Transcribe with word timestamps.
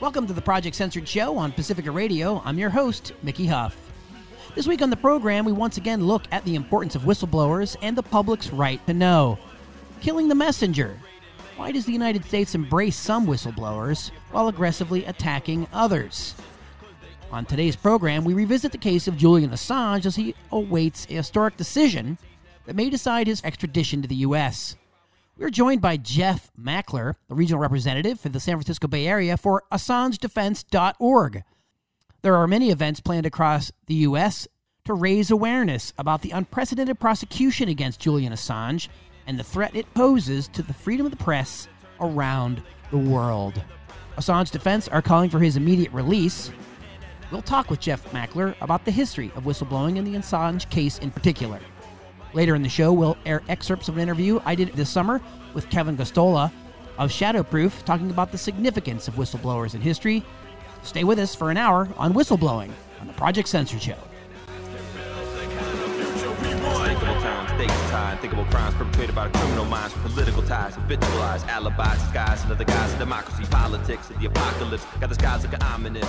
Welcome 0.00 0.26
to 0.28 0.32
the 0.32 0.40
Project 0.40 0.76
Censored 0.76 1.06
Show 1.06 1.36
on 1.36 1.52
Pacifica 1.52 1.90
Radio. 1.90 2.40
I'm 2.46 2.58
your 2.58 2.70
host, 2.70 3.12
Mickey 3.22 3.46
Huff. 3.46 3.76
This 4.54 4.66
week 4.66 4.80
on 4.80 4.88
the 4.88 4.96
program, 4.96 5.44
we 5.44 5.52
once 5.52 5.76
again 5.76 6.06
look 6.06 6.22
at 6.32 6.42
the 6.46 6.54
importance 6.54 6.94
of 6.94 7.02
whistleblowers 7.02 7.76
and 7.82 7.98
the 7.98 8.02
public's 8.02 8.50
right 8.50 8.84
to 8.86 8.94
know. 8.94 9.38
Killing 10.00 10.28
the 10.28 10.34
messenger. 10.34 10.98
Why 11.58 11.70
does 11.70 11.84
the 11.84 11.92
United 11.92 12.24
States 12.24 12.54
embrace 12.54 12.96
some 12.96 13.26
whistleblowers 13.26 14.10
while 14.30 14.48
aggressively 14.48 15.04
attacking 15.04 15.68
others? 15.70 16.34
On 17.30 17.44
today's 17.44 17.76
program, 17.76 18.24
we 18.24 18.32
revisit 18.32 18.72
the 18.72 18.78
case 18.78 19.06
of 19.06 19.18
Julian 19.18 19.50
Assange 19.50 20.06
as 20.06 20.16
he 20.16 20.34
awaits 20.50 21.06
a 21.10 21.12
historic 21.12 21.58
decision 21.58 22.16
that 22.64 22.74
may 22.74 22.88
decide 22.88 23.26
his 23.26 23.44
extradition 23.44 24.00
to 24.00 24.08
the 24.08 24.16
U.S. 24.16 24.76
We're 25.40 25.48
joined 25.48 25.80
by 25.80 25.96
Jeff 25.96 26.50
Mackler, 26.60 27.14
the 27.28 27.34
regional 27.34 27.62
representative 27.62 28.20
for 28.20 28.28
the 28.28 28.38
San 28.38 28.56
Francisco 28.56 28.88
Bay 28.88 29.06
Area 29.06 29.38
for 29.38 29.62
AssangeDefense.org. 29.72 31.44
There 32.20 32.36
are 32.36 32.46
many 32.46 32.68
events 32.68 33.00
planned 33.00 33.24
across 33.24 33.72
the 33.86 33.94
U.S. 33.94 34.46
to 34.84 34.92
raise 34.92 35.30
awareness 35.30 35.94
about 35.96 36.20
the 36.20 36.32
unprecedented 36.32 37.00
prosecution 37.00 37.70
against 37.70 38.00
Julian 38.00 38.34
Assange 38.34 38.88
and 39.26 39.38
the 39.38 39.42
threat 39.42 39.74
it 39.74 39.92
poses 39.94 40.46
to 40.48 40.62
the 40.62 40.74
freedom 40.74 41.06
of 41.06 41.10
the 41.10 41.24
press 41.24 41.68
around 42.02 42.62
the 42.90 42.98
world. 42.98 43.64
Assange 44.18 44.50
Defense 44.50 44.88
are 44.88 45.00
calling 45.00 45.30
for 45.30 45.38
his 45.38 45.56
immediate 45.56 45.92
release. 45.94 46.50
We'll 47.32 47.40
talk 47.40 47.70
with 47.70 47.80
Jeff 47.80 48.04
Mackler 48.12 48.54
about 48.60 48.84
the 48.84 48.90
history 48.90 49.32
of 49.34 49.44
whistleblowing 49.44 49.96
and 49.96 50.06
the 50.06 50.16
Assange 50.16 50.68
case 50.68 50.98
in 50.98 51.10
particular. 51.10 51.60
Later 52.32 52.54
in 52.54 52.62
the 52.62 52.68
show, 52.68 52.92
we'll 52.92 53.16
air 53.26 53.42
excerpts 53.48 53.88
of 53.88 53.96
an 53.96 54.02
interview 54.02 54.40
I 54.44 54.54
did 54.54 54.72
this 54.74 54.88
summer 54.88 55.20
with 55.52 55.68
Kevin 55.70 55.96
Gosztola 55.96 56.52
of 56.98 57.10
Shadowproof, 57.10 57.84
talking 57.84 58.10
about 58.10 58.30
the 58.30 58.38
significance 58.38 59.08
of 59.08 59.14
whistleblowers 59.14 59.74
in 59.74 59.80
history. 59.80 60.22
Stay 60.82 61.02
with 61.02 61.18
us 61.18 61.34
for 61.34 61.50
an 61.50 61.56
hour 61.56 61.88
on 61.96 62.14
whistleblowing 62.14 62.70
on 63.00 63.06
the 63.06 63.12
Project 63.14 63.48
Censored 63.48 63.82
Show. 63.82 63.96
Unthinkable 68.20 68.44
crimes 68.50 68.74
perpetrated 68.74 69.14
by 69.14 69.28
criminal 69.30 69.64
minds 69.64 69.94
political 70.02 70.42
ties, 70.42 70.76
alibis, 71.44 72.02
disguised 72.02 72.42
under 72.42 72.54
the 72.54 72.64
guise 72.66 72.92
of 72.92 72.98
democracy, 72.98 73.44
politics, 73.50 74.10
and 74.10 74.20
the 74.20 74.26
apocalypse. 74.26 74.84
Got 75.00 75.08
the 75.08 75.14
skies 75.14 75.42
looking 75.42 75.62
ominous. 75.62 76.06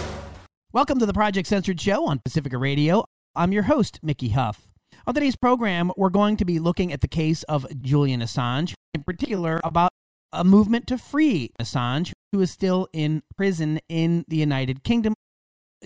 Welcome 0.74 1.00
to 1.00 1.06
the 1.06 1.14
Project 1.14 1.48
Censored 1.48 1.80
Show 1.80 2.06
on 2.06 2.20
Pacifica 2.20 2.58
Radio. 2.58 3.06
I'm 3.34 3.54
your 3.54 3.64
host, 3.64 4.00
Mickey 4.04 4.30
Huff. 4.30 4.71
On 5.08 5.16
today's 5.16 5.36
program, 5.36 5.92
we're 5.98 6.10
going 6.10 6.38
to 6.38 6.46
be 6.46 6.60
looking 6.60 6.94
at 6.94 7.02
the 7.02 7.08
case 7.08 7.42
of 7.44 7.66
Julian 7.82 8.22
Assange, 8.22 8.76
in 8.94 9.02
particular 9.02 9.60
about 9.64 9.92
a 10.32 10.44
movement 10.44 10.86
to 10.88 10.98
free 10.98 11.52
Assange, 11.60 12.12
who 12.32 12.40
is 12.40 12.52
still 12.52 12.88
in 12.94 13.24
prison 13.36 13.80
in 13.90 14.24
the 14.28 14.38
United 14.38 14.84
Kingdom. 14.84 15.16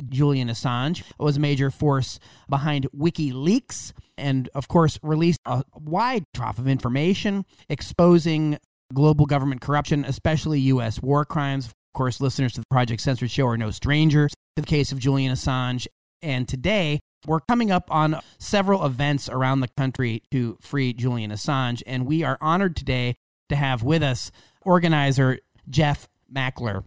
Julian 0.10 0.50
Assange 0.50 1.04
was 1.18 1.38
a 1.38 1.40
major 1.40 1.72
force 1.72 2.20
behind 2.50 2.88
WikiLeaks 2.94 3.94
and, 4.18 4.50
of 4.54 4.68
course, 4.68 5.00
released 5.02 5.40
a 5.46 5.64
wide 5.74 6.26
trough 6.34 6.60
of 6.60 6.68
information 6.68 7.46
exposing 7.70 8.58
global 8.94 9.26
government 9.26 9.62
corruption, 9.62 10.04
especially 10.04 10.60
U.S. 10.60 11.02
war 11.02 11.24
crimes. 11.24 11.68
Of 11.68 11.74
course, 11.94 12.20
listeners 12.20 12.52
to 12.54 12.60
the 12.60 12.68
Project 12.70 13.02
Censored 13.02 13.32
Show 13.32 13.48
are 13.48 13.58
no 13.58 13.72
strangers 13.72 14.34
to 14.58 14.62
the 14.62 14.68
case 14.68 14.92
of 14.92 15.00
Julian 15.00 15.34
Assange. 15.34 15.88
And 16.22 16.50
today, 16.50 17.00
we're 17.28 17.40
coming 17.42 17.72
up 17.72 17.92
on 17.92 18.20
several 18.38 18.86
events 18.86 19.30
around 19.30 19.60
the 19.60 19.68
country 19.68 20.24
to 20.32 20.58
free 20.62 20.94
Julian 20.94 21.32
Assange, 21.32 21.82
and 21.86 22.06
we 22.06 22.24
are 22.24 22.38
honored 22.42 22.76
today 22.76 23.16
to 23.50 23.56
have 23.56 23.84
with 23.84 24.04
us 24.04 24.32
organizer 24.62 25.40
Jeff 25.70 26.08
Mackler. 26.34 26.84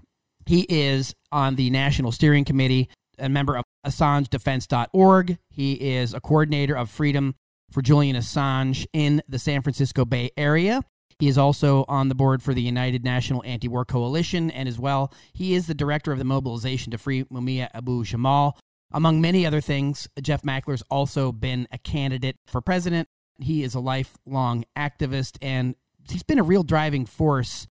He 0.47 0.67
is 0.69 1.15
on 1.31 1.57
the 1.57 1.71
National 1.71 2.13
Steering 2.13 2.45
Committee, 2.45 2.89
a 3.19 3.29
member 3.29 3.57
of 3.57 3.65
AssangeDefense.org. 3.87 5.39
He 5.51 5.73
is 5.73 6.15
a 6.15 6.21
coordinator 6.21 6.77
of 6.77 6.91
Freedom 6.91 7.35
for 7.71 7.83
Julian 7.83 8.17
Assange 8.17 8.87
in 8.93 9.23
the 9.29 9.39
San 9.39 9.63
Francisco 9.63 10.05
Bay 10.05 10.31
Area. 10.37 10.83
He 11.19 11.29
is 11.29 11.37
also 11.37 11.85
on 11.89 12.09
the 12.09 12.15
board 12.15 12.43
for 12.43 12.55
the 12.55 12.63
United 12.63 13.05
National 13.05 13.43
Anti 13.45 13.67
War 13.67 13.85
Coalition, 13.85 14.51
and 14.53 14.69
as 14.69 14.79
well, 14.79 15.13
he 15.33 15.55
is 15.55 15.67
the 15.67 15.75
director 15.75 16.13
of 16.13 16.19
the 16.19 16.25
Mobilization 16.25 16.93
to 16.93 16.99
Free 16.99 17.25
Mumia 17.25 17.69
Abu 17.75 18.05
Jamal, 18.05 18.57
among 18.93 19.21
many 19.21 19.47
other 19.47 19.61
things, 19.61 20.09
Jeff 20.21 20.43
Mackler's 20.43 20.83
also 20.91 21.33
been 21.33 21.69
a 21.71 21.79
candidate 21.79 22.37
for 22.47 22.61
president. 22.61 23.09
He 23.39 23.63
is 23.63 23.75
a 23.75 23.81
lifelong 23.81 24.65
activist 24.77 25.37
and 25.43 25.75
he's 26.11 26.23
been 26.23 26.39
a 26.39 26.45
real 26.45 26.63
driving 26.63 27.07
force 27.07 27.67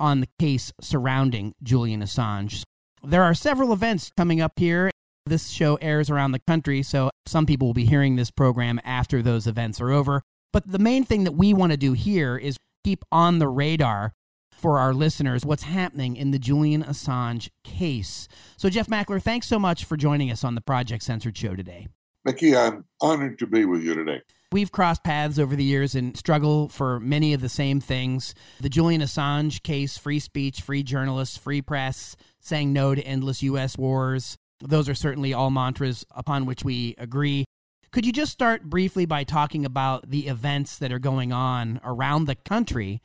on 0.00 0.20
the 0.20 0.28
case 0.38 0.72
surrounding 0.80 1.54
Julian 1.62 2.02
Assange. 2.02 2.62
There 3.04 3.22
are 3.22 3.34
several 3.34 3.72
events 3.72 4.10
coming 4.16 4.40
up 4.40 4.58
here. 4.58 4.90
This 5.26 5.50
show 5.50 5.76
airs 5.76 6.10
around 6.10 6.32
the 6.32 6.40
country, 6.40 6.82
so 6.82 7.10
some 7.26 7.46
people 7.46 7.68
will 7.68 7.74
be 7.74 7.84
hearing 7.84 8.16
this 8.16 8.30
program 8.30 8.80
after 8.84 9.22
those 9.22 9.46
events 9.46 9.80
are 9.80 9.90
over. 9.90 10.22
But 10.52 10.66
the 10.66 10.80
main 10.80 11.04
thing 11.04 11.24
that 11.24 11.32
we 11.32 11.54
want 11.54 11.70
to 11.72 11.78
do 11.78 11.92
here 11.92 12.36
is 12.36 12.56
keep 12.84 13.04
on 13.12 13.38
the 13.38 13.48
radar 13.48 14.12
for 14.62 14.78
our 14.78 14.94
listeners 14.94 15.44
what's 15.44 15.64
happening 15.64 16.14
in 16.14 16.30
the 16.30 16.38
Julian 16.38 16.84
Assange 16.84 17.50
case. 17.64 18.28
So, 18.56 18.70
Jeff 18.70 18.86
Mackler, 18.86 19.20
thanks 19.20 19.48
so 19.48 19.58
much 19.58 19.84
for 19.84 19.96
joining 19.96 20.30
us 20.30 20.44
on 20.44 20.54
the 20.54 20.60
Project 20.60 21.02
Censored 21.02 21.36
show 21.36 21.56
today. 21.56 21.88
Mickey, 22.24 22.56
I'm 22.56 22.84
honored 23.00 23.40
to 23.40 23.48
be 23.48 23.64
with 23.64 23.82
you 23.82 23.94
today. 23.94 24.22
We've 24.52 24.70
crossed 24.70 25.02
paths 25.02 25.40
over 25.40 25.56
the 25.56 25.64
years 25.64 25.96
and 25.96 26.16
struggle 26.16 26.68
for 26.68 27.00
many 27.00 27.34
of 27.34 27.40
the 27.40 27.48
same 27.48 27.80
things. 27.80 28.34
The 28.60 28.68
Julian 28.68 29.00
Assange 29.00 29.62
case, 29.64 29.98
free 29.98 30.20
speech, 30.20 30.60
free 30.60 30.84
journalists, 30.84 31.36
free 31.36 31.60
press, 31.60 32.14
saying 32.38 32.72
no 32.72 32.94
to 32.94 33.02
endless 33.02 33.42
U.S. 33.42 33.76
wars. 33.76 34.36
Those 34.60 34.88
are 34.88 34.94
certainly 34.94 35.32
all 35.32 35.50
mantras 35.50 36.06
upon 36.14 36.46
which 36.46 36.64
we 36.64 36.94
agree. 36.98 37.44
Could 37.90 38.06
you 38.06 38.12
just 38.12 38.30
start 38.30 38.64
briefly 38.64 39.06
by 39.06 39.24
talking 39.24 39.64
about 39.64 40.08
the 40.08 40.28
events 40.28 40.78
that 40.78 40.92
are 40.92 41.00
going 41.00 41.32
on 41.32 41.80
around 41.82 42.26
the 42.26 42.36
country 42.36 43.00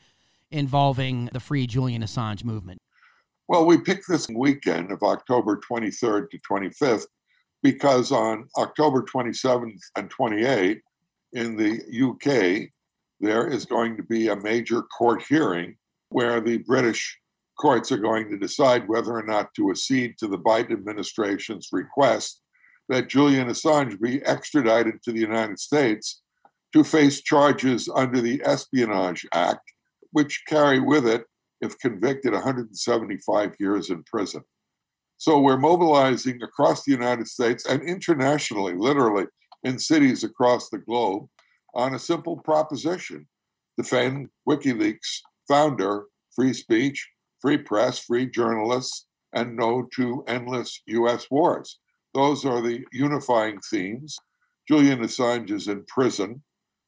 involving 0.51 1.29
the 1.33 1.39
Free 1.39 1.67
Julian 1.67 2.03
Assange 2.03 2.43
movement? 2.43 2.79
Well, 3.47 3.65
we 3.65 3.77
picked 3.77 4.07
this 4.07 4.27
weekend 4.27 4.91
of 4.91 5.03
October 5.03 5.59
23rd 5.69 6.29
to 6.29 6.39
25th 6.49 7.05
because 7.63 8.11
on 8.11 8.47
October 8.57 9.03
27th 9.03 9.79
and 9.95 10.11
28th 10.11 10.81
in 11.33 11.55
the 11.55 11.81
UK, 12.07 12.69
there 13.19 13.47
is 13.47 13.65
going 13.65 13.97
to 13.97 14.03
be 14.03 14.27
a 14.27 14.35
major 14.35 14.81
court 14.83 15.23
hearing 15.27 15.75
where 16.09 16.39
the 16.39 16.57
British 16.59 17.17
courts 17.59 17.91
are 17.91 17.97
going 17.97 18.29
to 18.29 18.37
decide 18.37 18.87
whether 18.87 19.13
or 19.13 19.23
not 19.23 19.53
to 19.55 19.71
accede 19.71 20.15
to 20.19 20.27
the 20.27 20.37
Biden 20.37 20.71
administration's 20.71 21.69
request 21.71 22.41
that 22.89 23.09
Julian 23.09 23.49
Assange 23.49 23.99
be 23.99 24.23
extradited 24.23 25.01
to 25.03 25.11
the 25.11 25.19
United 25.19 25.59
States 25.59 26.21
to 26.73 26.83
face 26.83 27.21
charges 27.21 27.89
under 27.93 28.21
the 28.21 28.41
Espionage 28.45 29.25
Act 29.33 29.73
which 30.17 30.45
carry 30.47 30.79
with 30.79 31.05
it, 31.05 31.25
if 31.61 31.77
convicted, 31.77 32.33
175 32.33 33.53
years 33.59 33.91
in 33.91 34.01
prison. 34.05 34.41
So 35.17 35.39
we're 35.39 35.59
mobilizing 35.59 36.41
across 36.41 36.83
the 36.83 36.91
United 36.91 37.27
States 37.27 37.67
and 37.67 37.83
internationally, 37.83 38.73
literally 38.73 39.27
in 39.63 39.77
cities 39.77 40.23
across 40.23 40.71
the 40.71 40.79
globe, 40.79 41.27
on 41.75 41.93
a 41.93 41.99
simple 41.99 42.35
proposition 42.35 43.27
defend 43.77 44.29
WikiLeaks 44.49 45.19
founder, 45.47 46.05
free 46.35 46.53
speech, 46.53 47.07
free 47.39 47.59
press, 47.59 47.99
free 47.99 48.25
journalists, 48.25 49.05
and 49.33 49.55
no 49.55 49.87
to 49.97 50.23
endless 50.27 50.81
US 50.87 51.29
wars. 51.29 51.77
Those 52.15 52.43
are 52.43 52.63
the 52.63 52.83
unifying 52.91 53.59
themes. 53.69 54.17
Julian 54.67 54.97
Assange 54.97 55.51
is 55.51 55.67
in 55.67 55.85
prison 55.87 56.41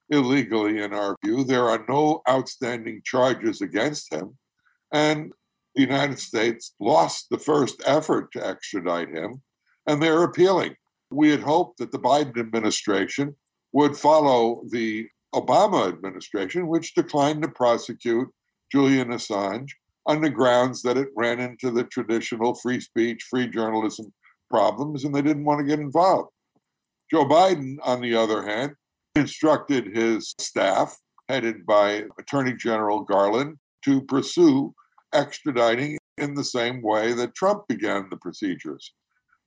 illegally, 0.10 0.82
in 0.82 0.94
our 0.94 1.16
view. 1.24 1.44
There 1.44 1.70
are 1.70 1.86
no 1.88 2.22
outstanding 2.30 3.02
charges 3.04 3.62
against 3.62 4.12
him. 4.12 4.38
And 4.92 5.32
the 5.76 5.82
United 5.82 6.20
States 6.20 6.74
lost 6.80 7.28
the 7.30 7.38
first 7.38 7.82
effort 7.86 8.32
to 8.34 8.46
extradite 8.46 9.10
him, 9.10 9.42
and 9.88 10.02
they're 10.02 10.24
appealing. 10.24 10.76
We 11.12 11.30
had 11.30 11.42
hoped 11.42 11.78
that 11.78 11.92
the 11.92 12.00
Biden 12.00 12.40
administration 12.40 13.36
would 13.72 13.96
follow 13.96 14.64
the 14.72 15.08
Obama 15.34 15.88
administration, 15.88 16.68
which 16.68 16.96
declined 16.96 17.44
to 17.44 17.50
prosecute 17.50 18.28
Julian 18.72 19.10
Assange 19.10 19.70
on 20.06 20.22
the 20.22 20.30
grounds 20.30 20.82
that 20.82 20.98
it 20.98 21.10
ran 21.16 21.40
into 21.40 21.70
the 21.70 21.84
traditional 21.84 22.56
free 22.56 22.80
speech, 22.80 23.28
free 23.30 23.48
journalism 23.48 24.12
problems, 24.50 25.04
and 25.04 25.14
they 25.14 25.22
didn't 25.22 25.46
want 25.46 25.60
to 25.60 25.66
get 25.66 25.80
involved. 25.80 26.30
Joe 27.12 27.26
Biden, 27.26 27.78
on 27.84 28.02
the 28.02 28.16
other 28.16 28.44
hand, 28.44 28.74
instructed 29.20 29.96
his 29.96 30.34
staff, 30.40 30.98
headed 31.28 31.66
by 31.66 32.06
Attorney 32.18 32.54
General 32.54 33.02
Garland, 33.02 33.58
to 33.86 34.02
pursue 34.02 34.74
extraditing 35.14 35.98
in 36.18 36.34
the 36.34 36.44
same 36.44 36.82
way 36.82 37.14
that 37.14 37.36
Trump 37.36 37.68
began 37.68 38.08
the 38.10 38.18
procedures. 38.18 38.94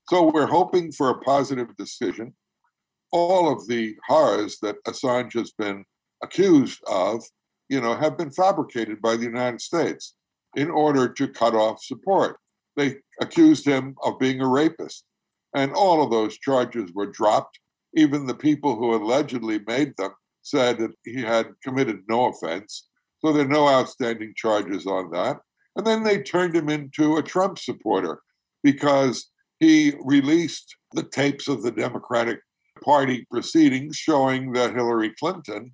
So 0.09 0.31
we're 0.33 0.47
hoping 0.47 0.93
for 0.93 1.11
a 1.11 1.21
positive 1.21 1.77
decision. 1.77 2.35
All 3.13 3.53
of 3.53 3.67
the 3.69 3.97
horrors 4.09 4.59
that 4.63 4.83
Assange 4.85 5.35
has 5.35 5.53
been 5.53 5.85
accused 6.23 6.81
of, 6.87 7.23
you 7.69 7.81
know, 7.81 7.95
have 7.95 8.17
been 8.17 8.31
fabricated 8.31 9.01
by 9.03 9.17
the 9.17 9.25
United 9.25 9.61
States 9.61 10.15
in 10.57 10.71
order 10.71 11.09
to 11.09 11.29
cut 11.29 11.55
off 11.55 11.83
support. 11.83 12.39
they 12.77 12.97
accused 13.21 13.67
him 13.67 13.95
of 14.03 14.19
being 14.19 14.41
a 14.41 14.49
rapist. 14.49 15.05
And 15.55 15.73
all 15.73 16.03
of 16.03 16.11
those 16.11 16.39
charges 16.39 16.91
were 16.95 17.07
dropped. 17.07 17.59
Even 17.95 18.27
the 18.27 18.35
people 18.35 18.77
who 18.77 18.95
allegedly 18.95 19.61
made 19.67 19.97
them 19.97 20.13
said 20.43 20.79
that 20.79 20.93
he 21.05 21.21
had 21.23 21.49
committed 21.63 22.01
no 22.09 22.27
offense. 22.27 22.89
So 23.25 23.33
there 23.33 23.45
are 23.45 23.49
no 23.49 23.69
outstanding 23.69 24.35
charges 24.37 24.87
on 24.87 25.11
that. 25.13 25.39
And 25.77 25.87
then 25.87 26.03
they 26.03 26.23
turned 26.23 26.55
him 26.55 26.69
into 26.69 27.17
a 27.17 27.23
Trump 27.23 27.59
supporter 27.59 28.21
because 28.63 29.31
he 29.61 29.95
released 30.05 30.77
the 30.93 31.05
tapes 31.05 31.49
of 31.49 31.63
the 31.63 31.71
Democratic 31.71 32.41
Party 32.85 33.27
proceedings 33.31 33.97
showing 33.97 34.53
that 34.53 34.75
Hillary 34.75 35.13
Clinton 35.19 35.73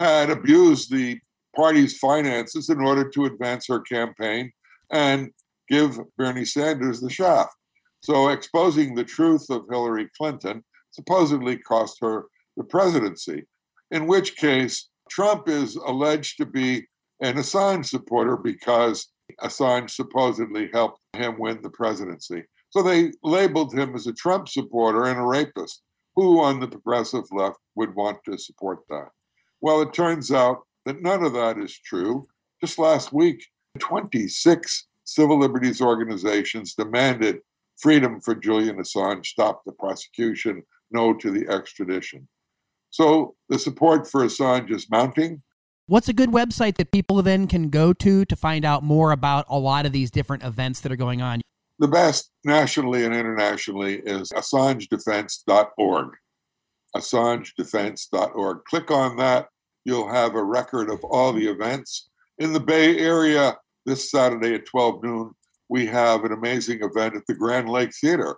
had 0.00 0.30
abused 0.30 0.90
the 0.90 1.18
party's 1.54 1.98
finances 1.98 2.68
in 2.68 2.80
order 2.80 3.08
to 3.10 3.24
advance 3.26 3.66
her 3.68 3.80
campaign 3.80 4.50
and 4.90 5.30
give 5.68 5.98
Bernie 6.16 6.44
Sanders 6.44 7.00
the 7.00 7.10
shaft. 7.10 7.54
So 8.00 8.28
exposing 8.28 8.94
the 8.94 9.04
truth 9.04 9.46
of 9.50 9.64
Hillary 9.70 10.08
Clinton 10.16 10.64
supposedly 10.96 11.58
cost 11.58 11.98
her 12.00 12.26
the 12.56 12.64
presidency, 12.64 13.44
in 13.90 14.06
which 14.06 14.36
case 14.36 14.88
Trump 15.10 15.48
is 15.48 15.76
alleged 15.76 16.38
to 16.38 16.46
be 16.46 16.86
an 17.20 17.36
Assange 17.36 17.86
supporter 17.86 18.36
because 18.36 19.08
Assange 19.42 19.90
supposedly 19.90 20.70
helped 20.72 21.00
him 21.12 21.38
win 21.38 21.60
the 21.62 21.70
presidency. 21.70 22.44
So 22.70 22.82
they 22.82 23.12
labeled 23.22 23.74
him 23.74 23.94
as 23.94 24.06
a 24.06 24.12
Trump 24.12 24.48
supporter 24.48 25.04
and 25.04 25.18
a 25.18 25.22
rapist. 25.22 25.82
Who 26.16 26.40
on 26.40 26.60
the 26.60 26.68
progressive 26.68 27.24
left 27.30 27.58
would 27.74 27.94
want 27.94 28.18
to 28.24 28.38
support 28.38 28.80
that? 28.88 29.08
Well, 29.60 29.82
it 29.82 29.92
turns 29.92 30.32
out 30.32 30.62
that 30.86 31.02
none 31.02 31.22
of 31.22 31.34
that 31.34 31.58
is 31.58 31.78
true. 31.78 32.26
Just 32.60 32.78
last 32.78 33.12
week, 33.12 33.44
26 33.78 34.86
civil 35.04 35.38
liberties 35.38 35.82
organizations 35.82 36.74
demanded 36.74 37.40
freedom 37.76 38.20
for 38.20 38.34
Julian 38.34 38.76
Assange, 38.76 39.26
stop 39.26 39.62
the 39.64 39.72
prosecution, 39.72 40.62
no 40.90 41.14
to 41.14 41.30
the 41.30 41.48
extradition. 41.48 42.28
So 42.90 43.34
the 43.48 43.58
support 43.58 44.10
for 44.10 44.22
Assange 44.22 44.70
is 44.70 44.90
mounting. 44.90 45.42
What's 45.86 46.08
a 46.08 46.12
good 46.12 46.30
website 46.30 46.76
that 46.78 46.90
people 46.90 47.22
then 47.22 47.46
can 47.46 47.68
go 47.70 47.92
to 47.92 48.24
to 48.24 48.36
find 48.36 48.64
out 48.64 48.82
more 48.82 49.12
about 49.12 49.46
a 49.48 49.58
lot 49.58 49.86
of 49.86 49.92
these 49.92 50.10
different 50.10 50.42
events 50.42 50.80
that 50.80 50.90
are 50.90 50.96
going 50.96 51.22
on? 51.22 51.40
The 51.78 51.88
best 51.88 52.30
nationally 52.44 53.04
and 53.04 53.14
internationally 53.14 54.00
is 54.04 54.30
AssangeDefense.org. 54.30 56.08
AssangeDefense.org. 56.96 58.64
Click 58.64 58.90
on 58.90 59.16
that. 59.18 59.48
You'll 59.84 60.08
have 60.08 60.34
a 60.34 60.42
record 60.42 60.90
of 60.90 61.04
all 61.04 61.32
the 61.32 61.46
events. 61.46 62.08
In 62.38 62.52
the 62.52 62.60
Bay 62.60 62.98
Area, 62.98 63.56
this 63.84 64.10
Saturday 64.10 64.54
at 64.54 64.66
12 64.66 65.04
noon, 65.04 65.30
we 65.68 65.86
have 65.86 66.24
an 66.24 66.32
amazing 66.32 66.80
event 66.82 67.14
at 67.14 67.26
the 67.28 67.34
Grand 67.34 67.68
Lake 67.68 67.92
Theater, 67.94 68.36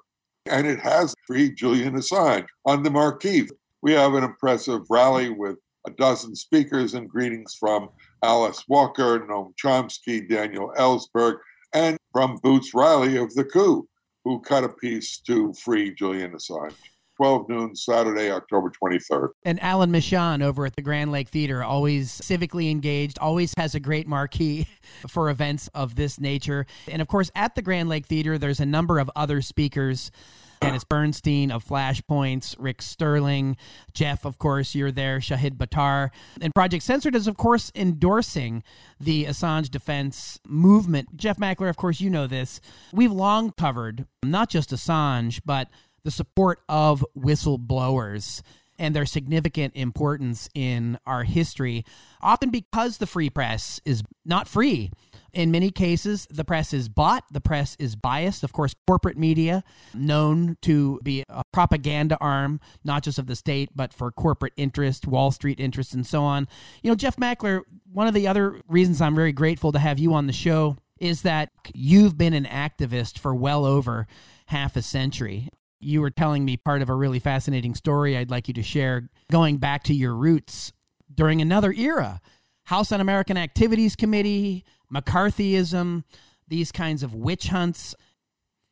and 0.48 0.66
it 0.66 0.80
has 0.80 1.14
free 1.26 1.54
Julian 1.54 1.94
Assange 1.94 2.46
on 2.64 2.82
the 2.82 2.90
marquee. 2.90 3.48
We 3.82 3.92
have 3.92 4.14
an 4.14 4.24
impressive 4.24 4.82
rally 4.90 5.30
with 5.30 5.56
a 5.86 5.90
dozen 5.90 6.34
speakers 6.34 6.94
and 6.94 7.08
greetings 7.08 7.56
from 7.58 7.88
Alice 8.22 8.64
Walker, 8.68 9.20
Noam 9.20 9.54
Chomsky, 9.62 10.28
Daniel 10.28 10.72
Ellsberg, 10.76 11.38
and 11.72 11.96
from 12.12 12.38
Boots 12.42 12.74
Riley 12.74 13.16
of 13.16 13.32
The 13.34 13.44
Coup, 13.44 13.86
who 14.24 14.40
cut 14.40 14.64
a 14.64 14.68
piece 14.68 15.18
to 15.20 15.52
free 15.54 15.94
Julian 15.94 16.32
Assange. 16.32 16.74
12 17.18 17.48
noon 17.48 17.74
Saturday, 17.74 18.30
October 18.30 18.70
23rd. 18.70 19.30
And 19.44 19.60
Alan 19.62 19.90
Michaan 19.90 20.40
over 20.40 20.64
at 20.64 20.76
the 20.76 20.82
Grand 20.82 21.10
Lake 21.10 21.28
Theater, 21.28 21.64
always 21.64 22.20
civically 22.20 22.70
engaged, 22.70 23.18
always 23.18 23.52
has 23.58 23.74
a 23.74 23.80
great 23.80 24.06
marquee 24.06 24.68
for 25.08 25.28
events 25.28 25.68
of 25.74 25.96
this 25.96 26.20
nature. 26.20 26.64
And 26.86 27.02
of 27.02 27.08
course, 27.08 27.30
at 27.34 27.56
the 27.56 27.62
Grand 27.62 27.88
Lake 27.88 28.06
Theater, 28.06 28.38
there's 28.38 28.60
a 28.60 28.66
number 28.66 29.00
of 29.00 29.10
other 29.16 29.42
speakers. 29.42 30.12
Dennis 30.60 30.84
Bernstein 30.84 31.52
of 31.52 31.64
Flashpoints, 31.64 32.56
Rick 32.58 32.82
Sterling, 32.82 33.56
Jeff, 33.94 34.24
of 34.24 34.38
course, 34.38 34.74
you're 34.74 34.90
there, 34.90 35.18
Shahid 35.20 35.56
Buttar. 35.56 36.10
And 36.40 36.52
Project 36.52 36.82
Censored 36.82 37.14
is, 37.14 37.28
of 37.28 37.36
course, 37.36 37.70
endorsing 37.74 38.64
the 38.98 39.26
Assange 39.26 39.70
defense 39.70 40.40
movement. 40.46 41.16
Jeff 41.16 41.38
Mackler, 41.38 41.68
of 41.68 41.76
course, 41.76 42.00
you 42.00 42.10
know 42.10 42.26
this. 42.26 42.60
We've 42.92 43.12
long 43.12 43.52
covered 43.52 44.06
not 44.24 44.48
just 44.48 44.70
Assange, 44.70 45.40
but 45.44 45.68
the 46.08 46.12
support 46.12 46.60
of 46.70 47.04
whistleblowers 47.14 48.40
and 48.78 48.96
their 48.96 49.04
significant 49.04 49.76
importance 49.76 50.48
in 50.54 50.96
our 51.06 51.24
history, 51.24 51.84
often 52.22 52.48
because 52.48 52.96
the 52.96 53.06
free 53.06 53.28
press 53.28 53.78
is 53.84 54.02
not 54.24 54.48
free. 54.48 54.90
In 55.34 55.50
many 55.50 55.70
cases, 55.70 56.26
the 56.30 56.46
press 56.46 56.72
is 56.72 56.88
bought, 56.88 57.24
the 57.30 57.42
press 57.42 57.76
is 57.78 57.94
biased. 57.94 58.42
Of 58.42 58.54
course, 58.54 58.74
corporate 58.86 59.18
media, 59.18 59.62
known 59.92 60.56
to 60.62 60.98
be 61.02 61.24
a 61.28 61.42
propaganda 61.52 62.16
arm, 62.22 62.58
not 62.84 63.02
just 63.02 63.18
of 63.18 63.26
the 63.26 63.36
state, 63.36 63.68
but 63.76 63.92
for 63.92 64.10
corporate 64.10 64.54
interest, 64.56 65.06
Wall 65.06 65.30
Street 65.30 65.60
interest, 65.60 65.92
and 65.92 66.06
so 66.06 66.22
on. 66.22 66.48
You 66.82 66.90
know, 66.90 66.96
Jeff 66.96 67.16
Mackler, 67.16 67.64
one 67.92 68.06
of 68.06 68.14
the 68.14 68.26
other 68.26 68.62
reasons 68.66 69.02
I'm 69.02 69.14
very 69.14 69.32
grateful 69.32 69.72
to 69.72 69.78
have 69.78 69.98
you 69.98 70.14
on 70.14 70.26
the 70.26 70.32
show 70.32 70.78
is 70.98 71.20
that 71.20 71.50
you've 71.74 72.16
been 72.16 72.32
an 72.32 72.46
activist 72.46 73.18
for 73.18 73.34
well 73.34 73.66
over 73.66 74.06
half 74.46 74.76
a 74.76 74.82
century 74.82 75.50
you 75.80 76.00
were 76.00 76.10
telling 76.10 76.44
me 76.44 76.56
part 76.56 76.82
of 76.82 76.88
a 76.88 76.94
really 76.94 77.18
fascinating 77.18 77.74
story 77.74 78.16
I'd 78.16 78.30
like 78.30 78.48
you 78.48 78.54
to 78.54 78.62
share 78.62 79.08
going 79.30 79.58
back 79.58 79.84
to 79.84 79.94
your 79.94 80.14
roots 80.14 80.72
during 81.14 81.40
another 81.40 81.72
era. 81.72 82.20
House 82.64 82.92
Un 82.92 83.00
American 83.00 83.36
Activities 83.36 83.96
Committee, 83.96 84.64
McCarthyism, 84.92 86.04
these 86.46 86.72
kinds 86.72 87.02
of 87.02 87.14
witch 87.14 87.48
hunts. 87.48 87.94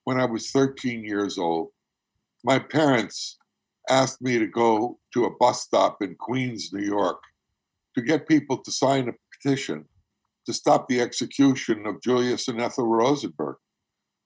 When 0.04 0.20
I 0.20 0.26
was 0.26 0.50
13 0.50 1.04
years 1.04 1.38
old, 1.38 1.68
my 2.44 2.58
parents 2.58 3.38
asked 3.88 4.20
me 4.20 4.38
to 4.38 4.46
go 4.46 4.98
to 5.14 5.24
a 5.24 5.30
bus 5.38 5.62
stop 5.62 6.02
in 6.02 6.16
Queens, 6.16 6.70
New 6.72 6.84
York, 6.84 7.22
to 7.94 8.02
get 8.02 8.28
people 8.28 8.58
to 8.58 8.70
sign 8.72 9.08
a 9.08 9.12
petition 9.32 9.86
to 10.46 10.52
stop 10.52 10.88
the 10.88 11.00
execution 11.00 11.86
of 11.86 12.00
Julius 12.00 12.48
and 12.48 12.60
Ethel 12.60 12.86
Rosenberg. 12.86 13.56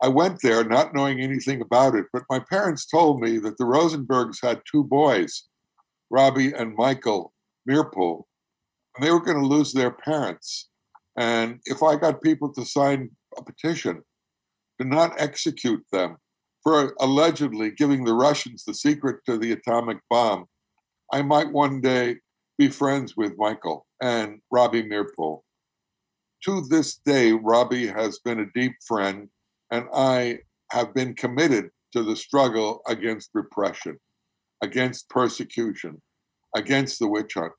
I 0.02 0.08
went 0.08 0.40
there 0.40 0.64
not 0.64 0.94
knowing 0.94 1.20
anything 1.20 1.60
about 1.60 1.94
it, 1.94 2.06
but 2.12 2.22
my 2.30 2.38
parents 2.38 2.86
told 2.86 3.20
me 3.20 3.38
that 3.38 3.58
the 3.58 3.64
Rosenbergs 3.64 4.38
had 4.42 4.62
two 4.70 4.82
boys, 4.84 5.48
Robbie 6.08 6.52
and 6.52 6.74
Michael 6.74 7.34
Meeropol, 7.68 8.24
and 8.96 9.06
they 9.06 9.10
were 9.10 9.20
going 9.20 9.38
to 9.38 9.46
lose 9.46 9.72
their 9.72 9.90
parents. 9.90 10.68
And 11.16 11.60
if 11.66 11.82
I 11.82 11.96
got 11.96 12.22
people 12.22 12.52
to 12.54 12.64
sign 12.64 13.10
a 13.36 13.44
petition 13.44 14.02
to 14.80 14.86
not 14.86 15.20
execute 15.20 15.84
them 15.92 16.16
for 16.62 16.94
allegedly 16.98 17.70
giving 17.70 18.04
the 18.04 18.14
Russians 18.14 18.64
the 18.64 18.74
secret 18.74 19.20
to 19.26 19.36
the 19.36 19.52
atomic 19.52 19.98
bomb, 20.08 20.46
I 21.12 21.20
might 21.20 21.52
one 21.52 21.82
day 21.82 22.16
be 22.56 22.68
friends 22.68 23.16
with 23.16 23.36
Michael 23.36 23.86
and 24.00 24.40
Robbie 24.50 24.82
Meeropol. 24.82 25.40
To 26.44 26.62
this 26.62 26.96
day, 26.96 27.32
Robbie 27.32 27.86
has 27.86 28.18
been 28.20 28.40
a 28.40 28.50
deep 28.54 28.72
friend 28.86 29.28
and 29.70 29.86
I 29.94 30.40
have 30.72 30.94
been 30.94 31.14
committed 31.14 31.70
to 31.92 32.02
the 32.02 32.16
struggle 32.16 32.82
against 32.86 33.30
repression, 33.34 33.98
against 34.62 35.08
persecution, 35.08 36.00
against 36.56 36.98
the 36.98 37.08
witch 37.08 37.34
hunt. 37.34 37.52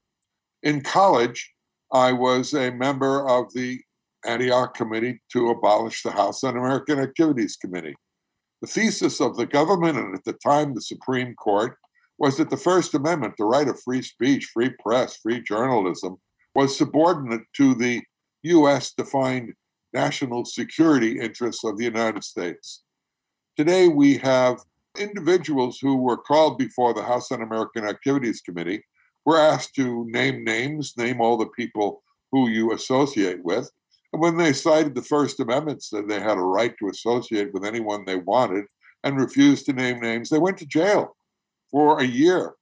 In 0.64 0.82
college, 0.82 1.54
I 1.92 2.12
was 2.14 2.54
a 2.54 2.72
member 2.72 3.28
of 3.28 3.52
the 3.54 3.82
Antioch 4.26 4.74
Committee 4.74 5.22
to 5.34 5.50
abolish 5.50 6.04
the 6.04 6.12
House 6.12 6.44
Un 6.44 6.56
American 6.56 7.00
Activities 7.00 7.58
Committee. 7.58 7.96
The 8.62 8.68
thesis 8.68 9.20
of 9.20 9.36
the 9.36 9.48
government 9.48 9.98
and 9.98 10.16
at 10.16 10.24
the 10.24 10.34
time 10.34 10.74
the 10.74 10.82
Supreme 10.82 11.34
Court 11.36 11.76
was 12.20 12.38
that 12.38 12.52
the 12.52 12.58
First 12.58 12.94
Amendment, 12.94 13.34
the 13.38 13.46
right 13.46 13.68
of 13.68 13.82
free 13.82 14.04
speech, 14.04 14.52
free 14.54 14.70
press, 14.80 15.18
free 15.18 15.42
journalism, 15.42 16.18
was 16.54 16.78
subordinate 16.78 17.42
to 17.58 17.74
the 17.74 18.04
U.S. 18.44 18.94
defined 18.94 19.54
national 19.94 20.46
security 20.46 21.20
interests 21.20 21.64
of 21.64 21.78
the 21.78 21.84
United 21.84 22.24
States. 22.24 22.84
Today, 23.58 23.88
we 23.88 24.18
have 24.18 24.60
individuals 24.98 25.80
who 25.80 25.96
were 25.98 26.18
called 26.18 26.58
before 26.58 26.94
the 26.94 27.04
House 27.04 27.32
Un 27.32 27.42
American 27.42 27.86
Activities 27.86 28.42
Committee 28.42 28.84
were 29.26 29.40
asked 29.40 29.76
to 29.76 30.06
name 30.10 30.44
names, 30.44 30.94
name 30.98 31.22
all 31.22 31.38
the 31.38 31.48
people 31.48 32.02
who 32.32 32.50
you 32.50 32.74
associate 32.74 33.44
with. 33.44 33.70
And 34.14 34.22
when 34.22 34.38
they 34.38 34.54
cited 34.54 34.96
the 34.96 35.02
First 35.02 35.40
Amendment, 35.40 35.84
said 35.84 36.08
they 36.08 36.20
had 36.20 36.38
a 36.38 36.42
right 36.42 36.74
to 36.80 36.90
associate 36.90 37.54
with 37.54 37.66
anyone 37.66 38.04
they 38.06 38.18
wanted 38.18 38.66
and 39.04 39.20
refused 39.20 39.66
to 39.66 39.74
name 39.74 40.00
names, 40.00 40.30
they 40.30 40.40
went 40.40 40.58
to 40.60 40.66
jail 40.66 41.16
for 41.70 42.00
a 42.00 42.06
year. 42.06 42.54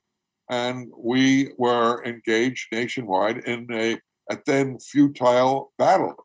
And 0.50 0.92
we 0.98 1.52
were 1.58 2.04
engaged 2.06 2.68
nationwide 2.72 3.40
in 3.40 3.68
a, 3.72 4.00
a 4.32 4.38
then 4.46 4.80
futile 4.80 5.74
battle 5.78 6.16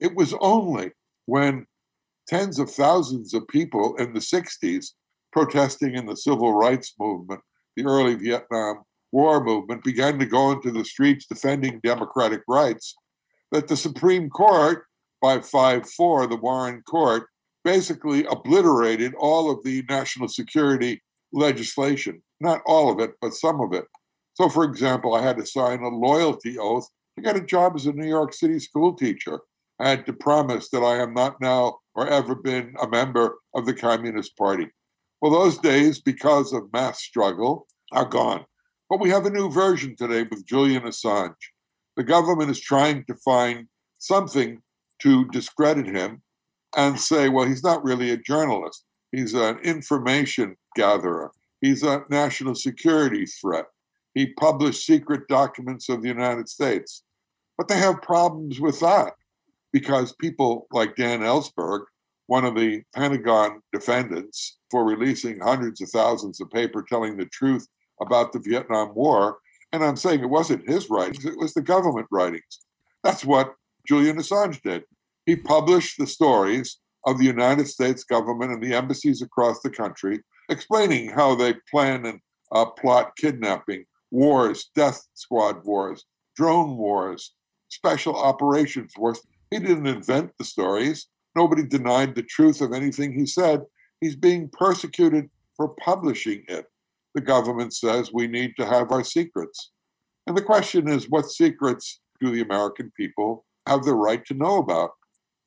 it 0.00 0.14
was 0.14 0.34
only 0.40 0.92
when 1.26 1.66
tens 2.28 2.58
of 2.58 2.70
thousands 2.70 3.34
of 3.34 3.46
people 3.48 3.96
in 3.96 4.12
the 4.12 4.20
60s 4.20 4.92
protesting 5.32 5.94
in 5.94 6.06
the 6.06 6.16
civil 6.16 6.52
rights 6.52 6.94
movement, 6.98 7.40
the 7.76 7.84
early 7.84 8.14
Vietnam 8.14 8.82
War 9.12 9.42
movement, 9.42 9.84
began 9.84 10.18
to 10.18 10.26
go 10.26 10.52
into 10.52 10.70
the 10.70 10.84
streets 10.84 11.26
defending 11.26 11.80
democratic 11.82 12.42
rights, 12.48 12.94
that 13.52 13.68
the 13.68 13.76
Supreme 13.76 14.30
Court, 14.30 14.84
by 15.20 15.40
5 15.40 15.88
4, 15.90 16.26
the 16.26 16.36
Warren 16.36 16.82
Court, 16.82 17.26
basically 17.64 18.24
obliterated 18.26 19.14
all 19.18 19.50
of 19.50 19.62
the 19.64 19.84
national 19.88 20.28
security 20.28 21.02
legislation. 21.32 22.22
Not 22.40 22.62
all 22.64 22.90
of 22.90 23.00
it, 23.00 23.12
but 23.20 23.34
some 23.34 23.60
of 23.60 23.72
it. 23.72 23.84
So, 24.34 24.48
for 24.48 24.64
example, 24.64 25.14
I 25.14 25.22
had 25.22 25.36
to 25.36 25.46
sign 25.46 25.80
a 25.82 25.88
loyalty 25.88 26.58
oath 26.58 26.88
to 27.16 27.22
get 27.22 27.36
a 27.36 27.44
job 27.44 27.74
as 27.76 27.86
a 27.86 27.92
New 27.92 28.08
York 28.08 28.32
City 28.32 28.58
school 28.58 28.94
teacher. 28.94 29.40
I 29.80 29.88
had 29.88 30.04
to 30.06 30.12
promise 30.12 30.68
that 30.70 30.82
I 30.82 30.98
am 30.98 31.14
not 31.14 31.40
now 31.40 31.78
or 31.94 32.06
ever 32.06 32.34
been 32.34 32.74
a 32.82 32.88
member 32.88 33.38
of 33.54 33.64
the 33.64 33.72
Communist 33.72 34.36
Party. 34.36 34.68
Well, 35.22 35.32
those 35.32 35.56
days, 35.56 36.00
because 36.00 36.52
of 36.52 36.72
mass 36.72 37.00
struggle, 37.00 37.66
are 37.90 38.04
gone. 38.04 38.44
But 38.90 39.00
we 39.00 39.08
have 39.08 39.24
a 39.24 39.30
new 39.30 39.50
version 39.50 39.96
today 39.96 40.24
with 40.30 40.46
Julian 40.46 40.82
Assange. 40.82 41.34
The 41.96 42.04
government 42.04 42.50
is 42.50 42.60
trying 42.60 43.04
to 43.06 43.14
find 43.14 43.68
something 43.98 44.60
to 45.00 45.24
discredit 45.28 45.86
him 45.86 46.20
and 46.76 47.00
say, 47.00 47.30
well, 47.30 47.46
he's 47.46 47.64
not 47.64 47.82
really 47.82 48.10
a 48.10 48.18
journalist. 48.18 48.84
He's 49.12 49.32
an 49.32 49.58
information 49.60 50.56
gatherer. 50.76 51.32
He's 51.62 51.82
a 51.82 52.04
national 52.10 52.54
security 52.54 53.24
threat. 53.24 53.66
He 54.14 54.34
published 54.34 54.84
secret 54.84 55.26
documents 55.28 55.88
of 55.88 56.02
the 56.02 56.08
United 56.08 56.50
States. 56.50 57.02
But 57.56 57.68
they 57.68 57.78
have 57.78 58.02
problems 58.02 58.60
with 58.60 58.78
that 58.80 59.14
because 59.72 60.12
people 60.14 60.66
like 60.72 60.96
Dan 60.96 61.20
Ellsberg, 61.20 61.84
one 62.26 62.44
of 62.44 62.54
the 62.54 62.82
Pentagon 62.94 63.60
defendants 63.72 64.58
for 64.70 64.84
releasing 64.84 65.40
hundreds 65.40 65.80
of 65.80 65.90
thousands 65.90 66.40
of 66.40 66.50
paper 66.50 66.84
telling 66.88 67.16
the 67.16 67.26
truth 67.26 67.66
about 68.00 68.32
the 68.32 68.38
Vietnam 68.38 68.94
War, 68.94 69.38
and 69.72 69.84
I'm 69.84 69.96
saying 69.96 70.20
it 70.20 70.30
wasn't 70.30 70.68
his 70.68 70.88
writings, 70.90 71.24
it 71.24 71.38
was 71.38 71.54
the 71.54 71.62
government 71.62 72.06
writings. 72.10 72.60
That's 73.02 73.24
what 73.24 73.54
Julian 73.86 74.18
Assange 74.18 74.60
did. 74.62 74.84
He 75.26 75.36
published 75.36 75.98
the 75.98 76.06
stories 76.06 76.78
of 77.06 77.18
the 77.18 77.24
United 77.24 77.66
States 77.66 78.04
government 78.04 78.52
and 78.52 78.62
the 78.62 78.74
embassies 78.74 79.22
across 79.22 79.60
the 79.60 79.70
country, 79.70 80.20
explaining 80.48 81.10
how 81.10 81.34
they 81.34 81.54
plan 81.70 82.06
and 82.06 82.20
uh, 82.52 82.66
plot 82.66 83.16
kidnapping, 83.16 83.84
wars, 84.10 84.70
death 84.74 85.06
squad 85.14 85.64
wars, 85.64 86.04
drone 86.36 86.76
wars, 86.76 87.34
special 87.68 88.16
operations 88.16 88.92
wars. 88.96 89.20
He 89.50 89.58
didn't 89.58 89.86
invent 89.86 90.32
the 90.38 90.44
stories. 90.44 91.06
Nobody 91.34 91.64
denied 91.64 92.14
the 92.14 92.22
truth 92.22 92.60
of 92.60 92.72
anything 92.72 93.12
he 93.12 93.26
said. 93.26 93.62
He's 94.00 94.16
being 94.16 94.48
persecuted 94.52 95.28
for 95.56 95.74
publishing 95.80 96.44
it. 96.48 96.66
The 97.14 97.20
government 97.20 97.74
says 97.74 98.12
we 98.12 98.26
need 98.26 98.54
to 98.56 98.66
have 98.66 98.92
our 98.92 99.04
secrets. 99.04 99.72
And 100.26 100.36
the 100.36 100.42
question 100.42 100.88
is 100.88 101.10
what 101.10 101.30
secrets 101.30 102.00
do 102.20 102.30
the 102.30 102.42
American 102.42 102.92
people 102.96 103.44
have 103.66 103.84
the 103.84 103.94
right 103.94 104.24
to 104.26 104.34
know 104.34 104.58
about? 104.58 104.90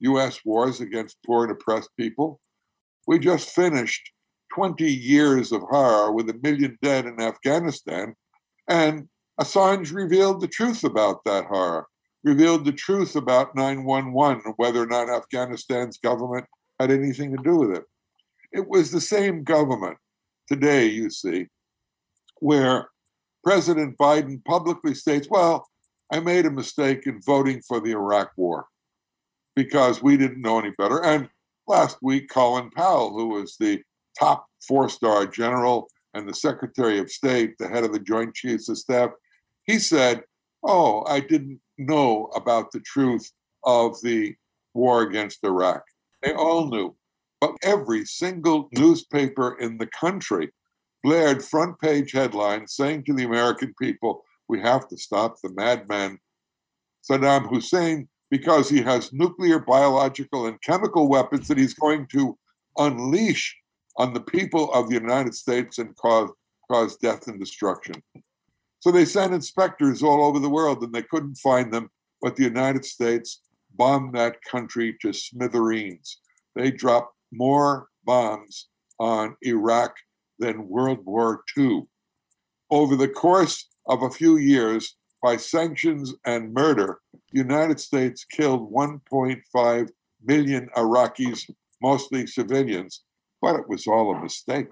U.S. 0.02 0.40
wars 0.44 0.82
against 0.82 1.18
poor 1.26 1.44
and 1.44 1.52
oppressed 1.52 1.90
people. 1.98 2.42
We 3.08 3.20
just 3.20 3.50
finished 3.50 4.12
20 4.54 4.92
years 4.92 5.52
of 5.52 5.62
horror 5.62 6.12
with 6.12 6.30
a 6.30 6.40
million 6.44 6.78
dead 6.82 7.06
in 7.06 7.22
Afghanistan, 7.22 8.16
and 8.68 9.08
Assange 9.40 9.94
revealed 9.94 10.42
the 10.42 10.48
truth 10.48 10.84
about 10.84 11.24
that 11.26 11.46
horror, 11.46 11.88
revealed 12.24 12.66
the 12.66 12.72
truth 12.72 13.16
about 13.16 13.56
911, 13.56 14.54
whether 14.58 14.82
or 14.82 14.88
not 14.88 15.10
Afghanistan's 15.10 15.98
government 15.98 16.46
had 16.80 16.92
anything 16.92 17.36
to 17.36 17.44
do 17.44 17.58
with 17.58 17.72
it. 17.78 17.84
It 18.52 18.68
was 18.68 18.92
the 18.92 19.02
same 19.02 19.44
government 19.44 19.98
today, 20.48 20.86
you 20.86 21.10
see, 21.10 21.48
where 22.40 22.90
President 23.44 23.98
Biden 23.98 24.44
publicly 24.46 24.94
states, 24.94 25.28
well, 25.30 25.68
I 26.12 26.20
made 26.20 26.46
a 26.46 26.52
mistake 26.52 27.08
in 27.08 27.22
voting 27.22 27.62
for 27.68 27.80
the 27.80 27.92
Iraq 27.92 28.32
war 28.38 28.68
because 29.56 30.02
we 30.02 30.18
didn't 30.18 30.42
know 30.42 30.60
any 30.60 30.72
better. 30.78 31.04
And 31.04 31.30
last 31.68 31.98
week, 32.02 32.30
Colin 32.30 32.70
Powell, 32.72 33.12
who 33.12 33.30
was 33.30 33.58
the 33.58 33.82
top 34.18 34.46
four 34.68 34.90
star 34.90 35.26
general 35.26 35.90
and 36.14 36.28
the 36.30 36.34
Secretary 36.34 37.00
of 37.00 37.10
State, 37.10 37.58
the 37.58 37.68
head 37.68 37.84
of 37.84 37.92
the 37.92 38.00
Joint 38.00 38.36
Chiefs 38.36 38.70
of 38.70 38.78
Staff, 38.78 39.10
he 39.66 39.80
said, 39.80 40.24
Oh, 40.64 41.04
I 41.08 41.20
didn't 41.20 41.60
know 41.78 42.30
about 42.36 42.72
the 42.72 42.80
truth 42.82 43.30
of 43.66 44.02
the 44.02 44.36
war 44.74 45.02
against 45.02 45.44
Iraq. 45.44 45.84
They 46.22 46.34
all 46.34 46.70
knew. 46.70 46.96
But 47.42 47.56
every 47.62 48.06
single 48.06 48.70
newspaper 48.72 49.58
in 49.60 49.78
the 49.78 49.88
country 49.88 50.52
blared 51.04 51.44
front 51.44 51.80
page 51.80 52.14
headlines 52.14 52.76
saying 52.76 53.04
to 53.04 53.14
the 53.14 53.26
American 53.26 53.74
people, 53.80 54.24
we 54.48 54.62
have 54.62 54.88
to 54.88 54.98
stop 54.98 55.36
the 55.42 55.52
madman 55.54 56.20
Saddam 57.04 57.50
Hussein 57.50 58.08
because 58.32 58.70
he 58.70 58.82
has 58.82 59.12
nuclear, 59.12 59.60
biological, 59.60 60.48
and 60.48 60.62
chemical 60.62 61.10
weapons 61.10 61.48
that 61.50 61.58
he's 61.58 61.74
going 61.74 62.08
to 62.08 62.38
unleash 62.78 63.56
on 63.98 64.14
the 64.14 64.22
people 64.22 64.72
of 64.74 64.88
the 64.88 64.96
United 64.96 65.36
States 65.36 65.78
and 65.78 65.96
cause, 65.98 66.32
cause 66.72 66.98
death 66.98 67.28
and 67.28 67.40
destruction. 67.40 67.96
So 68.84 68.92
they 68.92 69.06
sent 69.06 69.34
inspectors 69.34 70.04
all 70.04 70.26
over 70.26 70.40
the 70.40 70.50
world 70.50 70.84
and 70.84 70.92
they 70.92 71.04
couldn't 71.04 71.36
find 71.36 71.74
them, 71.74 71.90
but 72.22 72.36
the 72.36 72.44
United 72.44 72.84
States 72.84 73.40
bombed 73.74 74.14
that 74.14 74.44
country 74.44 74.98
to 75.02 75.14
smithereens. 75.14 76.20
They 76.54 76.70
dropped 76.70 77.16
more 77.32 77.88
bombs 78.04 78.68
on 79.00 79.38
Iraq 79.42 79.96
than 80.38 80.68
World 80.68 81.00
War 81.06 81.46
II. 81.58 81.84
Over 82.70 82.98
the 82.98 83.08
course 83.08 83.70
of 83.88 84.04
a 84.04 84.10
few 84.10 84.36
years, 84.36 84.98
by 85.22 85.38
sanctions 85.38 86.14
and 86.26 86.54
murder, 86.54 87.00
the 87.32 87.40
United 87.40 87.80
States 87.80 88.26
killed 88.26 88.70
1.5 88.70 89.90
million 90.26 90.70
Iraqis, 90.76 91.50
mostly 91.82 92.28
civilians, 92.28 93.04
but 93.44 93.58
it 93.58 93.68
was 93.68 93.86
all 93.86 94.16
a 94.16 94.22
mistake. 94.22 94.68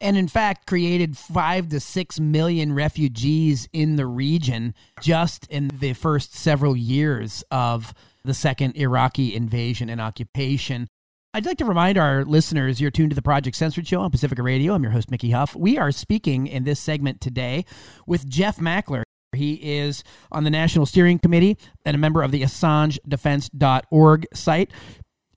And 0.00 0.16
in 0.16 0.26
fact, 0.26 0.66
created 0.66 1.16
five 1.16 1.68
to 1.68 1.78
six 1.78 2.18
million 2.18 2.74
refugees 2.74 3.68
in 3.72 3.94
the 3.94 4.06
region 4.06 4.74
just 5.00 5.46
in 5.46 5.68
the 5.68 5.92
first 5.92 6.34
several 6.34 6.76
years 6.76 7.44
of 7.52 7.94
the 8.24 8.34
second 8.34 8.76
Iraqi 8.76 9.36
invasion 9.36 9.88
and 9.88 10.00
occupation. 10.00 10.88
I'd 11.32 11.46
like 11.46 11.58
to 11.58 11.64
remind 11.64 11.96
our 11.96 12.24
listeners 12.24 12.80
you're 12.80 12.90
tuned 12.90 13.10
to 13.12 13.14
the 13.14 13.22
Project 13.22 13.56
Censored 13.56 13.86
Show 13.86 14.00
on 14.00 14.10
Pacifica 14.10 14.42
Radio. 14.42 14.74
I'm 14.74 14.82
your 14.82 14.90
host, 14.90 15.12
Mickey 15.12 15.30
Huff. 15.30 15.54
We 15.54 15.78
are 15.78 15.92
speaking 15.92 16.48
in 16.48 16.64
this 16.64 16.80
segment 16.80 17.20
today 17.20 17.64
with 18.04 18.28
Jeff 18.28 18.56
Mackler. 18.56 19.04
He 19.36 19.78
is 19.78 20.02
on 20.32 20.42
the 20.42 20.50
National 20.50 20.86
Steering 20.86 21.20
Committee 21.20 21.56
and 21.84 21.94
a 21.94 21.98
member 21.98 22.22
of 22.22 22.32
the 22.32 22.42
AssangeDefense.org 22.42 24.26
site. 24.34 24.72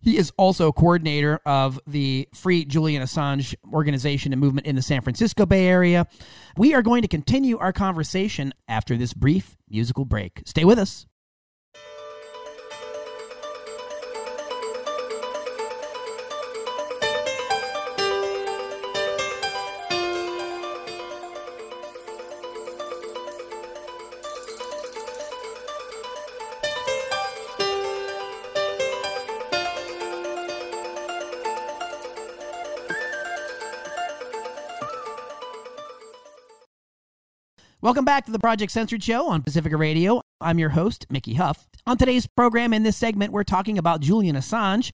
He 0.01 0.17
is 0.17 0.31
also 0.38 0.72
coordinator 0.72 1.39
of 1.46 1.79
the 1.86 2.27
Free 2.34 2.65
Julian 2.65 3.03
Assange 3.03 3.55
organization 3.72 4.34
and 4.34 4.41
movement 4.41 4.67
in 4.67 4.75
the 4.75 4.81
San 4.81 5.01
Francisco 5.01 5.46
Bay 5.46 5.67
Area. 5.67 6.08
We 6.58 6.74
are 6.74 6.81
going 6.81 7.03
to 7.03 7.08
continue 7.08 7.58
our 7.58 7.72
conversation 7.72 8.53
after 8.67 8.98
this 8.98 9.13
brief 9.13 9.58
musical 9.70 10.05
break. 10.05 10.41
Stay 10.46 10.65
with 10.65 10.79
us. 10.79 11.05
Welcome 37.83 38.05
back 38.05 38.27
to 38.27 38.31
the 38.31 38.38
Project 38.38 38.71
Censored 38.71 39.03
Show 39.03 39.27
on 39.27 39.41
Pacifica 39.41 39.75
Radio. 39.75 40.21
I'm 40.39 40.59
your 40.59 40.69
host, 40.69 41.07
Mickey 41.09 41.33
Huff. 41.33 41.67
On 41.88 41.97
today's 41.97 42.27
program, 42.27 42.75
in 42.75 42.83
this 42.83 42.95
segment, 42.95 43.31
we're 43.33 43.43
talking 43.43 43.79
about 43.79 44.01
Julian 44.01 44.35
Assange. 44.35 44.91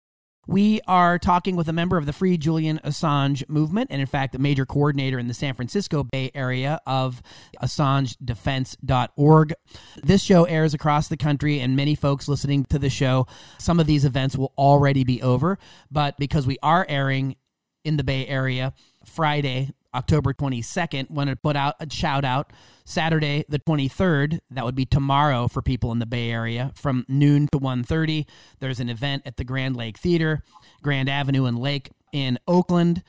We 0.47 0.79
are 0.87 1.19
talking 1.19 1.57
with 1.57 1.67
a 1.67 1.73
member 1.73 1.97
of 1.97 2.05
the 2.05 2.13
Free 2.13 2.37
Julian 2.37 2.79
Assange 2.85 3.43
movement, 3.49 3.89
and 3.91 3.99
in 3.99 4.07
fact, 4.07 4.35
a 4.35 4.39
major 4.39 4.65
coordinator 4.65 5.19
in 5.19 5.27
the 5.27 5.33
San 5.33 5.53
Francisco 5.53 6.05
Bay 6.05 6.31
Area 6.33 6.79
of 6.87 7.21
AssangeDefense.org. 7.61 9.53
This 10.01 10.23
show 10.23 10.45
airs 10.45 10.73
across 10.73 11.09
the 11.09 11.17
country, 11.17 11.59
and 11.59 11.75
many 11.75 11.93
folks 11.93 12.29
listening 12.29 12.63
to 12.69 12.79
the 12.79 12.89
show, 12.89 13.27
some 13.57 13.81
of 13.81 13.85
these 13.85 14.05
events 14.05 14.37
will 14.37 14.53
already 14.57 15.03
be 15.03 15.21
over. 15.21 15.59
But 15.91 16.17
because 16.17 16.47
we 16.47 16.57
are 16.63 16.85
airing 16.87 17.35
in 17.83 17.97
the 17.97 18.05
Bay 18.05 18.25
Area, 18.27 18.71
Friday, 19.03 19.73
October 19.97 20.33
22nd, 20.33 21.09
want 21.09 21.29
to 21.29 21.35
put 21.35 21.55
out 21.55 21.75
a 21.79 21.89
shout 21.89 22.23
out. 22.23 22.53
Saturday 22.85 23.43
the 23.49 23.59
23rd, 23.59 24.39
that 24.51 24.63
would 24.63 24.75
be 24.75 24.85
tomorrow 24.85 25.47
for 25.47 25.61
people 25.61 25.91
in 25.91 25.99
the 25.99 26.05
Bay 26.05 26.29
Area, 26.29 26.71
from 26.75 27.03
noon 27.09 27.47
to 27.51 27.59
1.30. 27.59 28.25
There's 28.59 28.79
an 28.79 28.89
event 28.89 29.23
at 29.25 29.37
the 29.37 29.43
Grand 29.43 29.75
Lake 29.75 29.97
Theater, 29.97 30.43
Grand 30.81 31.09
Avenue 31.09 31.45
and 31.45 31.59
Lake 31.59 31.91
in 32.13 32.37
Oakland. 32.47 33.03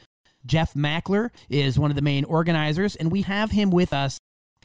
Jeff 0.46 0.72
Mackler 0.74 1.30
is 1.50 1.78
one 1.78 1.90
of 1.90 1.96
the 1.96 2.02
main 2.02 2.24
organizers, 2.24 2.96
and 2.96 3.12
we 3.12 3.22
have 3.22 3.50
him 3.50 3.70
with 3.70 3.92
us 3.92 4.18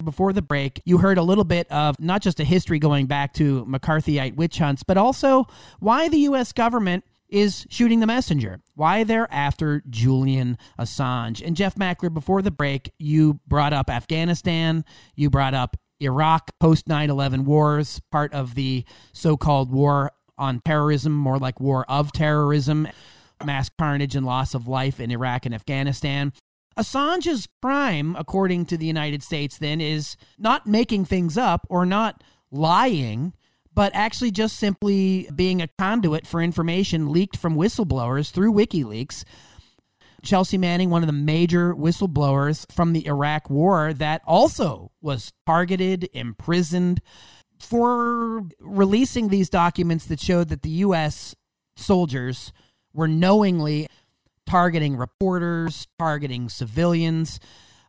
before 0.03 0.33
the 0.33 0.41
break, 0.41 0.81
you 0.85 0.97
heard 0.97 1.17
a 1.17 1.23
little 1.23 1.43
bit 1.43 1.71
of 1.71 1.99
not 1.99 2.21
just 2.21 2.39
a 2.39 2.43
history 2.43 2.79
going 2.79 3.05
back 3.05 3.33
to 3.33 3.63
McCarthyite 3.65 4.35
witch 4.35 4.57
hunts, 4.57 4.81
but 4.81 4.97
also 4.97 5.45
why 5.79 6.09
the 6.09 6.17
U.S. 6.19 6.51
government 6.51 7.03
is 7.33 7.65
shooting 7.69 7.99
the 7.99 8.05
messenger. 8.05 8.61
Why 8.75 9.03
they're 9.03 9.31
after 9.33 9.81
Julian 9.89 10.57
Assange. 10.79 11.45
And 11.45 11.55
Jeff 11.55 11.73
Mackler, 11.75 12.13
before 12.13 12.43
the 12.43 12.51
break, 12.51 12.91
you 12.99 13.39
brought 13.47 13.73
up 13.73 13.89
Afghanistan, 13.89 14.85
you 15.15 15.31
brought 15.31 15.55
up 15.55 15.75
Iraq 15.99 16.51
post 16.59 16.87
9 16.87 17.09
11 17.09 17.43
wars, 17.45 17.99
part 18.11 18.33
of 18.33 18.53
the 18.53 18.85
so 19.13 19.35
called 19.35 19.71
war 19.71 20.11
on 20.37 20.61
terrorism, 20.63 21.11
more 21.11 21.39
like 21.39 21.59
war 21.59 21.85
of 21.89 22.11
terrorism, 22.11 22.87
mass 23.43 23.67
carnage 23.79 24.15
and 24.15 24.25
loss 24.25 24.53
of 24.53 24.67
life 24.67 24.99
in 24.99 25.09
Iraq 25.09 25.47
and 25.47 25.55
Afghanistan. 25.55 26.33
Assange's 26.77 27.47
crime, 27.63 28.15
according 28.17 28.67
to 28.67 28.77
the 28.77 28.85
United 28.85 29.23
States, 29.23 29.57
then, 29.57 29.81
is 29.81 30.17
not 30.37 30.67
making 30.67 31.05
things 31.05 31.35
up 31.35 31.65
or 31.67 31.83
not 31.83 32.23
lying, 32.51 33.33
but 33.73 33.91
actually 33.95 34.31
just 34.31 34.57
simply 34.57 35.29
being 35.35 35.61
a 35.61 35.69
conduit 35.79 36.27
for 36.27 36.41
information 36.41 37.11
leaked 37.11 37.37
from 37.37 37.55
whistleblowers 37.55 38.31
through 38.31 38.53
WikiLeaks. 38.53 39.23
Chelsea 40.23 40.57
Manning, 40.57 40.89
one 40.89 41.03
of 41.03 41.07
the 41.07 41.13
major 41.13 41.75
whistleblowers 41.75 42.71
from 42.71 42.93
the 42.93 43.05
Iraq 43.07 43.49
War, 43.49 43.93
that 43.93 44.21
also 44.25 44.91
was 45.01 45.33
targeted, 45.45 46.09
imprisoned 46.13 47.01
for 47.59 48.43
releasing 48.59 49.27
these 49.27 49.49
documents 49.49 50.05
that 50.05 50.19
showed 50.19 50.49
that 50.49 50.61
the 50.61 50.69
U.S. 50.69 51.35
soldiers 51.75 52.53
were 52.93 53.07
knowingly 53.07 53.87
targeting 54.45 54.95
reporters, 54.95 55.87
targeting 55.97 56.49
civilians. 56.49 57.39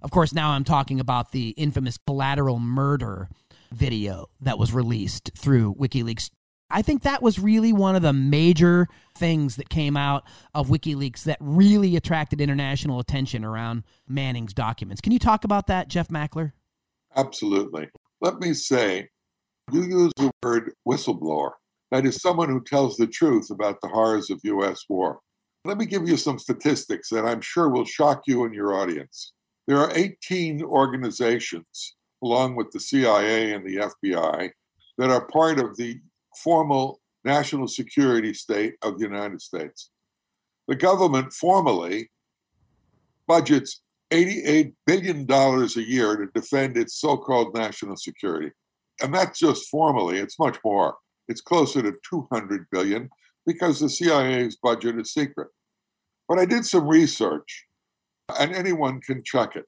Of 0.03 0.11
course, 0.11 0.33
now 0.33 0.50
I'm 0.50 0.64
talking 0.64 1.00
about 1.00 1.33
the 1.33 1.50
infamous 1.50 1.99
collateral 1.99 2.59
murder 2.59 3.29
video 3.75 4.26
that 4.40 4.59
was 4.59 4.73
released 4.73 5.31
through 5.37 5.75
WikiLeaks. 5.75 6.31
I 6.71 6.83
think 6.83 7.02
that 7.02 7.23
was 7.23 7.38
really 7.38 7.73
one 7.73 7.95
of 7.95 8.02
the 8.02 8.12
major 8.12 8.88
things 9.16 9.57
that 9.57 9.69
came 9.69 9.97
out 9.97 10.25
of 10.54 10.69
WikiLeaks 10.69 11.25
that 11.25 11.38
really 11.40 11.95
attracted 11.97 12.40
international 12.40 12.99
attention 12.99 13.45
around 13.45 13.85
Manning's 14.09 14.54
documents. 14.54 15.00
Can 15.00 15.12
you 15.12 15.19
talk 15.19 15.45
about 15.45 15.66
that, 15.66 15.88
Jeff 15.88 16.09
Mackler? 16.09 16.52
Absolutely. 17.14 17.88
Let 18.21 18.40
me 18.40 18.54
say, 18.54 19.09
you 19.73 19.83
use 19.83 20.12
the 20.16 20.31
word 20.43 20.73
whistleblower. 20.88 21.52
That 21.90 22.07
is 22.07 22.21
someone 22.21 22.49
who 22.49 22.62
tells 22.62 22.97
the 22.97 23.07
truth 23.07 23.50
about 23.50 23.81
the 23.81 23.88
horrors 23.88 24.31
of 24.31 24.40
U.S. 24.43 24.85
war. 24.88 25.21
Let 25.64 25.78
me 25.78 25.87
give 25.87 26.09
you 26.09 26.16
some 26.16 26.38
statistics 26.38 27.09
that 27.11 27.25
I'm 27.25 27.40
sure 27.40 27.69
will 27.69 27.85
shock 27.85 28.23
you 28.26 28.45
and 28.45 28.54
your 28.54 28.75
audience. 28.75 29.33
There 29.66 29.78
are 29.78 29.93
18 29.95 30.62
organizations, 30.62 31.95
along 32.25 32.57
with 32.57 32.71
the 32.71 32.81
CIA 32.81 33.52
and 33.52 33.64
the 33.66 33.76
FBI, 33.76 34.50
that 34.99 35.11
are 35.11 35.26
part 35.26 35.61
of 35.61 35.76
the 35.76 36.00
formal 36.43 37.00
national 37.25 37.69
security 37.69 38.33
state 38.35 38.75
of 38.83 38.99
the 38.99 39.04
United 39.04 39.40
States. 39.40 39.90
The 40.69 40.76
government 40.76 41.33
formally 41.33 42.11
budgets 43.26 43.83
$88 44.11 44.75
billion 44.87 45.31
a 45.31 45.81
year 45.81 46.16
to 46.16 46.26
defend 46.35 46.76
its 46.76 46.95
so 47.00 47.16
called 47.16 47.54
national 47.54 47.97
security. 47.97 48.50
And 49.02 49.12
that's 49.12 49.38
just 49.38 49.69
formally, 49.69 50.19
it's 50.19 50.38
much 50.38 50.59
more. 50.64 50.97
It's 51.28 51.40
closer 51.40 51.83
to 51.83 51.95
200 52.09 52.66
billion 52.71 53.11
because 53.47 53.81
the 53.81 53.88
CIA's 53.88 54.57
budget 54.57 54.99
is 54.99 55.12
secret. 55.12 55.49
But 56.28 56.38
I 56.38 56.47
did 56.47 56.64
some 56.64 56.87
research, 56.87 57.66
and 58.38 58.54
anyone 58.54 59.00
can 59.00 59.23
check 59.25 59.57
it. 59.57 59.66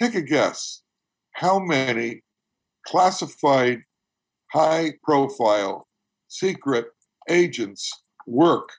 Take 0.00 0.14
a 0.14 0.22
guess 0.22 0.79
how 1.32 1.58
many 1.58 2.22
classified, 2.86 3.80
high 4.52 4.92
profile, 5.02 5.86
secret 6.28 6.86
agents 7.28 7.90
work 8.26 8.70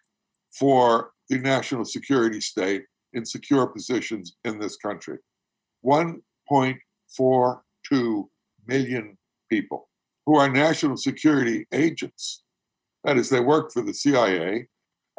for 0.57 1.11
the 1.29 1.37
national 1.37 1.85
security 1.85 2.41
state 2.41 2.85
in 3.13 3.23
secure 3.25 3.67
positions 3.67 4.35
in 4.43 4.59
this 4.59 4.75
country 4.77 5.17
1.42 5.85 8.25
million 8.67 9.17
people 9.49 9.87
who 10.25 10.35
are 10.35 10.49
national 10.49 10.97
security 10.97 11.65
agents. 11.73 12.43
That 13.03 13.17
is, 13.17 13.29
they 13.29 13.39
work 13.39 13.71
for 13.71 13.81
the 13.81 13.93
CIA 13.93 14.67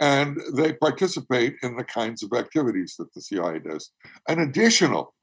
and 0.00 0.40
they 0.54 0.72
participate 0.72 1.56
in 1.62 1.76
the 1.76 1.84
kinds 1.84 2.22
of 2.22 2.32
activities 2.32 2.94
that 2.98 3.12
the 3.14 3.20
CIA 3.20 3.58
does. 3.58 3.90
An 4.28 4.40
additional 4.40 5.14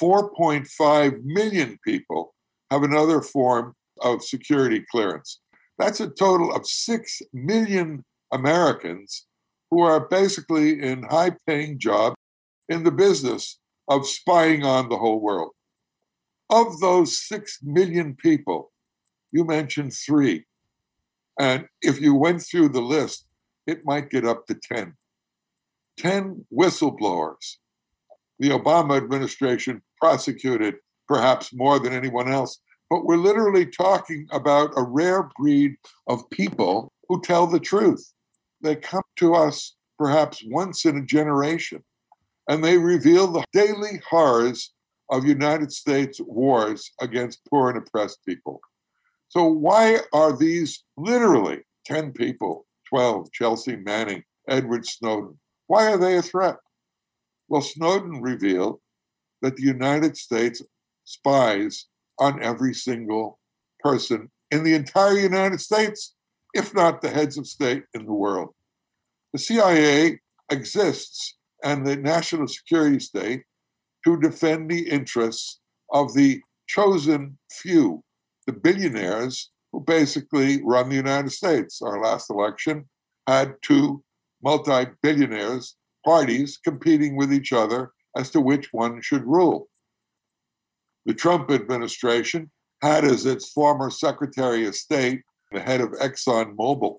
4.5 0.00 1.22
million 1.24 1.78
people 1.84 2.34
have 2.70 2.82
another 2.82 3.20
form 3.20 3.74
of 4.00 4.22
security 4.22 4.84
clearance. 4.90 5.40
That's 5.78 6.00
a 6.00 6.10
total 6.10 6.54
of 6.54 6.66
6 6.66 7.22
million 7.32 8.04
Americans 8.32 9.26
who 9.70 9.80
are 9.80 10.08
basically 10.08 10.82
in 10.82 11.04
high 11.04 11.32
paying 11.46 11.78
jobs 11.78 12.16
in 12.68 12.84
the 12.84 12.90
business 12.90 13.58
of 13.88 14.06
spying 14.06 14.64
on 14.64 14.88
the 14.88 14.98
whole 14.98 15.20
world. 15.20 15.52
Of 16.48 16.80
those 16.80 17.18
6 17.26 17.60
million 17.62 18.16
people, 18.16 18.72
you 19.32 19.44
mentioned 19.44 19.92
three. 19.94 20.44
And 21.38 21.66
if 21.80 22.00
you 22.00 22.14
went 22.14 22.42
through 22.42 22.70
the 22.70 22.82
list, 22.82 23.26
it 23.66 23.84
might 23.84 24.10
get 24.10 24.24
up 24.24 24.46
to 24.46 24.54
10. 24.54 24.94
10 25.96 26.46
whistleblowers. 26.52 27.56
The 28.40 28.48
Obama 28.48 28.96
administration 28.96 29.82
prosecuted 30.00 30.76
perhaps 31.06 31.52
more 31.52 31.78
than 31.78 31.92
anyone 31.92 32.32
else, 32.32 32.58
but 32.88 33.04
we're 33.04 33.18
literally 33.18 33.66
talking 33.66 34.26
about 34.32 34.72
a 34.76 34.82
rare 34.82 35.28
breed 35.38 35.76
of 36.06 36.28
people 36.30 36.90
who 37.08 37.20
tell 37.20 37.46
the 37.46 37.60
truth. 37.60 38.12
They 38.62 38.76
come 38.76 39.02
to 39.16 39.34
us 39.34 39.76
perhaps 39.98 40.42
once 40.46 40.86
in 40.86 40.96
a 40.96 41.04
generation, 41.04 41.84
and 42.48 42.64
they 42.64 42.78
reveal 42.78 43.26
the 43.26 43.44
daily 43.52 44.00
horrors 44.08 44.72
of 45.10 45.26
United 45.26 45.70
States 45.70 46.18
wars 46.20 46.90
against 47.02 47.44
poor 47.50 47.68
and 47.68 47.78
oppressed 47.78 48.24
people. 48.26 48.60
So, 49.28 49.44
why 49.44 49.98
are 50.14 50.34
these 50.34 50.82
literally 50.96 51.60
10 51.84 52.12
people, 52.12 52.66
12, 52.88 53.30
Chelsea 53.32 53.76
Manning, 53.76 54.24
Edward 54.48 54.86
Snowden, 54.86 55.38
why 55.66 55.92
are 55.92 55.98
they 55.98 56.16
a 56.16 56.22
threat? 56.22 56.56
Well, 57.50 57.62
Snowden 57.62 58.22
revealed 58.22 58.80
that 59.42 59.56
the 59.56 59.64
United 59.64 60.16
States 60.16 60.62
spies 61.04 61.86
on 62.20 62.40
every 62.40 62.72
single 62.72 63.40
person 63.80 64.30
in 64.52 64.62
the 64.62 64.74
entire 64.74 65.18
United 65.18 65.60
States, 65.60 66.14
if 66.54 66.72
not 66.72 67.02
the 67.02 67.10
heads 67.10 67.36
of 67.36 67.48
state 67.48 67.82
in 67.92 68.06
the 68.06 68.12
world. 68.12 68.50
The 69.32 69.40
CIA 69.40 70.20
exists 70.48 71.36
and 71.64 71.84
the 71.84 71.96
national 71.96 72.46
security 72.46 73.00
state 73.00 73.42
to 74.04 74.20
defend 74.20 74.70
the 74.70 74.88
interests 74.88 75.58
of 75.92 76.14
the 76.14 76.40
chosen 76.68 77.36
few 77.50 78.04
the 78.46 78.52
billionaires 78.52 79.50
who 79.72 79.80
basically 79.80 80.62
run 80.64 80.88
the 80.88 80.96
United 80.96 81.30
States. 81.30 81.82
Our 81.82 82.00
last 82.00 82.30
election 82.30 82.88
had 83.26 83.54
two 83.62 84.02
multi 84.42 84.86
billionaires 85.02 85.76
parties 86.04 86.58
competing 86.62 87.16
with 87.16 87.32
each 87.32 87.52
other 87.52 87.92
as 88.16 88.30
to 88.30 88.40
which 88.40 88.72
one 88.72 89.00
should 89.02 89.24
rule. 89.24 89.68
The 91.06 91.14
Trump 91.14 91.50
administration 91.50 92.50
had 92.82 93.04
as 93.04 93.26
its 93.26 93.50
former 93.50 93.90
Secretary 93.90 94.66
of 94.66 94.74
State 94.74 95.22
the 95.52 95.60
head 95.60 95.80
of 95.80 95.90
ExxonMobil, 95.92 96.96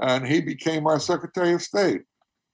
and 0.00 0.26
he 0.26 0.40
became 0.40 0.86
our 0.86 0.98
Secretary 0.98 1.52
of 1.52 1.62
State. 1.62 2.02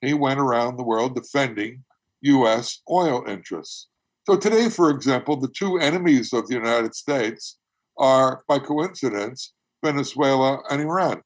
He 0.00 0.14
went 0.14 0.40
around 0.40 0.76
the 0.76 0.84
world 0.84 1.14
defending 1.14 1.84
U.S. 2.22 2.82
oil 2.90 3.24
interests. 3.26 3.88
So, 4.26 4.36
today, 4.36 4.68
for 4.68 4.90
example, 4.90 5.36
the 5.36 5.48
two 5.48 5.78
enemies 5.78 6.32
of 6.32 6.46
the 6.46 6.54
United 6.54 6.94
States 6.94 7.58
are, 7.96 8.42
by 8.46 8.58
coincidence, 8.58 9.54
Venezuela 9.84 10.60
and 10.70 10.82
Iran. 10.82 11.22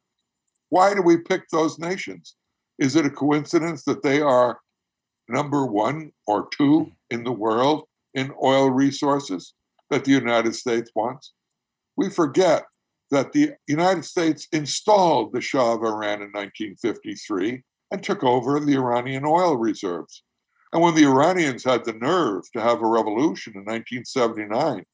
Why 0.71 0.95
do 0.95 1.03
we 1.03 1.19
pick 1.19 1.49
those 1.49 1.79
nations? 1.79 2.37
Is 2.79 2.97
it 2.97 3.07
a 3.07 3.11
coincidence 3.11 3.85
that 3.85 4.03
they 4.03 4.21
are 4.21 4.59
number 5.29 5.65
one 5.65 6.13
or 6.27 6.49
two 6.57 6.91
in 7.11 7.25
the 7.25 7.33
world 7.33 7.85
in 8.15 8.33
oil 8.43 8.71
resources 8.71 9.55
that 9.91 10.05
the 10.05 10.11
United 10.11 10.55
States 10.55 10.91
wants? 10.95 11.33
We 11.97 12.11
forget 12.11 12.65
that 13.11 13.33
the 13.33 13.53
United 13.69 14.05
States 14.05 14.49
installed 14.53 15.33
the 15.33 15.41
Shah 15.41 15.75
of 15.75 15.83
Iran 15.83 16.23
in 16.23 16.33
1953 16.33 17.63
and 17.91 18.03
took 18.03 18.25
over 18.25 18.59
the 18.59 18.75
Iranian 18.75 19.25
oil 19.25 19.57
reserves. 19.57 20.25
And 20.73 20.83
when 20.83 20.97
the 20.97 21.05
Iranians 21.05 21.63
had 21.63 21.85
the 21.85 21.93
nerve 21.93 22.43
to 22.53 22.61
have 22.61 22.83
a 22.83 22.87
revolution 22.87 23.53
in 23.53 23.61
1979 23.61 24.85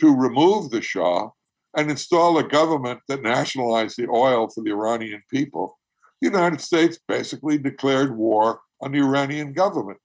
to 0.00 0.16
remove 0.16 0.70
the 0.70 0.80
Shah 0.80 1.30
and 1.76 1.90
install 1.90 2.38
a 2.38 2.44
government 2.44 3.00
that 3.08 3.22
nationalized 3.22 3.96
the 3.96 4.08
oil 4.08 4.48
for 4.48 4.62
the 4.62 4.70
Iranian 4.70 5.22
people, 5.28 5.76
the 6.24 6.30
United 6.30 6.60
States 6.62 6.98
basically 7.06 7.58
declared 7.58 8.16
war 8.16 8.60
on 8.80 8.92
the 8.92 8.98
Iranian 8.98 9.52
government. 9.52 9.98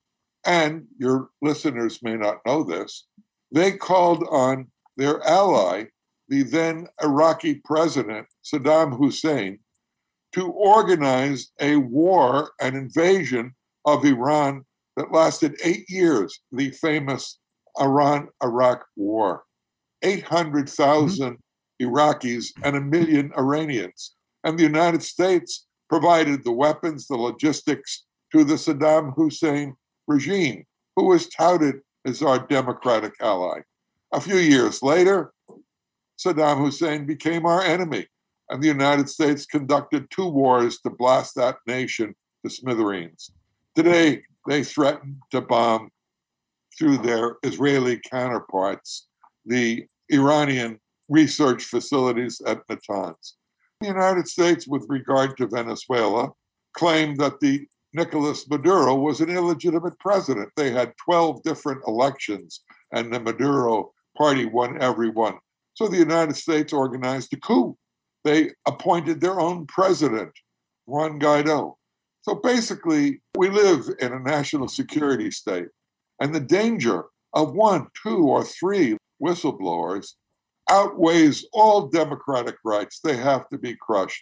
And 0.45 0.86
your 0.97 1.29
listeners 1.41 1.99
may 2.03 2.15
not 2.15 2.39
know 2.45 2.63
this, 2.63 3.08
they 3.53 3.71
called 3.71 4.25
on 4.29 4.67
their 4.97 5.25
ally, 5.25 5.86
the 6.27 6.43
then 6.43 6.88
Iraqi 7.01 7.62
president, 7.63 8.27
Saddam 8.43 8.97
Hussein, 8.97 9.60
to 10.34 10.47
organize 10.51 11.51
a 11.62 11.77
war, 11.77 12.51
an 12.60 12.75
invasion 12.75 13.55
of 13.86 14.03
Iran 14.03 14.65
that 14.97 15.13
lasted 15.13 15.55
eight 15.63 15.89
years, 15.89 16.38
the 16.51 16.71
famous 16.71 17.39
Iran 17.79 18.27
Iraq 18.43 18.86
War. 18.97 19.43
800,000 20.01 21.34
mm-hmm. 21.34 21.86
Iraqis 21.86 22.47
and 22.63 22.75
a 22.75 22.82
million 22.82 23.32
Iranians. 23.38 24.15
And 24.43 24.60
the 24.60 24.63
United 24.63 25.01
States 25.01 25.65
provided 25.89 26.43
the 26.43 26.52
weapons, 26.52 27.08
the 27.08 27.17
logistics 27.17 28.06
to 28.32 28.43
the 28.43 28.56
Saddam 28.56 29.13
Hussein 29.15 29.75
regime, 30.08 30.65
who 30.95 31.06
was 31.06 31.28
touted 31.28 31.82
as 32.06 32.21
our 32.21 32.39
democratic 32.39 33.13
ally. 33.21 33.62
A 34.13 34.21
few 34.21 34.38
years 34.38 34.82
later, 34.82 35.34
Saddam 36.17 36.58
Hussein 36.58 37.06
became 37.06 37.45
our 37.45 37.62
enemy, 37.62 38.08
and 38.49 38.62
the 38.62 38.67
United 38.67 39.10
States 39.10 39.45
conducted 39.45 40.10
two 40.10 40.28
wars 40.28 40.80
to 40.82 40.89
blast 40.89 41.36
that 41.36 41.58
nation 41.67 42.15
to 42.43 42.49
smithereens. 42.49 43.32
Today, 43.75 44.23
they 44.47 44.63
threaten 44.63 45.19
to 45.32 45.41
bomb 45.41 45.89
through 46.78 46.97
their 46.97 47.38
Israeli 47.43 47.99
counterparts 48.10 49.08
the 49.45 49.86
Iranian 50.10 50.80
research 51.08 51.63
facilities 51.63 52.41
at 52.45 52.65
Natanz. 52.67 53.34
The 53.80 53.88
United 53.88 54.28
States, 54.28 54.68
with 54.68 54.86
regard 54.89 55.38
to 55.38 55.48
Venezuela, 55.48 56.32
claimed 56.74 57.18
that 57.20 57.39
the 57.39 57.65
Nicolas 57.94 58.46
Maduro 58.50 58.94
was 58.96 59.22
an 59.22 59.30
illegitimate 59.30 59.98
president. 60.00 60.50
They 60.58 60.72
had 60.72 60.94
12 61.06 61.44
different 61.44 61.82
elections, 61.88 62.62
and 62.92 63.13
the 63.13 63.22
Maduro 63.22 63.94
party 64.18 64.46
won 64.46 64.82
every 64.82 65.10
one. 65.10 65.36
So 65.76 65.88
the 65.88 65.98
United 65.98 66.36
States 66.36 66.74
organized 66.74 67.34
a 67.34 67.38
coup. 67.38 67.78
They 68.26 68.52
appointed 68.68 69.22
their 69.22 69.39
own 69.39 69.65
president, 69.68 70.34
Juan 70.86 71.18
Guaido. 71.18 71.76
So 72.24 72.36
basically, 72.36 73.22
we 73.38 73.50
live 73.50 73.86
in 74.00 74.12
a 74.12 74.20
national 74.20 74.68
security 74.68 75.32
state, 75.32 75.68
and 76.20 76.36
the 76.36 76.42
danger 76.42 77.06
of 77.34 77.54
one, 77.54 77.88
two, 78.04 78.28
or 78.28 78.44
three 78.44 78.98
whistleblowers 79.24 80.15
outweighs 80.69 81.45
all 81.53 81.88
democratic 81.88 82.55
rights. 82.63 82.99
They 82.99 83.17
have 83.17 83.49
to 83.49 83.58
be 83.58 83.75
crushed. 83.75 84.21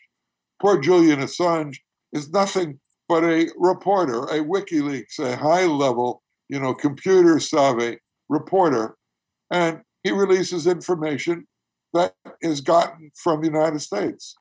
Poor 0.62 0.80
Julian 0.80 1.20
Assange 1.20 1.78
is 2.14 2.30
nothing 2.32 2.80
but 3.08 3.24
a 3.24 3.50
reporter, 3.58 4.24
a 4.24 4.44
WikiLeaks, 4.44 5.20
a 5.20 5.36
high 5.36 5.66
level, 5.66 6.24
you 6.50 6.60
know, 6.60 6.74
computer 6.74 7.40
savvy 7.40 8.00
reporter. 8.30 8.98
And 9.52 9.82
he 10.04 10.12
releases 10.12 10.68
information 10.68 11.48
that 11.94 12.14
is 12.42 12.62
gotten 12.62 13.12
from 13.16 13.42
the 13.42 13.48
United 13.48 13.80
States. 13.80 14.36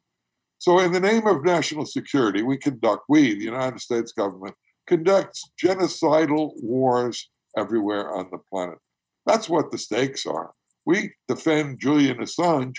So, 0.59 0.79
in 0.81 0.93
the 0.93 1.01
name 1.01 1.27
of 1.27 1.45
national 1.45 1.87
security, 1.87 2.43
we 2.43 2.57
conduct, 2.57 3.05
we, 3.09 3.35
the 3.35 3.45
United 3.45 3.81
States 3.81 4.13
government, 4.13 4.55
conducts 4.87 5.51
genocidal 5.63 6.53
wars 6.63 7.29
everywhere 7.57 8.15
on 8.15 8.29
the 8.31 8.39
planet. 8.39 8.79
That's 9.27 9.49
what 9.49 9.71
the 9.71 9.79
stakes 9.79 10.25
are. 10.27 10.53
We 10.87 11.13
defend 11.29 11.81
Julian 11.81 12.19
Assange. 12.19 12.77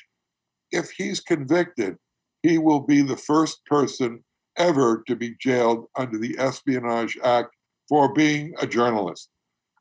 If 0.72 0.91
he's 0.91 1.20
convicted, 1.20 1.98
he 2.41 2.58
will 2.58 2.80
be 2.80 3.02
the 3.02 3.17
first 3.17 3.63
person 3.65 4.24
ever 4.58 5.04
to 5.08 5.15
be 5.15 5.36
jailed 5.39 5.86
under 5.98 6.17
the 6.17 6.36
Espionage 6.39 7.17
Act 7.24 7.50
for 7.88 8.13
being 8.13 8.54
a 8.60 8.65
journalist. 8.65 9.30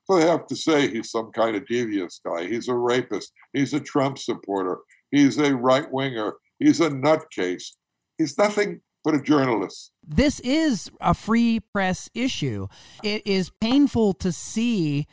So 0.04 0.18
they 0.18 0.26
have 0.26 0.46
to 0.46 0.56
say 0.56 0.88
he's 0.88 1.10
some 1.10 1.32
kind 1.32 1.56
of 1.56 1.66
devious 1.66 2.20
guy. 2.24 2.46
He's 2.46 2.68
a 2.68 2.74
rapist. 2.74 3.32
He's 3.52 3.74
a 3.74 3.80
Trump 3.80 4.18
supporter. 4.18 4.78
He's 5.10 5.38
a 5.38 5.54
right 5.54 5.90
winger. 5.90 6.34
He's 6.58 6.80
a 6.80 6.90
nutcase. 6.90 7.72
He's 8.18 8.38
nothing 8.38 8.80
but 9.04 9.14
a 9.14 9.20
journalist. 9.20 9.92
This 10.06 10.40
is 10.40 10.90
a 11.00 11.14
free 11.14 11.60
press 11.60 12.08
issue. 12.14 12.68
It 13.02 13.26
is 13.26 13.50
painful 13.60 14.14
to 14.14 14.32
see 14.32 15.06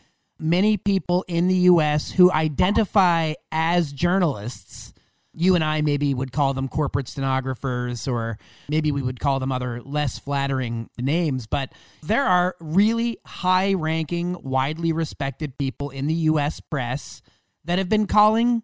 many 0.44 0.76
people 0.76 1.24
in 1.28 1.48
the 1.48 1.56
US 1.56 2.12
who 2.12 2.32
identify 2.32 3.34
as 3.52 3.94
journalists. 3.94 4.94
You 5.34 5.56
and 5.56 5.64
I 5.64 5.82
maybe 5.82 6.14
would 6.14 6.32
call 6.32 6.54
them 6.54 6.68
corporate 6.68 7.08
stenographers, 7.08 8.08
or 8.08 8.38
maybe 8.70 8.92
we 8.92 9.02
would 9.02 9.20
call 9.20 9.40
them 9.40 9.52
other 9.52 9.82
less 9.82 10.20
flattering 10.20 10.90
names, 11.00 11.48
but 11.48 11.72
there 12.04 12.26
are 12.26 12.56
really 12.60 13.18
high 13.26 13.74
ranking, 13.74 14.38
widely 14.44 14.92
respected 14.92 15.58
people 15.58 15.90
in 15.90 16.06
the 16.06 16.14
US 16.14 16.60
press 16.60 17.24
that 17.64 17.80
have 17.80 17.90
been 17.90 18.06
calling 18.06 18.62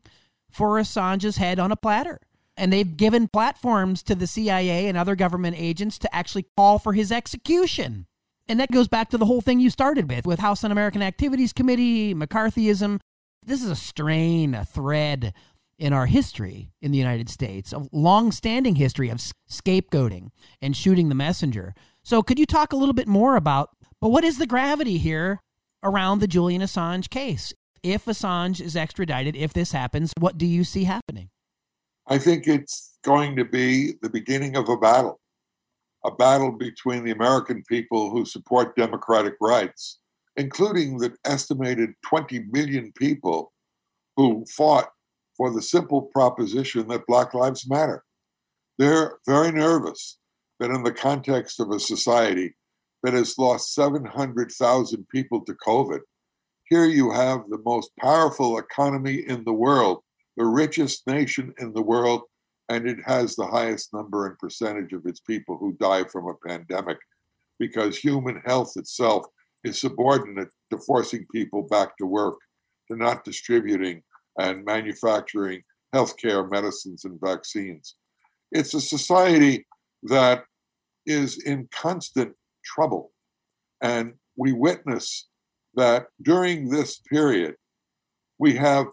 for 0.52 0.80
Assange's 0.80 1.38
head 1.38 1.60
on 1.60 1.72
a 1.72 1.76
platter. 1.76 2.20
And 2.58 2.74
they've 2.74 2.98
given 2.98 3.30
platforms 3.30 4.04
to 4.04 4.15
the 4.15 4.28
CIA 4.28 4.88
and 4.88 4.98
other 4.98 5.15
government 5.15 5.56
agents 5.58 5.98
to 6.00 6.13
actually 6.13 6.46
call 6.58 6.78
for 6.78 6.92
his 6.92 7.10
execution. 7.10 8.06
And 8.50 8.60
that 8.60 8.72
goes 8.72 8.88
back 8.88 9.12
to 9.12 9.18
the 9.20 9.28
whole 9.28 9.42
thing 9.42 9.60
you 9.60 9.70
started 9.70 10.10
with, 10.10 10.26
with 10.26 10.40
House 10.40 10.64
Un 10.64 10.72
American 10.72 11.04
Activities 11.04 11.54
Committee, 11.54 12.16
McCarthyism. 12.16 13.00
This 13.46 13.64
is 13.64 13.70
a 13.70 13.76
strain, 13.76 14.56
a 14.56 14.66
thread 14.66 15.36
in 15.78 15.94
our 15.94 16.08
history 16.08 16.72
in 16.82 16.92
the 16.92 16.98
United 16.98 17.30
States, 17.30 17.72
a 17.72 17.88
long 17.92 18.32
standing 18.32 18.76
history 18.76 19.10
of 19.10 19.20
scapegoating 19.48 20.30
and 20.64 20.76
shooting 20.76 21.10
the 21.10 21.16
messenger. 21.16 21.76
So, 22.04 22.24
could 22.24 22.40
you 22.40 22.48
talk 22.48 22.74
a 22.74 22.76
little 22.76 22.96
bit 22.96 23.08
more 23.08 23.36
about, 23.36 23.70
but 24.02 24.10
what 24.10 24.24
is 24.24 24.40
the 24.40 24.48
gravity 24.48 24.98
here 24.98 25.42
around 25.84 26.20
the 26.20 26.28
Julian 26.28 26.64
Assange 26.64 27.08
case? 27.08 27.54
If 27.84 28.06
Assange 28.06 28.60
is 28.60 28.76
extradited, 28.76 29.36
if 29.36 29.54
this 29.54 29.74
happens, 29.74 30.12
what 30.18 30.40
do 30.40 30.48
you 30.48 30.64
see 30.64 30.86
happening? 30.86 31.30
I 32.08 32.18
think 32.18 32.48
it's 32.48 32.98
going 33.04 33.36
to 33.36 33.46
be 33.46 33.94
the 34.02 34.10
beginning 34.10 34.56
of 34.56 34.68
a 34.70 34.76
battle 34.76 35.20
a 36.06 36.12
battle 36.12 36.52
between 36.52 37.04
the 37.04 37.12
American 37.12 37.64
people 37.68 38.10
who 38.10 38.26
support 38.26 38.76
democratic 38.76 39.36
rights, 39.42 40.00
including 40.38 40.98
the 40.98 41.14
estimated 41.26 41.92
20 42.06 42.46
million 42.52 42.92
people 42.98 43.52
who 44.16 44.46
fought 44.56 44.90
for 45.36 45.52
the 45.52 45.62
simple 45.62 46.04
proposition 46.04 46.88
that 46.88 47.08
Black 47.08 47.34
Lives 47.34 47.70
Matter. 47.70 48.04
They're 48.78 49.18
very 49.28 49.52
nervous 49.52 50.18
that 50.60 50.72
in 50.72 50.84
the 50.84 50.92
context 50.92 51.60
of 51.60 51.72
a 51.72 51.80
society 51.80 52.56
that 53.04 53.14
has 53.14 53.38
lost 53.38 53.74
700,000 53.74 55.08
people 55.10 55.44
to 55.46 55.54
COVID, 55.66 56.00
here 56.66 56.86
you 56.86 57.12
have 57.12 57.44
the 57.50 57.62
most 57.66 57.92
powerful 57.98 58.58
economy 58.58 59.24
in 59.28 59.44
the 59.44 59.54
world, 59.54 60.04
the 60.38 60.46
richest 60.46 61.08
nation 61.08 61.54
in 61.58 61.74
the 61.74 61.82
world, 61.82 62.24
and 62.69 62.88
it 62.88 62.99
has 63.03 63.36
the 63.36 63.47
highest 63.47 63.93
number 63.93 64.27
and 64.27 64.38
percentage 64.38 64.93
of 64.93 65.05
its 65.05 65.19
people 65.19 65.58
who 65.58 65.73
die 65.73 66.03
from 66.03 66.27
a 66.27 66.47
pandemic 66.47 66.97
because 67.58 67.97
human 67.97 68.41
health 68.45 68.73
itself 68.77 69.25
is 69.63 69.82
subordinate 69.82 70.49
to 70.71 70.77
forcing 70.77 71.25
people 71.32 71.63
back 71.63 71.97
to 71.97 72.05
work, 72.05 72.38
to 72.89 72.95
not 72.95 73.25
distributing 73.25 74.01
and 74.38 74.63
manufacturing 74.63 75.62
healthcare, 75.93 76.49
medicines, 76.49 77.03
and 77.03 77.19
vaccines. 77.19 77.95
It's 78.51 78.73
a 78.73 78.82
society 78.82 79.65
that 80.03 80.43
is 81.05 81.43
in 81.43 81.67
constant 81.71 82.34
trouble. 82.63 83.12
And 83.82 84.13
we 84.38 84.53
witness 84.53 85.27
that 85.75 86.08
during 86.21 86.69
this 86.69 86.99
period, 86.99 87.55
we 88.38 88.53
have 88.55 88.86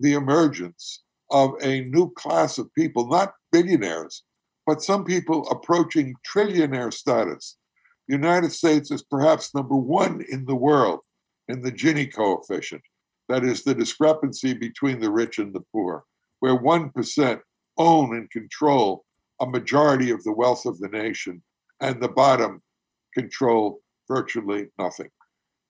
the 0.00 0.14
emergence 0.14 1.02
of 1.30 1.54
a 1.62 1.82
new 1.82 2.10
class 2.12 2.58
of 2.58 2.74
people, 2.74 3.08
not 3.08 3.34
billionaires, 3.52 4.24
but 4.66 4.82
some 4.82 5.04
people 5.04 5.48
approaching 5.48 6.14
trillionaire 6.26 6.92
status. 6.92 7.56
The 8.08 8.14
United 8.14 8.52
States 8.52 8.90
is 8.90 9.02
perhaps 9.02 9.54
number 9.54 9.76
one 9.76 10.24
in 10.30 10.44
the 10.44 10.54
world 10.54 11.00
in 11.48 11.62
the 11.62 11.72
Gini 11.72 12.12
coefficient, 12.12 12.82
that 13.28 13.44
is, 13.44 13.62
the 13.62 13.74
discrepancy 13.74 14.54
between 14.54 15.00
the 15.00 15.10
rich 15.10 15.38
and 15.38 15.54
the 15.54 15.64
poor, 15.72 16.04
where 16.40 16.58
1% 16.58 17.40
own 17.78 18.16
and 18.16 18.30
control 18.30 19.04
a 19.40 19.46
majority 19.46 20.10
of 20.10 20.22
the 20.24 20.32
wealth 20.32 20.66
of 20.66 20.78
the 20.78 20.88
nation, 20.88 21.42
and 21.80 22.00
the 22.00 22.08
bottom 22.08 22.62
control 23.14 23.80
virtually 24.06 24.68
nothing. 24.78 25.08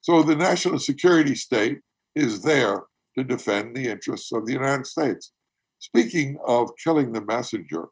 So 0.00 0.22
the 0.22 0.34
national 0.36 0.78
security 0.78 1.34
state 1.34 1.80
is 2.14 2.42
there 2.42 2.84
to 3.16 3.24
defend 3.24 3.76
the 3.76 3.88
interests 3.88 4.32
of 4.32 4.46
the 4.46 4.52
United 4.52 4.86
States. 4.86 5.32
Speaking 5.80 6.38
of 6.46 6.76
killing 6.76 7.10
the 7.10 7.24
messenger, 7.24 7.86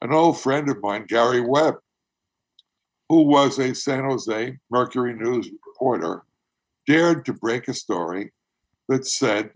an 0.00 0.12
old 0.12 0.40
friend 0.40 0.68
of 0.68 0.82
mine, 0.82 1.06
Gary 1.06 1.40
Webb, 1.40 1.76
who 3.08 3.22
was 3.22 3.60
a 3.60 3.76
San 3.76 4.02
Jose 4.02 4.58
Mercury 4.70 5.14
News 5.14 5.48
reporter, 5.64 6.24
dared 6.84 7.24
to 7.26 7.32
break 7.32 7.68
a 7.68 7.74
story 7.74 8.32
that 8.88 9.06
said 9.06 9.50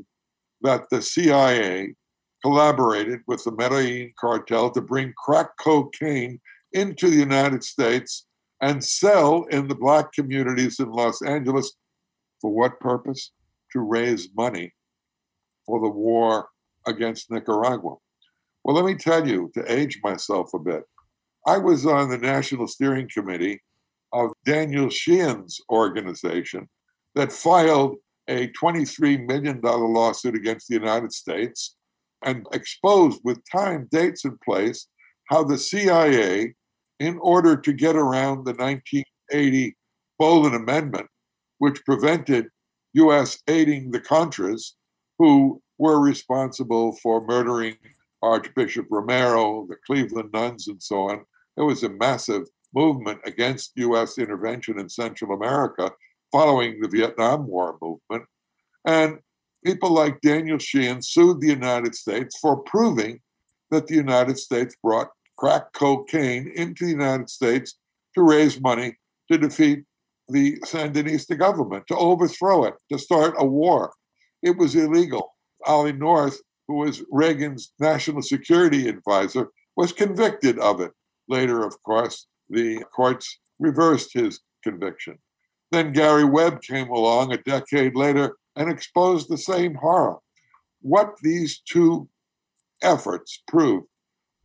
that 0.62 0.88
the 0.90 1.02
CIA 1.02 1.96
collaborated 2.40 3.22
with 3.26 3.42
the 3.42 3.50
Medellin 3.50 4.12
cartel 4.16 4.70
to 4.70 4.80
bring 4.80 5.12
crack 5.16 5.48
cocaine 5.58 6.40
into 6.72 7.10
the 7.10 7.16
United 7.16 7.64
States 7.64 8.26
and 8.60 8.82
sell 8.82 9.42
in 9.50 9.66
the 9.66 9.74
black 9.74 10.12
communities 10.12 10.78
in 10.78 10.88
Los 10.92 11.20
Angeles. 11.20 11.72
For 12.40 12.52
what 12.52 12.78
purpose? 12.78 13.32
To 13.72 13.80
raise 13.80 14.28
money 14.36 14.72
for 15.66 15.80
the 15.80 15.88
war 15.88 16.48
against 16.86 17.30
Nicaragua. 17.30 17.96
Well, 18.64 18.76
let 18.76 18.84
me 18.84 18.94
tell 18.94 19.26
you, 19.26 19.50
to 19.54 19.72
age 19.72 20.00
myself 20.02 20.52
a 20.54 20.58
bit, 20.58 20.84
I 21.46 21.58
was 21.58 21.86
on 21.86 22.10
the 22.10 22.18
National 22.18 22.66
Steering 22.66 23.08
Committee 23.12 23.60
of 24.12 24.32
Daniel 24.44 24.90
Sheehan's 24.90 25.60
organization 25.70 26.68
that 27.14 27.32
filed 27.32 27.96
a 28.28 28.48
$23 28.48 29.26
million 29.26 29.60
lawsuit 29.60 30.34
against 30.34 30.68
the 30.68 30.74
United 30.74 31.12
States 31.12 31.76
and 32.24 32.46
exposed 32.52 33.20
with 33.22 33.38
time, 33.50 33.88
dates, 33.90 34.24
and 34.24 34.40
place 34.40 34.88
how 35.26 35.44
the 35.44 35.58
CIA, 35.58 36.54
in 36.98 37.18
order 37.18 37.56
to 37.56 37.72
get 37.72 37.94
around 37.94 38.44
the 38.44 38.54
1980 38.54 39.76
Boland 40.18 40.56
Amendment, 40.56 41.06
which 41.58 41.84
prevented 41.84 42.46
U.S. 42.94 43.38
aiding 43.48 43.90
the 43.90 44.00
Contras, 44.00 44.72
who 45.18 45.60
were 45.78 46.00
responsible 46.00 46.96
for 47.02 47.24
murdering 47.26 47.76
Archbishop 48.22 48.86
Romero, 48.90 49.66
the 49.68 49.76
Cleveland 49.86 50.30
nuns, 50.32 50.68
and 50.68 50.82
so 50.82 51.10
on. 51.10 51.24
There 51.56 51.66
was 51.66 51.82
a 51.82 51.88
massive 51.88 52.44
movement 52.74 53.20
against 53.24 53.72
U.S. 53.76 54.18
intervention 54.18 54.78
in 54.78 54.88
Central 54.88 55.32
America 55.32 55.90
following 56.32 56.80
the 56.80 56.88
Vietnam 56.88 57.46
War 57.46 57.76
movement. 57.80 58.24
And 58.84 59.18
people 59.64 59.90
like 59.90 60.20
Daniel 60.20 60.58
Sheehan 60.58 61.02
sued 61.02 61.40
the 61.40 61.48
United 61.48 61.94
States 61.94 62.38
for 62.38 62.58
proving 62.58 63.20
that 63.70 63.86
the 63.86 63.94
United 63.94 64.38
States 64.38 64.76
brought 64.82 65.10
crack 65.36 65.72
cocaine 65.72 66.52
into 66.54 66.84
the 66.84 66.90
United 66.90 67.30
States 67.30 67.78
to 68.14 68.22
raise 68.22 68.60
money 68.60 68.96
to 69.30 69.38
defeat 69.38 69.84
the 70.28 70.58
Sandinista 70.60 71.38
government, 71.38 71.86
to 71.88 71.96
overthrow 71.96 72.64
it, 72.64 72.74
to 72.90 72.98
start 72.98 73.34
a 73.38 73.46
war. 73.46 73.92
It 74.42 74.56
was 74.56 74.74
illegal. 74.74 75.35
Ollie 75.66 75.92
North, 75.92 76.40
who 76.68 76.74
was 76.74 77.04
Reagan's 77.10 77.72
national 77.78 78.22
security 78.22 78.88
advisor, 78.88 79.50
was 79.76 79.92
convicted 79.92 80.58
of 80.58 80.80
it. 80.80 80.92
Later, 81.28 81.64
of 81.64 81.82
course, 81.82 82.26
the 82.48 82.84
courts 82.94 83.38
reversed 83.58 84.12
his 84.12 84.40
conviction. 84.62 85.18
Then 85.72 85.92
Gary 85.92 86.24
Webb 86.24 86.62
came 86.62 86.88
along 86.88 87.32
a 87.32 87.42
decade 87.42 87.96
later 87.96 88.36
and 88.54 88.70
exposed 88.70 89.28
the 89.28 89.38
same 89.38 89.74
horror. 89.74 90.18
What 90.80 91.16
these 91.22 91.60
two 91.60 92.08
efforts 92.82 93.42
prove 93.48 93.84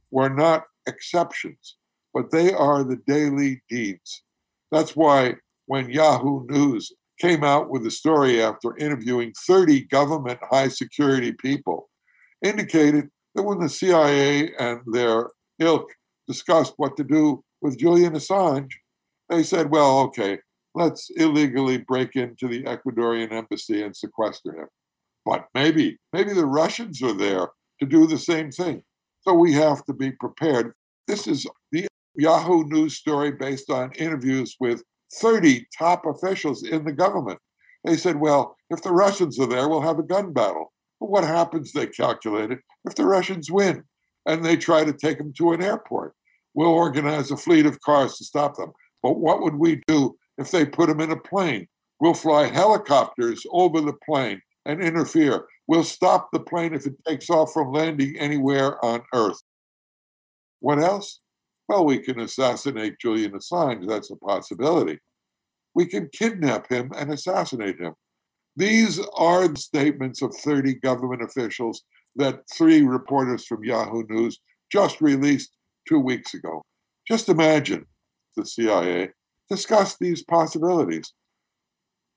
were 0.10 0.30
not 0.30 0.66
exceptions, 0.88 1.78
but 2.14 2.32
they 2.32 2.54
are 2.54 2.84
the 2.84 2.98
daily 3.08 3.62
deeds. 3.70 4.24
That's 4.72 4.96
why 4.96 5.36
when 5.68 5.90
Yahoo 5.90 6.46
News 6.48 6.92
came 7.22 7.44
out 7.44 7.70
with 7.70 7.86
a 7.86 7.92
story 7.92 8.42
after 8.42 8.76
interviewing 8.78 9.32
30 9.46 9.82
government 9.82 10.40
high 10.50 10.68
security 10.68 11.32
people, 11.32 11.88
indicated 12.44 13.10
that 13.36 13.44
when 13.44 13.60
the 13.60 13.70
CIA 13.70 14.52
and 14.60 14.82
their 14.92 15.30
ilk 15.60 15.88
discussed 16.28 16.74
what 16.78 16.98
to 16.98 17.04
do 17.04 17.44
with 17.62 17.78
Julian 17.78 18.14
Assange, 18.14 18.72
they 19.30 19.44
said, 19.44 19.70
well, 19.70 20.00
okay, 20.00 20.40
let's 20.74 21.12
illegally 21.16 21.78
break 21.78 22.16
into 22.16 22.48
the 22.48 22.64
Ecuadorian 22.64 23.32
embassy 23.32 23.84
and 23.84 23.96
sequester 23.96 24.56
him. 24.56 24.68
But 25.24 25.48
maybe, 25.54 26.00
maybe 26.12 26.34
the 26.34 26.48
Russians 26.48 27.04
are 27.04 27.14
there 27.14 27.50
to 27.80 27.86
do 27.86 28.08
the 28.08 28.18
same 28.18 28.52
thing. 28.52 28.82
So 29.22 29.34
we 29.34 29.54
have 29.54 29.86
to 29.86 29.94
be 29.94 30.12
prepared. 30.14 30.74
This 31.08 31.28
is 31.28 31.46
the 31.72 31.88
Yahoo 32.16 32.64
News 32.66 32.98
story 32.98 33.32
based 33.32 33.70
on 33.70 33.92
interviews 33.94 34.56
with 34.60 34.84
30 35.16 35.68
top 35.78 36.06
officials 36.06 36.64
in 36.64 36.86
the 36.86 36.92
government. 36.92 37.40
They 37.84 37.98
said, 37.98 38.18
well, 38.20 38.56
if 38.70 38.82
the 38.84 38.92
Russians 38.92 39.40
are 39.40 39.48
there, 39.48 39.68
we'll 39.68 39.82
have 39.82 40.00
a 40.00 40.04
gun 40.04 40.34
battle. 40.34 40.72
But 41.00 41.10
what 41.10 41.24
happens, 41.24 41.74
they 41.74 41.88
calculated, 41.88 42.60
if 42.86 42.96
the 42.96 43.06
Russians 43.06 43.50
win 43.50 43.84
and 44.26 44.46
they 44.46 44.56
try 44.56 44.84
to 44.84 44.94
take 44.94 45.18
them 45.18 45.34
to 45.38 45.54
an 45.54 45.64
airport? 45.64 46.14
We'll 46.54 46.70
organize 46.70 47.32
a 47.32 47.38
fleet 47.38 47.66
of 47.66 47.80
cars 47.82 48.18
to 48.18 48.26
stop 48.26 48.56
them. 48.56 48.72
But 49.02 49.20
what 49.20 49.42
would 49.42 49.56
we 49.56 49.82
do 49.88 50.18
if 50.38 50.52
they 50.52 50.66
put 50.66 50.90
them 50.90 51.02
in 51.02 51.12
a 51.12 51.16
plane? 51.16 51.68
We'll 52.00 52.14
fly 52.14 52.48
helicopters 52.48 53.46
over 53.52 53.82
the 53.82 53.94
plane 54.06 54.42
and 54.66 54.82
interfere. 54.82 55.46
We'll 55.68 55.84
stop 55.84 56.30
the 56.32 56.40
plane 56.40 56.74
if 56.74 56.86
it 56.86 56.94
takes 57.08 57.30
off 57.30 57.54
from 57.54 57.72
landing 57.72 58.18
anywhere 58.18 58.84
on 58.84 59.02
Earth. 59.14 59.42
What 60.60 60.80
else? 60.80 61.21
Well, 61.72 61.86
we 61.86 62.00
can 62.00 62.20
assassinate 62.20 63.00
Julian 63.00 63.32
Assange. 63.32 63.88
That's 63.88 64.12
a 64.12 64.18
possibility. 64.18 65.00
We 65.74 65.86
can 65.86 66.10
kidnap 66.12 66.70
him 66.70 66.92
and 66.98 67.14
assassinate 67.14 67.80
him. 67.80 67.94
These 68.58 69.00
are 69.16 69.48
the 69.48 69.58
statements 69.58 70.22
of 70.22 70.36
30 70.36 70.74
government 70.82 71.24
officials 71.24 71.84
that 72.18 72.42
three 72.54 72.82
reporters 72.82 73.46
from 73.46 73.64
Yahoo 73.64 74.04
News 74.10 74.38
just 74.70 75.00
released 75.00 75.56
two 75.88 76.00
weeks 76.00 76.34
ago. 76.34 76.62
Just 77.08 77.30
imagine 77.30 77.86
the 78.36 78.46
CIA 78.46 79.12
discuss 79.50 79.98
these 79.98 80.26
possibilities. 80.26 81.14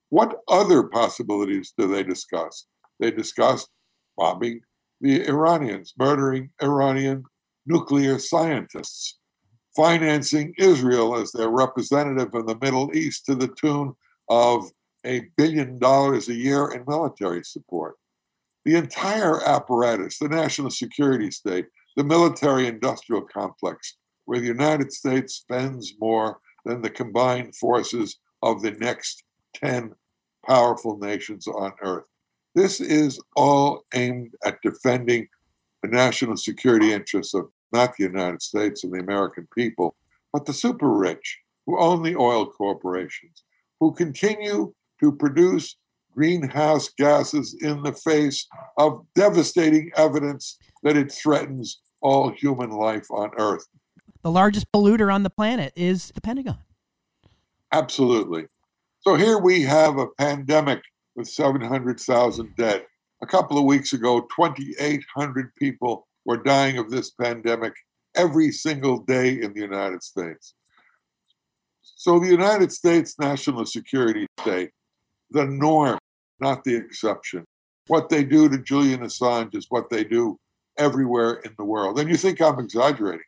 What 0.09 0.40
other 0.49 0.83
possibilities 0.83 1.73
do 1.79 1.87
they 1.87 2.03
discuss? 2.03 2.67
They 2.99 3.12
discuss 3.12 3.69
bombing 4.17 4.62
the 5.01 5.25
Iranians, 5.29 5.95
murdering 5.97 6.51
Iranian 6.61 7.23
nuclear 7.67 8.19
scientists, 8.19 9.21
financing 9.77 10.55
Israel 10.59 11.17
as 11.17 11.33
their 11.33 11.49
representative 11.49 12.35
in 12.35 12.47
the 12.47 12.59
Middle 12.61 12.95
East 12.95 13.27
to 13.27 13.35
the 13.35 13.49
tune 13.49 13.95
of 14.29 14.71
a 15.05 15.27
billion 15.37 15.79
dollars 15.79 16.29
a 16.29 16.35
year 16.35 16.71
in 16.71 16.85
military 16.87 17.45
support. 17.45 17.97
The 18.65 18.77
entire 18.77 19.43
apparatus, 19.47 20.19
the 20.19 20.29
national 20.29 20.71
security 20.71 21.31
state, 21.31 21.67
the 21.97 22.05
military 22.05 22.67
industrial 22.67 23.23
complex, 23.23 23.97
where 24.25 24.41
the 24.41 24.47
United 24.47 24.93
States 24.93 25.35
spends 25.35 25.95
more 26.01 26.39
than 26.65 26.81
the 26.81 26.91
combined 26.91 27.55
forces 27.57 28.19
of 28.43 28.63
the 28.63 28.73
next 28.73 29.23
10 29.55 29.93
powerful 30.47 30.99
nations 30.99 31.47
on 31.47 31.73
earth. 31.83 32.07
This 32.55 32.81
is 32.81 33.21
all 33.37 33.83
aimed 33.95 34.35
at 34.45 34.63
defending 34.63 35.29
the 35.83 35.89
national 35.89 36.37
security 36.37 36.93
interests 36.93 37.35
of 37.35 37.49
not 37.75 37.97
the 37.97 38.05
United 38.05 38.41
States 38.41 38.85
and 38.85 38.93
the 38.93 39.01
American 39.01 39.47
people, 39.55 39.97
but 40.33 40.47
the 40.47 40.53
super 40.53 40.91
rich 40.91 41.41
who 41.67 41.79
own 41.79 42.03
the 42.03 42.17
oil 42.17 42.47
corporations, 42.47 43.43
who 43.81 43.93
continue 43.93 44.73
to 45.01 45.13
produce 45.13 45.77
greenhouse 46.15 46.89
gases 46.89 47.57
in 47.61 47.83
the 47.83 47.93
face 47.93 48.47
of 48.79 49.05
devastating 49.15 49.91
evidence 49.97 50.57
that 50.85 50.97
it 50.97 51.11
threatens 51.11 51.81
all 52.01 52.31
human 52.31 52.71
life 52.71 53.11
on 53.11 53.31
Earth. 53.37 53.67
The 54.23 54.31
largest 54.31 54.71
polluter 54.73 55.13
on 55.13 55.23
the 55.23 55.31
planet 55.31 55.73
is 55.75 56.13
the 56.15 56.21
Pentagon. 56.21 56.59
Absolutely. 57.73 58.47
So 59.01 59.17
here 59.17 59.39
we 59.39 59.63
have 59.63 59.99
a 59.99 60.07
pandemic 60.07 60.81
with 61.17 61.29
700,000 61.29 62.55
dead. 62.57 62.87
A 63.23 63.27
couple 63.27 63.59
of 63.59 63.65
weeks 63.65 63.93
ago, 63.93 64.21
2,800 64.37 65.55
people 65.57 66.07
were 66.25 66.43
dying 66.43 66.79
of 66.79 66.91
this 66.91 67.11
pandemic 67.11 67.75
every 68.17 68.51
single 68.51 68.99
day 68.99 69.41
in 69.41 69.53
the 69.53 69.61
United 69.61 70.03
States. 70.03 70.55
So 71.83 72.19
the 72.19 72.29
United 72.29 72.73
States 72.73 73.19
national 73.19 73.67
security 73.67 74.27
state, 74.41 74.71
the 75.31 75.45
norm, 75.45 75.99
not 76.41 76.65
the 76.65 76.75
exception. 76.75 77.45
What 77.87 78.09
they 78.09 78.25
do 78.25 78.49
to 78.49 78.59
Julian 78.59 79.01
Assange 79.01 79.55
is 79.55 79.67
what 79.69 79.91
they 79.91 80.05
do 80.05 80.39
everywhere 80.79 81.35
in 81.45 81.53
the 81.59 81.65
world. 81.65 81.99
And 81.99 82.09
you 82.09 82.17
think 82.17 82.41
I'm 82.41 82.59
exaggerating. 82.59 83.25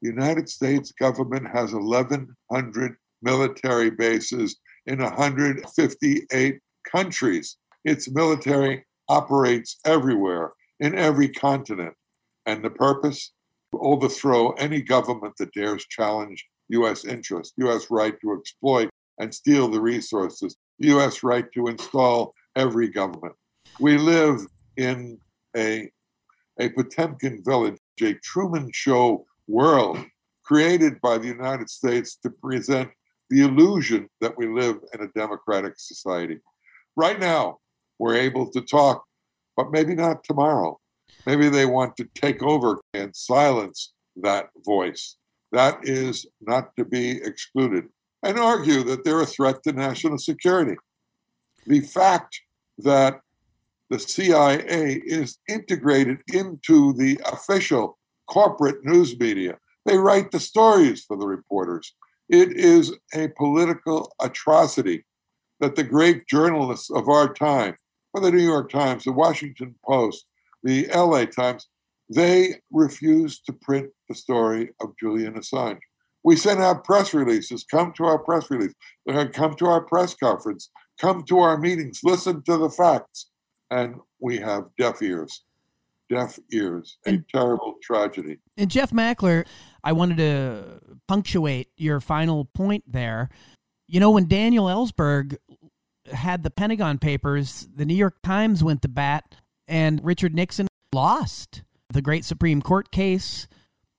The 0.00 0.08
United 0.08 0.48
States 0.48 0.92
government 0.92 1.46
has 1.52 1.72
1,100 1.72 2.96
military 3.22 3.90
bases 3.90 4.56
in 4.86 4.98
158 4.98 6.58
countries. 6.90 7.56
Its 7.84 8.10
military 8.10 8.84
operates 9.08 9.78
everywhere, 9.84 10.52
in 10.80 10.98
every 10.98 11.28
continent. 11.28 11.94
And 12.46 12.64
the 12.64 12.70
purpose? 12.70 13.32
To 13.72 13.78
overthrow 13.78 14.50
any 14.52 14.82
government 14.82 15.34
that 15.38 15.54
dares 15.54 15.86
challenge 15.86 16.46
U.S. 16.68 17.06
interests, 17.06 17.54
U.S. 17.56 17.86
right 17.90 18.14
to 18.20 18.34
exploit 18.38 18.90
and 19.18 19.34
steal 19.34 19.68
the 19.68 19.80
resources, 19.80 20.56
U.S. 20.78 21.22
right 21.22 21.50
to 21.54 21.68
install 21.68 22.34
every 22.54 22.88
government. 22.88 23.34
We 23.80 23.96
live 23.96 24.40
in 24.76 25.18
a 25.56 25.90
a 26.58 26.68
Potemkin 26.68 27.42
village, 27.42 27.78
a 28.02 28.14
Truman 28.14 28.70
Show 28.72 29.24
world 29.48 29.98
created 30.44 31.00
by 31.00 31.18
the 31.18 31.26
United 31.26 31.70
States 31.70 32.16
to 32.16 32.30
present 32.30 32.90
the 33.30 33.42
illusion 33.42 34.08
that 34.20 34.36
we 34.36 34.46
live 34.46 34.78
in 34.92 35.00
a 35.00 35.08
democratic 35.18 35.74
society. 35.76 36.38
Right 36.96 37.18
now, 37.18 37.58
we're 37.98 38.16
able 38.16 38.50
to 38.50 38.60
talk, 38.60 39.04
but 39.56 39.70
maybe 39.70 39.94
not 39.94 40.24
tomorrow. 40.24 40.78
Maybe 41.26 41.48
they 41.48 41.66
want 41.66 41.96
to 41.96 42.04
take 42.14 42.42
over 42.42 42.80
and 42.94 43.14
silence 43.14 43.92
that 44.16 44.48
voice. 44.64 45.16
That 45.52 45.78
is 45.82 46.26
not 46.40 46.74
to 46.76 46.84
be 46.84 47.22
excluded. 47.22 47.84
And 48.22 48.38
argue 48.38 48.82
that 48.84 49.04
they're 49.04 49.20
a 49.20 49.26
threat 49.26 49.62
to 49.64 49.72
national 49.72 50.18
security. 50.18 50.76
The 51.66 51.80
fact 51.80 52.40
that 52.78 53.20
the 53.90 53.98
CIA 53.98 55.02
is 55.04 55.38
integrated 55.48 56.18
into 56.32 56.94
the 56.94 57.20
official 57.26 57.98
corporate 58.26 58.84
news 58.84 59.18
media. 59.18 59.58
They 59.84 59.98
write 59.98 60.30
the 60.30 60.40
stories 60.40 61.04
for 61.04 61.16
the 61.16 61.26
reporters. 61.26 61.94
It 62.28 62.56
is 62.56 62.96
a 63.14 63.28
political 63.28 64.10
atrocity 64.20 65.04
that 65.60 65.76
the 65.76 65.82
great 65.82 66.26
journalists 66.26 66.90
of 66.90 67.08
our 67.08 67.32
time, 67.34 67.76
for 68.12 68.20
the 68.20 68.30
New 68.30 68.42
York 68.42 68.70
Times, 68.70 69.04
the 69.04 69.12
Washington 69.12 69.74
Post, 69.84 70.24
the 70.62 70.86
LA 70.94 71.24
Times, 71.26 71.68
they 72.08 72.56
refused 72.70 73.46
to 73.46 73.52
print 73.52 73.90
the 74.08 74.14
story 74.14 74.70
of 74.80 74.94
Julian 75.00 75.34
Assange. 75.34 75.80
We 76.24 76.36
sent 76.36 76.60
out 76.60 76.84
press 76.84 77.14
releases. 77.14 77.64
Come 77.64 77.92
to 77.96 78.04
our 78.04 78.18
press 78.18 78.50
release. 78.50 78.74
Come 79.32 79.54
to 79.56 79.66
our 79.66 79.80
press 79.80 80.14
conference. 80.14 80.70
Come 81.00 81.24
to 81.24 81.38
our 81.40 81.58
meetings. 81.58 82.00
Listen 82.04 82.42
to 82.44 82.56
the 82.56 82.70
facts. 82.70 83.30
And 83.70 83.96
we 84.20 84.38
have 84.38 84.64
deaf 84.78 85.02
ears. 85.02 85.42
Deaf 86.10 86.38
ears. 86.52 86.98
A 87.06 87.10
and, 87.10 87.24
terrible 87.32 87.74
tragedy. 87.82 88.38
And 88.56 88.70
Jeff 88.70 88.90
Mackler, 88.90 89.46
I 89.82 89.92
wanted 89.92 90.18
to 90.18 90.80
punctuate 91.08 91.70
your 91.76 91.98
final 92.00 92.44
point 92.44 92.84
there. 92.86 93.30
You 93.88 93.98
know, 93.98 94.10
when 94.10 94.28
Daniel 94.28 94.66
Ellsberg 94.66 95.38
had 96.12 96.42
the 96.42 96.50
Pentagon 96.50 96.98
Papers, 96.98 97.66
the 97.74 97.84
New 97.84 97.94
York 97.94 98.16
Times 98.22 98.62
went 98.62 98.82
to 98.82 98.88
bat, 98.88 99.36
and 99.72 100.04
Richard 100.04 100.34
Nixon 100.34 100.68
lost 100.92 101.62
the 101.88 102.02
great 102.02 102.26
Supreme 102.26 102.60
Court 102.60 102.90
case. 102.90 103.48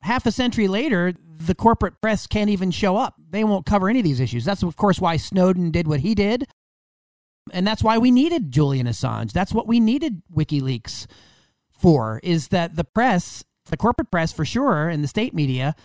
Half 0.03 0.27
a 0.27 0.31
century 0.31 0.67
later, 0.67 1.13
the 1.35 1.55
corporate 1.55 1.99
press 1.99 2.27
can't 2.27 2.51
even 2.51 2.69
show 2.69 2.95
up. 2.95 3.15
They 3.31 3.43
won't 3.43 3.65
cover 3.65 3.89
any 3.89 3.99
of 3.99 4.05
these 4.05 4.19
issues. 4.19 4.45
That's, 4.45 4.61
of 4.61 4.75
course, 4.75 5.01
why 5.01 5.17
Snowden 5.17 5.71
did 5.71 5.87
what 5.87 6.01
he 6.01 6.13
did. 6.13 6.45
And 7.51 7.65
that's 7.65 7.83
why 7.83 7.97
we 7.97 8.11
needed 8.11 8.51
Julian 8.51 8.85
Assange. 8.85 9.31
That's 9.31 9.51
what 9.51 9.67
we 9.67 9.79
needed 9.79 10.21
WikiLeaks 10.31 11.07
for, 11.71 12.19
is 12.23 12.49
that 12.49 12.75
the 12.75 12.83
press, 12.83 13.43
the 13.65 13.77
corporate 13.77 14.11
press 14.11 14.31
for 14.31 14.45
sure, 14.45 14.89
and 14.89 15.03
the 15.03 15.07
state 15.07 15.33
media, 15.33 15.75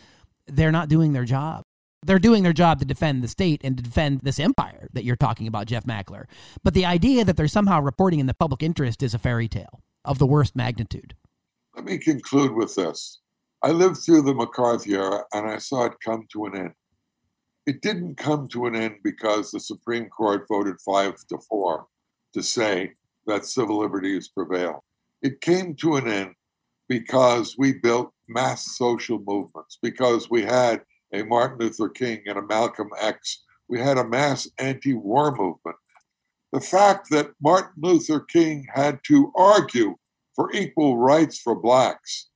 they're 0.47 0.71
not 0.71 0.91
doing 0.91 1.15
their 1.15 1.25
job. 1.25 1.65
They're 2.03 2.19
doing 2.19 2.45
their 2.45 2.53
job 2.53 2.79
to 2.79 2.85
defend 2.85 3.23
the 3.23 3.29
state 3.29 3.61
and 3.65 3.77
to 3.77 3.83
defend 3.83 4.21
this 4.21 4.39
empire 4.39 4.89
that 4.93 5.05
you're 5.05 5.17
talking 5.17 5.49
about, 5.49 5.67
Jeff 5.67 5.85
Mackler. 5.85 6.25
But 6.63 6.75
the 6.75 6.87
idea 6.87 7.25
that 7.25 7.37
they're 7.37 7.49
somehow 7.49 7.81
reporting 7.81 8.21
in 8.21 8.27
the 8.27 8.35
public 8.35 8.63
interest 8.63 9.03
is 9.03 9.15
a 9.15 9.19
fairy 9.19 9.49
tale 9.49 9.83
of 10.05 10.19
the 10.19 10.27
worst 10.27 10.55
magnitude. 10.55 11.15
Let 11.75 11.85
me 11.85 11.99
conclude 11.99 12.55
with 12.55 12.75
this. 12.77 13.21
I 13.63 13.73
lived 13.73 13.99
through 13.99 14.23
the 14.23 14.35
McCarthy 14.35 14.95
era 14.95 15.25
and 15.33 15.51
I 15.51 15.59
saw 15.59 15.87
it 15.87 15.95
come 16.05 16.27
to 16.33 16.47
an 16.47 16.57
end. 16.57 16.73
It 17.67 17.83
didn't 17.83 18.17
come 18.17 18.49
to 18.49 18.67
an 18.67 18.77
end 18.77 18.97
because 19.03 19.51
the 19.51 19.61
Supreme 19.61 20.09
Court 20.09 20.47
voted 20.49 20.77
five 20.81 21.15
to 21.29 21.39
four 21.49 21.87
to 22.33 22.43
say 22.43 22.93
that 23.27 23.45
civil 23.45 23.79
liberties 23.79 24.29
prevail. 24.29 24.85
It 25.21 25.41
came 25.41 25.75
to 25.77 25.97
an 25.97 26.09
end 26.09 26.35
because 26.89 27.57
we 27.59 27.75
built 27.75 28.13
mass 28.29 28.77
social 28.77 29.19
movements, 29.27 29.79
because 29.83 30.31
we 30.31 30.43
had 30.43 30.83
a 31.13 31.23
Martin 31.23 31.59
Luther 31.59 31.89
King 31.89 32.23
and 32.27 32.39
a 32.39 32.47
Malcolm 32.47 32.91
X. 33.01 33.45
We 33.69 33.81
had 33.81 33.99
a 33.99 34.07
mass 34.07 34.49
anti 34.59 34.95
war 34.95 35.31
movement. 35.31 35.77
The 36.53 36.61
fact 36.61 37.11
that 37.11 37.33
Martin 37.43 37.75
Luther 37.77 38.21
King 38.21 38.67
had 38.73 39.01
to 39.05 39.33
argue 39.37 39.97
for 40.35 40.53
equal 40.53 40.97
rights 40.97 41.39
for 41.39 41.55
blacks 41.55 42.29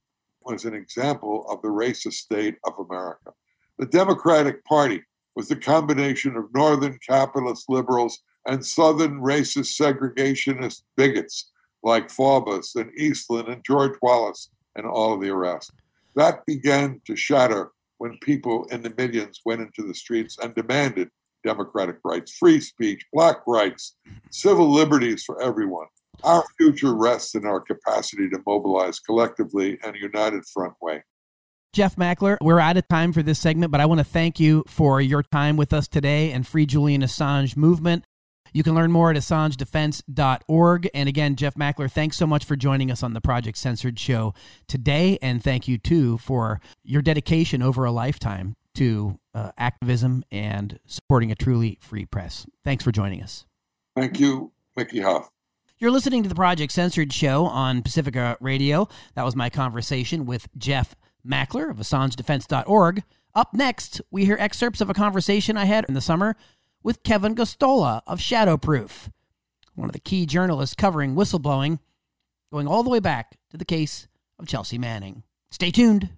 was 0.44 0.64
an 0.64 0.74
example 0.74 1.46
of 1.48 1.62
the 1.62 1.68
racist 1.68 2.14
state 2.14 2.56
of 2.64 2.74
America. 2.78 3.32
The 3.78 3.86
Democratic 3.86 4.64
Party 4.64 5.02
was 5.34 5.48
the 5.48 5.56
combination 5.56 6.36
of 6.36 6.52
Northern 6.54 6.98
capitalist 7.06 7.66
liberals 7.68 8.18
and 8.46 8.64
Southern 8.64 9.20
racist 9.20 9.80
segregationist 9.80 10.82
bigots 10.96 11.50
like 11.82 12.08
Faubus 12.08 12.74
and 12.76 12.90
Eastland 12.98 13.48
and 13.48 13.64
George 13.64 13.96
Wallace 14.02 14.50
and 14.76 14.86
all 14.86 15.14
of 15.14 15.20
the 15.20 15.34
rest. 15.34 15.72
That 16.14 16.44
began 16.44 17.00
to 17.06 17.16
shatter 17.16 17.70
when 18.02 18.18
people 18.18 18.64
in 18.72 18.82
the 18.82 18.92
millions 18.98 19.40
went 19.44 19.60
into 19.60 19.86
the 19.86 19.94
streets 19.94 20.36
and 20.42 20.52
demanded 20.56 21.08
democratic 21.44 21.98
rights, 22.04 22.36
free 22.36 22.60
speech, 22.60 23.00
black 23.12 23.36
rights, 23.46 23.94
civil 24.32 24.68
liberties 24.68 25.22
for 25.22 25.40
everyone. 25.40 25.86
Our 26.24 26.42
future 26.58 26.96
rests 26.96 27.36
in 27.36 27.46
our 27.46 27.60
capacity 27.60 28.28
to 28.30 28.40
mobilize 28.44 28.98
collectively 28.98 29.78
and 29.84 29.94
a 29.94 30.00
united 30.00 30.42
front 30.52 30.74
way. 30.82 31.04
Jeff 31.72 31.94
Mackler, 31.94 32.38
we're 32.42 32.58
out 32.58 32.76
of 32.76 32.88
time 32.88 33.12
for 33.12 33.22
this 33.22 33.38
segment, 33.38 33.70
but 33.70 33.80
I 33.80 33.86
want 33.86 34.00
to 34.00 34.04
thank 34.04 34.40
you 34.40 34.64
for 34.66 35.00
your 35.00 35.22
time 35.22 35.56
with 35.56 35.72
us 35.72 35.86
today 35.86 36.32
and 36.32 36.44
Free 36.44 36.66
Julian 36.66 37.02
Assange 37.02 37.56
movement. 37.56 38.04
You 38.52 38.62
can 38.62 38.74
learn 38.74 38.92
more 38.92 39.10
at 39.10 39.16
AssangeDefense.org. 39.16 40.90
And 40.94 41.08
again, 41.08 41.36
Jeff 41.36 41.54
Mackler, 41.54 41.90
thanks 41.90 42.16
so 42.16 42.26
much 42.26 42.44
for 42.44 42.56
joining 42.56 42.90
us 42.90 43.02
on 43.02 43.14
the 43.14 43.20
Project 43.20 43.58
Censored 43.58 43.98
show 43.98 44.34
today. 44.68 45.18
And 45.22 45.42
thank 45.42 45.68
you, 45.68 45.78
too, 45.78 46.18
for 46.18 46.60
your 46.84 47.02
dedication 47.02 47.62
over 47.62 47.84
a 47.84 47.92
lifetime 47.92 48.56
to 48.74 49.18
uh, 49.34 49.52
activism 49.58 50.24
and 50.30 50.78
supporting 50.86 51.30
a 51.30 51.34
truly 51.34 51.78
free 51.80 52.06
press. 52.06 52.46
Thanks 52.64 52.84
for 52.84 52.92
joining 52.92 53.22
us. 53.22 53.46
Thank 53.96 54.20
you, 54.20 54.52
Mickey 54.76 55.00
Huff. 55.00 55.30
You're 55.78 55.90
listening 55.90 56.22
to 56.22 56.28
the 56.28 56.34
Project 56.34 56.72
Censored 56.72 57.12
show 57.12 57.44
on 57.46 57.82
Pacifica 57.82 58.36
Radio. 58.40 58.88
That 59.14 59.24
was 59.24 59.34
my 59.34 59.50
conversation 59.50 60.26
with 60.26 60.48
Jeff 60.56 60.94
Mackler 61.26 61.70
of 61.70 61.78
AssangeDefense.org. 61.78 63.02
Up 63.34 63.54
next, 63.54 64.00
we 64.10 64.24
hear 64.24 64.36
excerpts 64.38 64.80
of 64.80 64.90
a 64.90 64.94
conversation 64.94 65.56
I 65.56 65.64
had 65.64 65.84
in 65.88 65.94
the 65.94 66.00
summer 66.00 66.36
with 66.82 67.02
Kevin 67.02 67.34
Gosztola 67.34 68.02
of 68.06 68.18
Shadowproof, 68.18 69.10
one 69.74 69.88
of 69.88 69.92
the 69.92 70.00
key 70.00 70.26
journalists 70.26 70.74
covering 70.74 71.14
whistleblowing, 71.14 71.78
going 72.52 72.66
all 72.66 72.82
the 72.82 72.90
way 72.90 73.00
back 73.00 73.38
to 73.50 73.56
the 73.56 73.64
case 73.64 74.08
of 74.38 74.46
Chelsea 74.46 74.78
Manning. 74.78 75.22
Stay 75.50 75.70
tuned. 75.70 76.10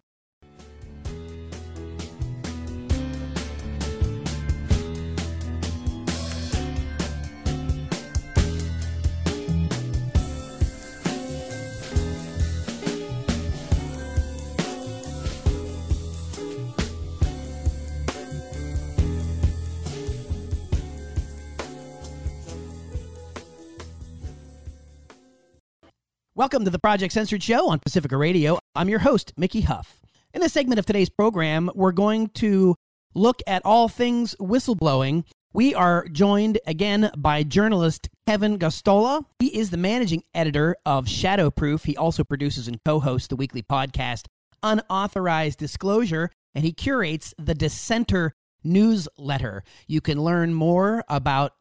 Welcome 26.37 26.65
to 26.65 26.71
the 26.71 26.81
Project 26.81 27.15
Censored 27.15 27.45
Show 27.45 27.69
on 27.69 27.79
Pacifica 27.79 28.17
Radio. 28.17 28.59
I'm 28.75 28.89
your 28.89 28.99
host, 28.99 29.33
Mickey 29.37 29.61
Huff. 29.61 30.01
In 30.33 30.41
this 30.41 30.53
segment 30.53 30.81
of 30.81 30.85
today's 30.85 31.09
program, 31.09 31.71
we're 31.77 31.93
going 31.93 32.27
to 32.31 32.75
look 33.15 33.41
at 33.47 33.63
all 33.65 33.89
things 33.89 34.35
whistleblowing. 34.41 35.23
We 35.53 35.77
are 35.77 36.09
joined 36.09 36.59
again 36.67 37.13
by 37.17 37.45
journalist 37.45 38.09
Kevin 38.27 38.59
Gosztola. 38.59 39.25
He 39.39 39.57
is 39.57 39.71
the 39.71 39.77
managing 39.77 40.25
editor 40.35 40.75
of 40.85 41.05
Shadowproof. 41.05 41.85
He 41.85 41.97
also 41.97 42.25
produces 42.25 42.67
and 42.67 42.83
co 42.85 42.99
hosts 42.99 43.29
the 43.29 43.37
weekly 43.37 43.63
podcast 43.63 44.27
Unauthorized 44.61 45.61
Disclosure, 45.61 46.33
and 46.53 46.65
he 46.65 46.73
curates 46.73 47.33
the 47.39 47.55
Dissenter 47.55 48.33
newsletter. 48.65 49.63
You 49.87 50.01
can 50.01 50.21
learn 50.21 50.53
more 50.53 51.05
about 51.09 51.53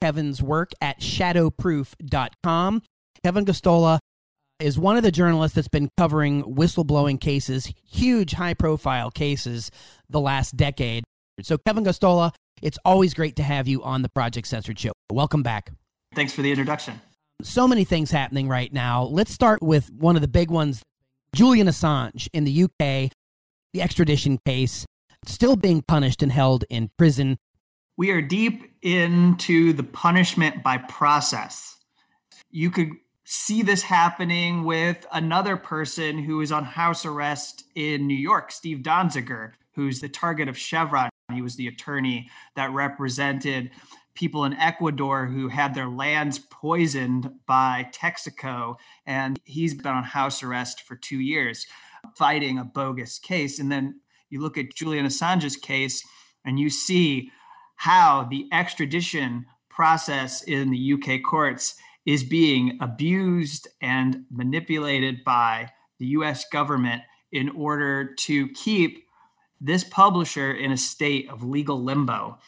Kevin's 0.00 0.40
work 0.40 0.70
at 0.80 1.00
shadowproof.com. 1.00 2.82
Kevin 3.24 3.44
Gosztola 3.44 3.98
is 4.60 4.78
one 4.78 4.96
of 4.96 5.02
the 5.02 5.10
journalists 5.10 5.54
that's 5.54 5.68
been 5.68 5.90
covering 5.96 6.42
whistleblowing 6.42 7.20
cases, 7.20 7.72
huge 7.90 8.32
high 8.32 8.54
profile 8.54 9.10
cases, 9.10 9.70
the 10.08 10.20
last 10.20 10.56
decade. 10.56 11.04
So, 11.42 11.58
Kevin 11.58 11.84
Gosztola, 11.84 12.32
it's 12.62 12.78
always 12.84 13.14
great 13.14 13.36
to 13.36 13.42
have 13.42 13.66
you 13.66 13.82
on 13.82 14.02
the 14.02 14.08
Project 14.08 14.46
Censored 14.46 14.78
Show. 14.78 14.92
Welcome 15.10 15.42
back. 15.42 15.70
Thanks 16.14 16.32
for 16.32 16.42
the 16.42 16.50
introduction. 16.50 17.00
So 17.42 17.66
many 17.66 17.84
things 17.84 18.10
happening 18.10 18.48
right 18.48 18.72
now. 18.72 19.04
Let's 19.04 19.32
start 19.32 19.62
with 19.62 19.90
one 19.92 20.16
of 20.16 20.22
the 20.22 20.28
big 20.28 20.50
ones 20.50 20.82
Julian 21.34 21.68
Assange 21.68 22.28
in 22.32 22.44
the 22.44 22.64
UK, 22.64 23.10
the 23.72 23.80
extradition 23.80 24.38
case, 24.44 24.84
still 25.24 25.56
being 25.56 25.82
punished 25.82 26.22
and 26.22 26.32
held 26.32 26.64
in 26.68 26.90
prison. 26.98 27.38
We 27.96 28.10
are 28.10 28.20
deep 28.20 28.74
into 28.82 29.72
the 29.72 29.82
punishment 29.82 30.62
by 30.62 30.78
process. 30.78 31.76
You 32.50 32.70
could 32.70 32.90
see 33.32 33.62
this 33.62 33.82
happening 33.82 34.64
with 34.64 35.06
another 35.12 35.56
person 35.56 36.18
who 36.18 36.40
is 36.40 36.50
on 36.50 36.64
house 36.64 37.06
arrest 37.06 37.62
in 37.76 38.08
New 38.08 38.16
York, 38.16 38.50
Steve 38.50 38.78
Donziger, 38.78 39.52
who's 39.76 40.00
the 40.00 40.08
target 40.08 40.48
of 40.48 40.58
Chevron. 40.58 41.08
He 41.32 41.40
was 41.40 41.54
the 41.54 41.68
attorney 41.68 42.28
that 42.56 42.72
represented 42.72 43.70
people 44.14 44.44
in 44.44 44.54
Ecuador 44.54 45.26
who 45.26 45.46
had 45.46 45.76
their 45.76 45.86
lands 45.86 46.40
poisoned 46.40 47.30
by 47.46 47.88
Texaco. 47.92 48.74
And 49.06 49.38
he's 49.44 49.74
been 49.74 49.86
on 49.86 50.02
house 50.02 50.42
arrest 50.42 50.82
for 50.82 50.96
two 50.96 51.20
years 51.20 51.68
fighting 52.16 52.58
a 52.58 52.64
bogus 52.64 53.20
case. 53.20 53.60
And 53.60 53.70
then 53.70 54.00
you 54.28 54.40
look 54.40 54.58
at 54.58 54.74
Julian 54.74 55.06
Assange's 55.06 55.56
case 55.56 56.02
and 56.44 56.58
you 56.58 56.68
see 56.68 57.30
how 57.76 58.26
the 58.28 58.48
extradition 58.50 59.46
process 59.68 60.42
in 60.42 60.70
the 60.72 60.94
UK 60.94 61.22
courts 61.22 61.76
is 62.06 62.24
being 62.24 62.78
abused 62.80 63.68
and 63.80 64.24
manipulated 64.30 65.22
by 65.24 65.70
the 65.98 66.06
US 66.06 66.44
government 66.50 67.02
in 67.32 67.50
order 67.50 68.14
to 68.14 68.48
keep 68.48 69.06
this 69.60 69.84
publisher 69.84 70.52
in 70.52 70.72
a 70.72 70.76
state 70.76 71.28
of 71.28 71.44
legal 71.44 71.82
limbo 71.82 72.38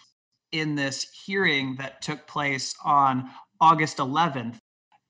in 0.50 0.74
this 0.74 1.06
hearing 1.24 1.76
that 1.76 2.02
took 2.02 2.26
place 2.26 2.74
on 2.84 3.30
August 3.60 3.98
11th. 3.98 4.56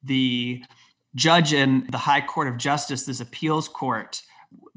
The 0.03 0.62
judge 1.14 1.53
in 1.53 1.86
the 1.90 1.99
High 1.99 2.20
Court 2.20 2.49
of 2.49 2.57
Justice, 2.57 3.05
this 3.05 3.20
appeals 3.20 3.68
court, 3.68 4.22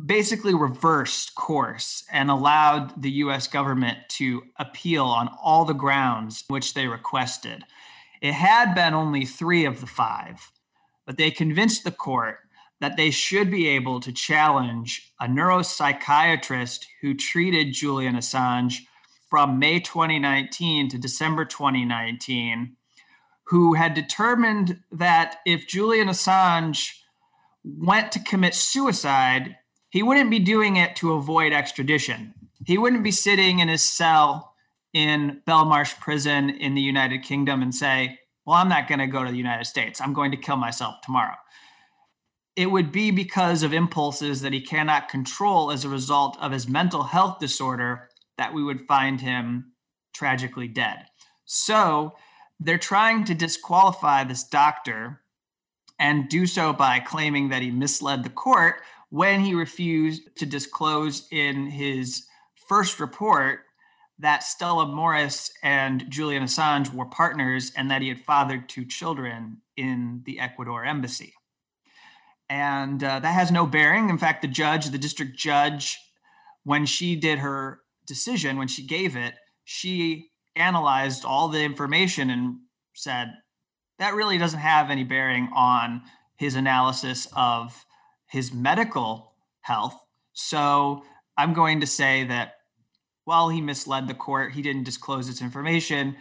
basically 0.06 0.54
reversed 0.54 1.36
course 1.36 2.04
and 2.12 2.30
allowed 2.30 3.02
the 3.02 3.12
US 3.12 3.48
government 3.48 3.98
to 4.10 4.44
appeal 4.58 5.06
on 5.06 5.30
all 5.42 5.66
the 5.66 5.74
grounds 5.74 6.44
which 6.48 6.74
they 6.74 6.88
requested. 6.88 7.64
It 8.22 8.34
had 8.34 8.74
been 8.74 8.94
only 8.94 9.26
three 9.26 9.66
of 9.66 9.82
the 9.82 9.88
five, 9.88 10.52
but 11.06 11.18
they 11.18 11.32
convinced 11.32 11.84
the 11.84 11.92
court 11.92 12.40
that 12.80 12.98
they 12.98 13.12
should 13.12 13.50
be 13.50 13.68
able 13.68 14.00
to 14.02 14.12
challenge 14.12 15.14
a 15.20 15.28
neuropsychiatrist 15.28 16.86
who 17.02 17.14
treated 17.14 17.74
Julian 17.74 18.16
Assange 18.16 18.80
from 19.30 19.60
May 19.60 19.80
2019 19.80 20.90
to 20.90 20.98
December 20.98 21.46
2019, 21.46 22.76
who 23.46 23.74
had 23.74 23.94
determined 23.94 24.80
that 24.92 25.38
if 25.46 25.68
Julian 25.68 26.08
Assange 26.08 26.92
went 27.64 28.12
to 28.12 28.20
commit 28.24 28.56
suicide, 28.56 29.58
he 29.90 30.04
wouldn't 30.04 30.30
be 30.30 30.40
doing 30.40 30.76
it 30.76 30.96
to 30.98 31.14
avoid 31.14 31.54
extradition. 31.54 32.34
He 32.66 32.78
wouldn't 32.78 33.04
be 33.04 33.12
sitting 33.12 33.60
in 33.60 33.68
his 33.68 33.84
cell 33.84 34.55
in 34.96 35.42
Belmarsh 35.46 36.00
prison 36.00 36.50
in 36.50 36.74
the 36.74 36.82
United 36.82 37.22
Kingdom 37.22 37.62
and 37.62 37.76
say, 37.76 38.18
Well, 38.46 38.56
I'm 38.56 38.70
not 38.70 38.88
going 38.88 39.00
to 39.00 39.08
go 39.08 39.26
to 39.26 39.30
the 39.30 39.38
United 39.38 39.66
States. 39.66 40.00
I'm 40.00 40.14
going 40.14 40.32
to 40.32 40.38
kill 40.38 40.56
myself 40.56 40.96
tomorrow. 41.04 41.36
It 42.56 42.72
would 42.72 42.94
be 42.94 43.12
because 43.12 43.62
of 43.62 43.74
impulses 43.74 44.42
that 44.42 44.54
he 44.54 44.62
cannot 44.62 45.10
control 45.10 45.70
as 45.70 45.84
a 45.84 45.90
result 45.90 46.38
of 46.40 46.54
his 46.54 46.70
mental 46.70 47.04
health 47.04 47.40
disorder 47.40 48.10
that 48.38 48.54
we 48.54 48.64
would 48.64 48.88
find 48.88 49.20
him 49.20 49.74
tragically 50.14 50.70
dead. 50.70 51.00
So 51.44 52.14
they're 52.62 52.78
trying 52.78 53.26
to 53.26 53.36
disqualify 53.36 54.24
this 54.24 54.46
doctor 54.46 55.20
and 56.00 56.30
do 56.30 56.48
so 56.48 56.72
by 56.72 57.02
claiming 57.02 57.50
that 57.50 57.62
he 57.62 57.70
misled 57.70 58.24
the 58.24 58.30
court 58.30 58.76
when 59.10 59.42
he 59.42 59.54
refused 59.54 60.22
to 60.38 60.46
disclose 60.46 61.28
in 61.32 61.68
his 61.68 62.26
first 62.70 63.02
report 63.02 63.66
that 64.20 64.44
Stella 64.44 64.86
Moris 64.86 65.52
and 65.62 66.10
Julian 66.10 66.44
Assange 66.44 66.94
were 66.94 67.06
partners 67.06 67.72
and 67.76 67.92
that 67.92 68.02
he 68.02 68.08
had 68.08 68.20
fathered 68.20 68.70
two 68.70 68.86
children 68.86 69.62
in 69.76 70.22
the 70.26 70.40
Ecuador 70.40 70.86
embassy. 70.86 71.34
And 72.50 73.04
uh, 73.04 73.20
that 73.20 73.34
has 73.34 73.52
no 73.52 73.66
bearing. 73.66 74.10
In 74.10 74.18
fact, 74.18 74.42
the 74.42 74.48
judge, 74.48 74.90
the 74.90 74.98
district 74.98 75.36
judge, 75.36 76.00
when 76.64 76.86
she 76.86 77.16
did 77.16 77.40
her 77.40 77.82
decision, 78.06 78.58
when 78.58 78.68
she 78.68 78.86
gave 78.86 79.16
it, 79.18 79.34
she 79.64 80.30
analyzed 80.56 81.26
all 81.26 81.50
the 81.50 81.64
information 81.64 82.30
and 82.30 82.58
said, 82.94 83.34
that 83.98 84.14
really 84.14 84.38
doesn't 84.38 84.60
have 84.60 84.90
any 84.90 85.04
bearing 85.04 85.50
on 85.54 86.04
his 86.38 86.56
analysis 86.56 87.28
of 87.36 87.86
his 88.28 88.54
medical 88.54 89.34
health. 89.62 90.00
So 90.34 91.04
I'm 91.38 91.54
going 91.54 91.82
to 91.82 91.88
say 91.88 92.26
that 92.26 92.56
while 93.26 93.50
he 93.50 93.60
misled 93.60 94.08
the 94.08 94.14
court, 94.14 94.54
he 94.54 94.62
didn't 94.62 94.84
disclose 94.84 95.28
its 95.28 95.42
information. 95.42 96.16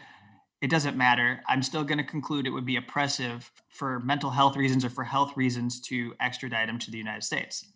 It 0.60 0.70
doesn't 0.70 0.96
matter. 0.96 1.42
I'm 1.46 1.62
still 1.62 1.84
going 1.84 1.98
to 1.98 2.04
conclude 2.04 2.46
it 2.46 2.50
would 2.50 2.64
be 2.64 2.76
oppressive 2.76 3.50
for 3.68 4.00
mental 4.00 4.30
health 4.30 4.56
reasons 4.56 4.84
or 4.84 4.90
for 4.90 5.04
health 5.04 5.36
reasons 5.36 5.80
to 5.82 6.14
extradite 6.20 6.68
him 6.68 6.78
to 6.80 6.90
the 6.90 6.98
United 6.98 7.22
States. 7.22 7.66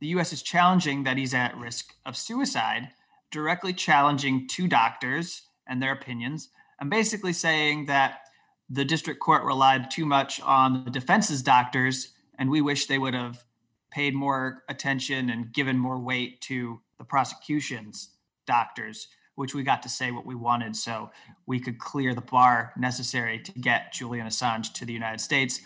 The 0.00 0.08
US 0.08 0.32
is 0.32 0.42
challenging 0.42 1.04
that 1.04 1.16
he's 1.16 1.34
at 1.34 1.56
risk 1.56 1.94
of 2.04 2.16
suicide, 2.16 2.90
directly 3.30 3.72
challenging 3.72 4.48
two 4.48 4.66
doctors 4.66 5.42
and 5.68 5.80
their 5.80 5.92
opinions, 5.92 6.48
and 6.80 6.90
basically 6.90 7.32
saying 7.32 7.86
that 7.86 8.20
the 8.68 8.84
district 8.84 9.20
court 9.20 9.44
relied 9.44 9.90
too 9.90 10.04
much 10.04 10.40
on 10.40 10.84
the 10.84 10.90
defense's 10.90 11.42
doctors, 11.42 12.12
and 12.38 12.50
we 12.50 12.60
wish 12.60 12.86
they 12.86 12.98
would 12.98 13.14
have 13.14 13.44
paid 13.92 14.14
more 14.14 14.64
attention 14.68 15.30
and 15.30 15.52
given 15.52 15.78
more 15.78 16.00
weight 16.00 16.40
to 16.40 16.80
the 16.98 17.04
prosecution's 17.04 18.13
doctors, 18.46 19.08
which 19.34 19.54
we 19.54 19.62
got 19.62 19.82
to 19.82 19.88
say 19.88 20.10
what 20.10 20.26
we 20.26 20.34
wanted 20.34 20.76
so 20.76 21.10
we 21.46 21.58
could 21.58 21.78
clear 21.78 22.14
the 22.14 22.20
bar 22.20 22.72
necessary 22.76 23.38
to 23.40 23.52
get 23.52 23.92
Julian 23.92 24.26
Assange 24.26 24.72
to 24.74 24.84
the 24.84 24.92
United 24.92 25.20
States 25.20 25.60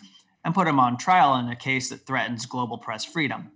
and 0.45 0.55
put 0.55 0.67
him 0.67 0.81
on 0.81 0.97
trial 0.97 1.37
in 1.37 1.49
a 1.49 1.57
case 1.57 1.91
that 1.91 2.07
threatens 2.07 2.47
global 2.47 2.79
press 2.79 3.05
freedom. 3.05 3.51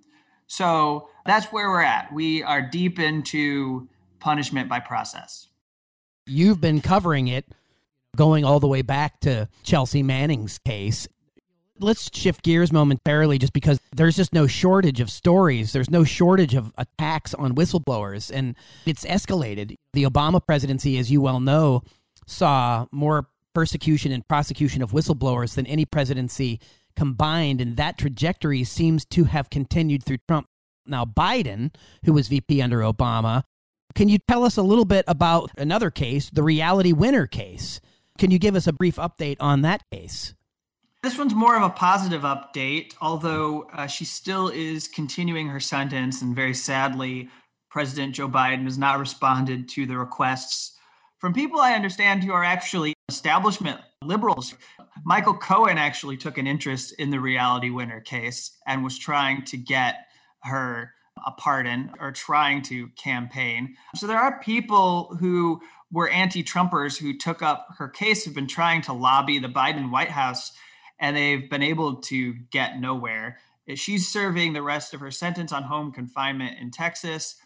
So 0.46 1.08
that's 1.24 1.46
where 1.46 1.70
we're 1.70 1.82
at. 1.82 2.12
We 2.12 2.42
are 2.42 2.60
deep 2.60 2.98
into 2.98 3.88
punishment 4.20 4.68
by 4.68 4.80
process. 4.80 5.48
You've 6.26 6.60
been 6.60 6.80
covering 6.80 7.28
it 7.28 7.46
going 8.14 8.44
all 8.44 8.60
the 8.60 8.68
way 8.68 8.82
back 8.82 9.20
to 9.20 9.48
Chelsea 9.62 10.02
Manning's 10.02 10.58
case. 10.58 11.08
Let's 11.83 12.11
shift 12.16 12.45
gears 12.45 12.72
momentarily 12.72 13.39
just 13.39 13.53
because 13.53 13.80
there's 13.95 14.14
just 14.14 14.33
no 14.33 14.47
shortage 14.47 15.01
of 15.01 15.11
stories. 15.11 15.72
There's 15.72 15.91
no 15.91 16.05
shortage 16.05 16.55
of 16.55 16.72
attacks 16.78 17.35
on 17.35 17.57
whistleblowers, 17.57 18.30
and 18.33 18.55
it's 18.87 19.05
escalated. 19.05 19.76
The 19.93 20.05
Obama 20.05 20.41
presidency, 20.45 20.97
as 20.99 21.11
you 21.11 21.20
well 21.20 21.41
know, 21.41 21.83
saw 22.24 22.87
more 22.93 23.26
persecution 23.53 24.12
and 24.12 24.26
prosecution 24.26 24.80
of 24.80 24.93
whistleblowers 24.93 25.57
than 25.57 25.66
any 25.66 25.85
presidency 25.85 26.61
combined, 26.95 27.61
and 27.61 27.76
that 27.76 27.99
trajectory 27.99 28.62
seems 28.62 29.05
to 29.07 29.24
have 29.24 29.51
continued 29.51 30.05
through 30.05 30.18
Trump. 30.28 30.47
Now, 30.87 31.05
Biden, 31.05 31.74
who 32.05 32.12
was 32.12 32.28
VP 32.28 32.62
under 32.62 32.80
Obama, 32.80 33.43
can 33.95 34.09
you 34.09 34.18
tell 34.18 34.45
us 34.45 34.57
a 34.57 34.62
little 34.62 34.85
bit 34.85 35.05
about 35.09 35.51
another 35.59 35.91
case, 35.91 36.30
the 36.30 36.43
reality 36.43 36.93
winner 36.93 37.26
case? 37.26 37.80
Can 38.18 38.30
you 38.30 38.39
give 38.39 38.55
us 38.55 38.66
a 38.66 38.72
brief 38.72 38.97
update 38.97 39.37
on 39.41 39.62
that 39.62 39.83
case? 39.91 40.35
This 41.03 41.18
one's 41.18 41.34
more 41.34 41.57
of 41.57 41.64
a 41.64 41.70
positive 41.70 42.22
update, 42.22 42.94
although 43.00 43.62
uh, 43.72 43.88
she 43.88 44.05
still 44.05 44.48
is 44.48 44.86
continuing 44.86 45.48
her 45.48 45.59
sentence. 45.59 46.22
And 46.22 46.36
very 46.36 46.55
sadly, 46.55 47.28
President 47.70 48.14
Joe 48.14 48.28
Biden 48.28 48.62
has 48.64 48.78
not 48.78 49.00
responded 49.00 49.68
to 49.70 49.84
the 49.84 49.98
requests 49.98 50.78
from 51.18 51.34
people 51.34 51.59
I 51.59 51.72
understand 51.72 52.22
who 52.22 52.32
are 52.32 52.44
actually 52.44 52.94
establishment 53.09 53.80
liberals. 54.05 54.55
Michael 55.05 55.34
Cohen 55.34 55.76
actually 55.76 56.16
took 56.16 56.38
an 56.38 56.46
interest 56.46 56.94
in 57.00 57.11
the 57.11 57.18
reality 57.18 57.70
winner 57.70 58.00
case 58.00 58.57
and 58.68 58.84
was 58.84 58.96
trying 58.96 59.44
to 59.46 59.57
get 59.57 60.07
her 60.44 60.92
a 61.26 61.32
pardon 61.32 61.90
or 61.98 62.12
trying 62.12 62.62
to 62.62 62.86
campaign. 62.90 63.74
So 63.96 64.07
there 64.07 64.18
are 64.18 64.38
people 64.40 65.16
who 65.18 65.62
were 65.90 66.09
anti-Trumpers 66.09 66.96
who 66.96 67.18
took 67.18 67.42
up 67.42 67.66
her 67.78 67.88
case 67.88 68.24
have 68.24 68.34
been 68.34 68.46
trying 68.46 68.82
to 68.82 68.92
lobby 68.92 69.40
the 69.40 69.48
Biden 69.48 69.90
White 69.90 70.11
House, 70.11 70.53
and 71.03 71.14
they've 71.14 71.50
been 71.50 71.62
able 71.62 71.96
to 71.96 72.32
get 72.50 72.80
nowhere. 72.80 73.38
She's 73.74 74.09
serving 74.09 74.55
the 74.55 74.62
rest 74.62 74.94
of 74.94 75.00
her 75.00 75.11
sentence 75.11 75.53
on 75.53 75.64
home 75.64 75.92
confinement 75.92 76.59
in 76.59 76.70
Texas, 76.70 77.36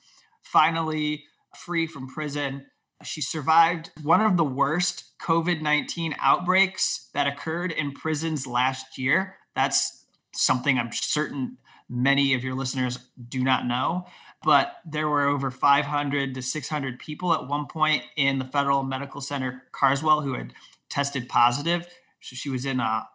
finally 0.43 1.25
free 1.57 1.89
from 1.89 2.07
prison. 2.07 2.67
She 3.03 3.21
survived 3.21 3.91
one 4.05 4.21
of 4.21 4.37
the 4.37 4.45
worst 4.45 5.05
COVID 5.21 5.61
19 5.61 6.15
outbreaks 6.21 7.11
that 7.15 7.27
occurred 7.27 7.73
in 7.73 7.91
prisons 7.91 8.47
last 8.47 8.97
year. 8.97 9.37
That's 9.57 10.07
something 10.33 10.79
I'm 10.79 10.93
certain 10.93 11.59
many 11.89 12.35
of 12.35 12.45
your 12.45 12.55
listeners 12.55 12.99
do 13.29 13.43
not 13.43 13.67
know 13.67 14.07
but 14.47 14.77
there 14.85 15.09
were 15.09 15.27
over 15.27 15.51
500 15.51 16.35
to 16.35 16.41
600 16.41 16.99
people 17.01 17.35
at 17.35 17.49
one 17.49 17.67
point 17.67 18.05
in 18.17 18.39
the 18.39 18.45
Federal 18.45 18.85
Medical 18.85 19.21
Center 19.21 19.65
Carswell 19.73 20.21
who 20.21 20.35
had 20.35 20.55
tested 20.89 21.29
positive. 21.29 21.87
So 22.21 22.37
she 22.37 22.49
was 22.49 22.65
in 22.65 22.79
a 22.79 23.09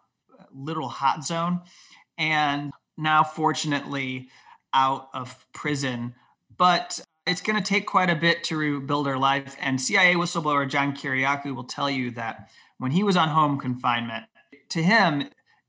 literal 0.54 0.88
hot 0.88 1.24
zone. 1.24 1.60
And 2.18 2.72
now, 2.96 3.22
fortunately, 3.22 4.28
out 4.74 5.08
of 5.14 5.46
prison. 5.52 6.14
But 6.56 7.00
it's 7.26 7.40
going 7.40 7.56
to 7.60 7.64
take 7.64 7.86
quite 7.86 8.10
a 8.10 8.16
bit 8.16 8.44
to 8.44 8.56
rebuild 8.56 9.06
her 9.06 9.18
life. 9.18 9.56
And 9.60 9.80
CIA 9.80 10.14
whistleblower 10.14 10.68
John 10.68 10.94
Kiriakou 10.94 11.54
will 11.54 11.64
tell 11.64 11.90
you 11.90 12.10
that 12.12 12.50
when 12.78 12.90
he 12.90 13.02
was 13.02 13.16
on 13.16 13.28
home 13.28 13.58
confinement, 13.58 14.24
to 14.70 14.82
him, 14.82 15.28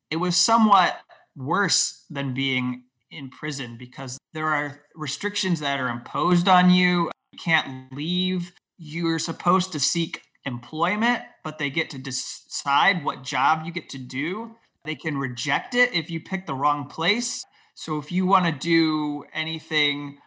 it 0.09 0.15
was 0.15 0.37
somewhat 0.37 0.97
worse 1.35 2.05
than 2.09 2.33
being 2.33 2.83
in 3.11 3.29
prison 3.29 3.77
because 3.77 4.17
there 4.33 4.47
are 4.47 4.81
restrictions 4.95 5.59
that 5.59 5.79
are 5.79 5.89
imposed 5.89 6.47
on 6.47 6.69
you. 6.69 7.11
You 7.31 7.39
can't 7.39 7.93
leave. 7.93 8.53
You're 8.77 9.19
supposed 9.19 9.71
to 9.73 9.79
seek 9.79 10.21
employment, 10.45 11.21
but 11.43 11.57
they 11.57 11.69
get 11.69 11.89
to 11.91 11.97
decide 11.97 13.03
what 13.03 13.23
job 13.23 13.65
you 13.65 13.71
get 13.71 13.89
to 13.89 13.97
do. 13.97 14.55
They 14.85 14.95
can 14.95 15.17
reject 15.17 15.75
it 15.75 15.93
if 15.93 16.09
you 16.09 16.19
pick 16.19 16.45
the 16.45 16.53
wrong 16.53 16.87
place. 16.87 17.45
So 17.73 17.97
if 17.99 18.11
you 18.11 18.25
want 18.25 18.45
to 18.45 18.51
do 18.51 19.23
anything 19.33 20.17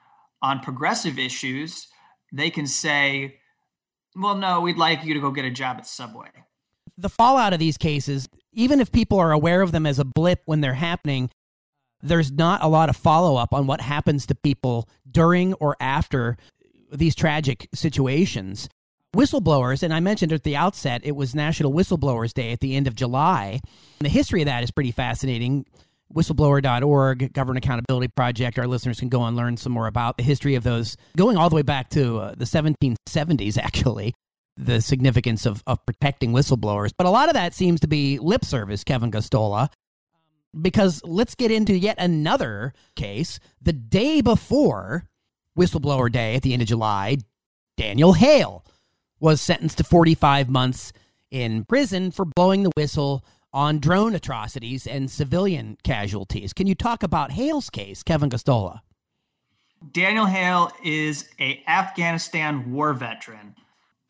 on 0.42 0.60
progressive 0.60 1.18
issues, 1.18 1.88
they 2.32 2.50
can 2.50 2.66
say, 2.66 3.38
well, 4.14 4.34
no, 4.34 4.60
we'd 4.60 4.78
like 4.78 5.04
you 5.04 5.14
to 5.14 5.20
go 5.20 5.30
get 5.30 5.44
a 5.44 5.50
job 5.50 5.76
at 5.78 5.86
Subway. 5.86 6.30
The 6.96 7.10
fallout 7.10 7.52
of 7.52 7.58
these 7.58 7.76
cases, 7.76 8.28
even 8.52 8.80
if 8.80 8.90
people 8.90 9.18
are 9.18 9.32
aware 9.32 9.60
of 9.60 9.72
them 9.72 9.84
as 9.84 9.98
a 9.98 10.04
blip 10.04 10.40
when 10.46 10.62
they're 10.62 10.74
happening, 10.74 11.30
there's 12.02 12.32
not 12.32 12.62
a 12.62 12.68
lot 12.68 12.88
of 12.88 12.96
follow 12.96 13.36
up 13.36 13.52
on 13.52 13.66
what 13.66 13.82
happens 13.82 14.26
to 14.26 14.34
people 14.34 14.88
during 15.10 15.52
or 15.54 15.76
after 15.80 16.38
these 16.90 17.14
tragic 17.14 17.68
situations. 17.74 18.68
Whistleblowers, 19.16 19.82
and 19.82 19.94
I 19.94 20.00
mentioned 20.00 20.32
at 20.32 20.42
the 20.42 20.56
outset, 20.56 21.00
it 21.04 21.16
was 21.16 21.34
National 21.34 21.72
Whistleblowers 21.72 22.34
Day 22.34 22.52
at 22.52 22.60
the 22.60 22.76
end 22.76 22.86
of 22.86 22.94
July. 22.94 23.60
And 23.98 24.04
the 24.04 24.10
history 24.10 24.42
of 24.42 24.46
that 24.46 24.62
is 24.62 24.70
pretty 24.70 24.90
fascinating. 24.90 25.64
Whistleblower.org, 26.14 27.32
Government 27.32 27.64
Accountability 27.64 28.08
Project. 28.14 28.58
Our 28.58 28.66
listeners 28.66 29.00
can 29.00 29.08
go 29.08 29.24
and 29.24 29.36
learn 29.36 29.56
some 29.56 29.72
more 29.72 29.86
about 29.86 30.18
the 30.18 30.22
history 30.22 30.54
of 30.54 30.62
those, 30.62 30.96
going 31.16 31.36
all 31.36 31.48
the 31.48 31.56
way 31.56 31.62
back 31.62 31.88
to 31.90 32.18
uh, 32.18 32.34
the 32.36 32.44
1770s, 32.44 33.58
actually, 33.58 34.14
the 34.56 34.80
significance 34.80 35.46
of, 35.46 35.62
of 35.66 35.84
protecting 35.86 36.32
whistleblowers. 36.32 36.92
But 36.96 37.06
a 37.06 37.10
lot 37.10 37.28
of 37.28 37.34
that 37.34 37.54
seems 37.54 37.80
to 37.80 37.88
be 37.88 38.18
lip 38.18 38.44
service, 38.44 38.84
Kevin 38.84 39.10
Gosztola 39.10 39.70
because 40.60 41.02
let's 41.04 41.34
get 41.34 41.50
into 41.50 41.76
yet 41.76 41.96
another 41.98 42.72
case. 42.94 43.38
The 43.60 43.72
day 43.72 44.20
before 44.20 45.06
Whistleblower 45.58 46.10
Day 46.10 46.34
at 46.34 46.42
the 46.42 46.52
end 46.52 46.62
of 46.62 46.68
July, 46.68 47.18
Daniel 47.76 48.14
Hale 48.14 48.64
was 49.20 49.40
sentenced 49.40 49.78
to 49.78 49.84
45 49.84 50.48
months 50.48 50.92
in 51.30 51.64
prison 51.64 52.10
for 52.10 52.24
blowing 52.24 52.62
the 52.62 52.70
whistle 52.76 53.24
on 53.52 53.78
drone 53.78 54.14
atrocities 54.14 54.86
and 54.86 55.10
civilian 55.10 55.78
casualties. 55.82 56.52
Can 56.52 56.66
you 56.66 56.74
talk 56.74 57.02
about 57.02 57.32
Hale's 57.32 57.70
case, 57.70 58.02
Kevin 58.02 58.28
Gosztola? 58.28 58.80
Daniel 59.92 60.26
Hale 60.26 60.70
is 60.84 61.28
a 61.40 61.62
Afghanistan 61.66 62.72
war 62.72 62.92
veteran. 62.92 63.54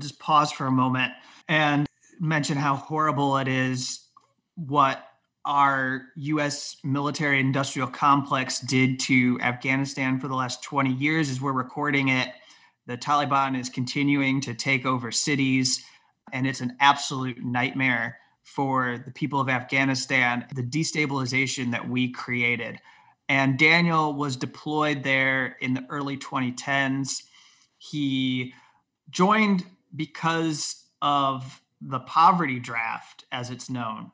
Just 0.00 0.18
pause 0.18 0.52
for 0.52 0.66
a 0.66 0.70
moment 0.70 1.12
and 1.48 1.86
mention 2.20 2.56
how 2.56 2.76
horrible 2.76 3.36
it 3.38 3.48
is 3.48 4.06
what 4.54 5.04
our 5.44 6.06
US 6.16 6.76
military 6.82 7.38
industrial 7.38 7.88
complex 7.88 8.58
did 8.60 8.98
to 9.00 9.38
Afghanistan 9.40 10.18
for 10.18 10.28
the 10.28 10.34
last 10.34 10.62
20 10.64 10.92
years 10.94 11.30
as 11.30 11.40
we're 11.40 11.52
recording 11.52 12.08
it. 12.08 12.28
The 12.86 12.96
Taliban 12.96 13.58
is 13.58 13.68
continuing 13.68 14.40
to 14.42 14.54
take 14.54 14.86
over 14.86 15.10
cities, 15.10 15.84
and 16.32 16.46
it's 16.46 16.60
an 16.60 16.76
absolute 16.78 17.44
nightmare 17.44 18.18
for 18.44 19.02
the 19.04 19.10
people 19.10 19.40
of 19.40 19.48
Afghanistan, 19.48 20.46
the 20.54 20.62
destabilization 20.62 21.72
that 21.72 21.88
we 21.88 22.12
created. 22.12 22.78
And 23.28 23.58
Daniel 23.58 24.14
was 24.14 24.36
deployed 24.36 25.02
there 25.02 25.56
in 25.60 25.74
the 25.74 25.84
early 25.90 26.16
2010s. 26.16 27.24
He 27.78 28.54
joined 29.10 29.64
because 29.94 30.84
of 31.02 31.60
the 31.80 32.00
poverty 32.00 32.60
draft, 32.60 33.24
as 33.32 33.50
it's 33.50 33.68
known. 33.68 34.12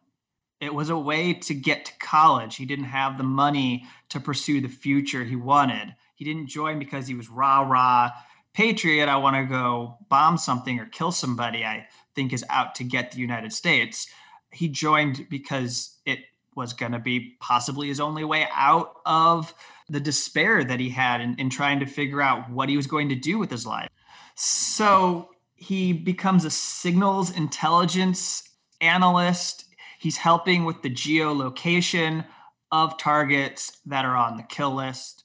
It 0.61 0.75
was 0.75 0.89
a 0.89 0.97
way 0.97 1.35
to 1.35 1.55
get 1.55 1.85
to 1.87 1.93
college. 1.99 2.57
He 2.57 2.65
didn't 2.65 2.87
have 2.87 3.19
the 3.19 3.25
money 3.25 3.85
to 4.09 4.19
pursue 4.19 4.63
the 4.63 4.69
future 4.69 5.25
he 5.25 5.37
wanted. 5.37 5.95
He 6.15 6.25
didn't 6.25 6.47
join 6.47 6.79
because 6.79 7.07
he 7.07 7.15
was 7.15 7.29
rah 7.29 7.61
rah 7.61 8.13
patriot. 8.55 9.09
I 9.09 9.17
want 9.17 9.37
to 9.37 9.45
go 9.45 9.99
bomb 10.09 10.39
something 10.39 10.79
or 10.79 10.87
kill 10.87 11.13
somebody. 11.13 11.65
I 11.65 11.87
think 12.15 12.33
is 12.33 12.45
out 12.51 12.75
to 12.77 12.85
get 12.85 13.13
the 13.13 13.19
United 13.19 13.53
States. 13.53 14.09
He 14.51 14.69
joined 14.69 15.27
because 15.31 15.97
it 16.05 16.21
was 16.55 16.73
going 16.75 16.93
to 16.93 16.99
be 16.99 17.37
possibly 17.41 17.89
his 17.89 18.01
only 18.01 18.25
way 18.25 18.47
out 18.53 18.97
of 19.07 19.55
the 19.89 20.01
despair 20.01 20.63
that 20.63 20.79
he 20.79 20.91
had 20.91 21.21
in, 21.21 21.35
in 21.39 21.49
trying 21.49 21.81
to 21.81 21.87
figure 21.87 22.21
out 22.21 22.51
what 22.51 22.69
he 22.69 22.77
was 22.77 22.87
going 22.87 23.09
to 23.09 23.15
do 23.15 23.39
with 23.39 23.51
his 23.51 23.67
life. 23.67 23.89
So 24.35 25.31
he 25.55 25.93
becomes 25.95 26.45
a 26.45 26.51
signals 26.51 27.31
intelligence 27.31 28.43
analyst 28.83 29.65
He's 30.03 30.17
helping 30.17 30.65
with 30.65 30.83
the 30.83 30.91
geolocation 30.91 32.25
of 32.73 32.99
targets 32.99 33.79
that 33.87 34.05
are 34.05 34.17
on 34.17 34.37
the 34.37 34.43
kill 34.43 34.75
list. 34.75 35.22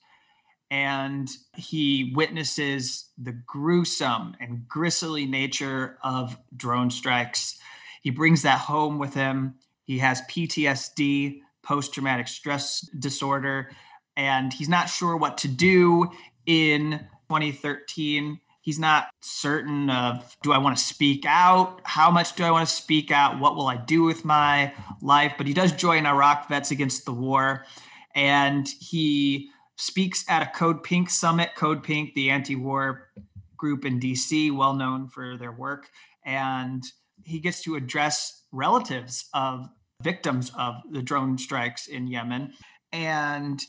And 0.70 1.30
he 1.56 2.12
witnesses 2.16 3.10
the 3.18 3.32
gruesome 3.32 4.36
and 4.40 4.68
grisly 4.68 5.26
nature 5.26 5.98
of 6.04 6.38
drone 6.56 6.92
strikes. 6.92 7.58
He 8.02 8.10
brings 8.10 8.42
that 8.42 8.60
home 8.60 9.00
with 9.00 9.14
him. 9.14 9.56
He 9.86 10.00
has 10.00 10.22
PTSD, 10.24 11.42
post 11.64 11.94
traumatic 11.94 12.28
stress 12.28 12.82
disorder, 13.00 13.72
and 14.18 14.52
he's 14.52 14.70
not 14.70 14.90
sure 14.90 15.16
what 15.16 15.38
to 15.40 15.48
do 15.48 16.12
in 16.46 17.00
2013 17.30 18.40
he's 18.68 18.78
not 18.78 19.08
certain 19.22 19.90
of 19.90 20.36
do 20.44 20.52
I 20.52 20.58
want 20.58 20.78
to 20.78 20.84
speak 20.84 21.24
out? 21.26 21.80
How 21.86 22.12
much 22.12 22.36
do 22.36 22.44
I 22.44 22.52
want 22.52 22.68
to 22.68 22.76
speak 22.76 23.12
out? 23.12 23.40
What 23.40 23.56
will 23.56 23.68
I 23.68 23.78
do 23.78 24.04
with 24.04 24.26
my 24.26 24.74
life? 25.02 25.36
But 25.38 25.48
he 25.48 25.54
does 25.54 25.72
join 25.72 26.06
Iraq 26.06 26.50
Vets 26.50 26.72
Against 26.72 27.06
the 27.06 27.14
War 27.14 27.66
and 28.14 28.68
he 28.68 29.52
speaks 29.78 30.26
at 30.28 30.42
a 30.42 30.52
Code 30.58 30.84
Pink 30.84 31.10
summit. 31.10 31.56
Code 31.56 31.84
Pink, 31.84 32.14
the 32.14 32.30
anti 32.30 32.56
war 32.56 33.10
group 33.56 33.86
in 33.86 34.00
DC, 34.00 34.56
well 34.56 34.74
known 34.74 35.08
for 35.08 35.38
their 35.38 35.52
work. 35.52 35.90
And 36.26 36.84
he 37.24 37.40
gets 37.40 37.64
to 37.64 37.76
address 37.76 38.44
relatives 38.52 39.30
of 39.34 39.70
victims 40.02 40.52
of 40.58 40.76
the 40.92 41.02
drone 41.02 41.38
strikes 41.38 41.88
in 41.88 42.08
Yemen. 42.08 42.54
And 42.92 43.62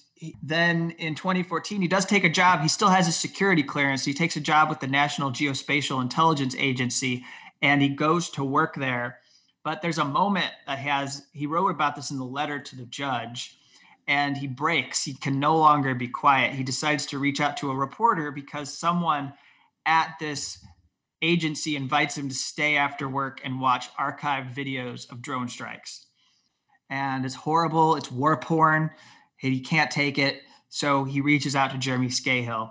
then 0.43 0.91
in 0.93 1.15
2014, 1.15 1.81
he 1.81 1.89
does 1.89 2.05
take 2.05 2.25
a 2.25 2.29
job. 2.29 2.61
He 2.61 2.69
still 2.69 2.89
has 2.89 3.09
a 3.09 3.13
security 3.13 3.63
clearance. 3.63 4.05
He 4.05 4.15
takes 4.15 4.37
a 4.37 4.41
job 4.41 4.69
with 4.69 4.81
the 4.81 4.87
National 4.87 5.31
Geospatial 5.31 6.03
Intelligence 6.03 6.55
Agency 6.59 7.25
and 7.63 7.83
he 7.83 7.89
goes 7.89 8.31
to 8.31 8.45
work 8.45 8.75
there. 8.77 9.19
But 9.65 9.83
there's 9.83 9.99
a 9.99 10.05
moment 10.05 10.53
that 10.67 10.79
has, 10.79 11.27
he 11.33 11.47
wrote 11.47 11.69
about 11.69 11.97
this 11.97 12.11
in 12.11 12.19
the 12.19 12.25
letter 12.25 12.59
to 12.59 12.77
the 12.77 12.87
judge 12.87 13.58
and 14.09 14.37
he 14.37 14.47
breaks. 14.47 15.05
He 15.05 15.15
can 15.15 15.39
no 15.39 15.57
longer 15.57 15.95
be 15.95 16.09
quiet. 16.09 16.55
He 16.55 16.65
decides 16.65 17.07
to 17.07 17.19
reach 17.19 17.41
out 17.41 17.57
to 17.59 17.71
a 17.71 17.77
reporter 17.77 18.33
because 18.33 18.77
someone 18.77 19.33
at 19.87 20.15
this 20.19 20.59
agency 21.23 21.77
invites 21.77 22.17
him 22.17 22.29
to 22.29 22.35
stay 22.35 22.77
after 22.77 23.09
work 23.09 23.41
and 23.45 23.61
watch 23.61 23.95
archived 23.97 24.55
videos 24.55 25.11
of 25.13 25.23
drone 25.23 25.49
strikes. 25.49 26.07
And 26.91 27.25
it's 27.25 27.35
horrible, 27.35 27.97
it's 27.97 28.11
war 28.11 28.37
porn 28.39 28.91
he 29.39 29.61
can't 29.61 29.91
take 29.91 30.19
it. 30.19 30.43
So 30.69 31.05
he 31.05 31.21
reaches 31.21 31.57
out 31.57 31.71
to 31.71 31.79
Jeremy 31.79 32.09
Scahill. 32.09 32.71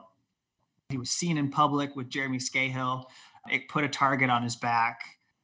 He 0.90 0.98
was 0.98 1.10
seen 1.10 1.38
in 1.38 1.50
public 1.50 1.96
with 1.96 2.10
Jeremy 2.10 2.38
Scahill. 2.38 3.06
It 3.50 3.70
put 3.70 3.84
a 3.84 3.90
target 3.90 4.30
on 4.30 4.44
his 4.44 4.56
back. 4.56 5.00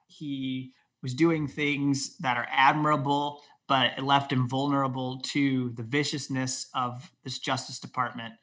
He 0.07 0.73
was 1.01 1.13
doing 1.13 1.47
things 1.47 2.17
that 2.17 2.37
are 2.37 2.47
admirable, 2.51 3.41
but 3.67 3.97
it 3.97 4.03
left 4.03 4.31
him 4.31 4.47
vulnerable 4.47 5.19
to 5.19 5.71
the 5.71 5.83
viciousness 5.83 6.67
of 6.75 7.11
this 7.23 7.39
Justice 7.39 7.79
Department. 7.79 8.33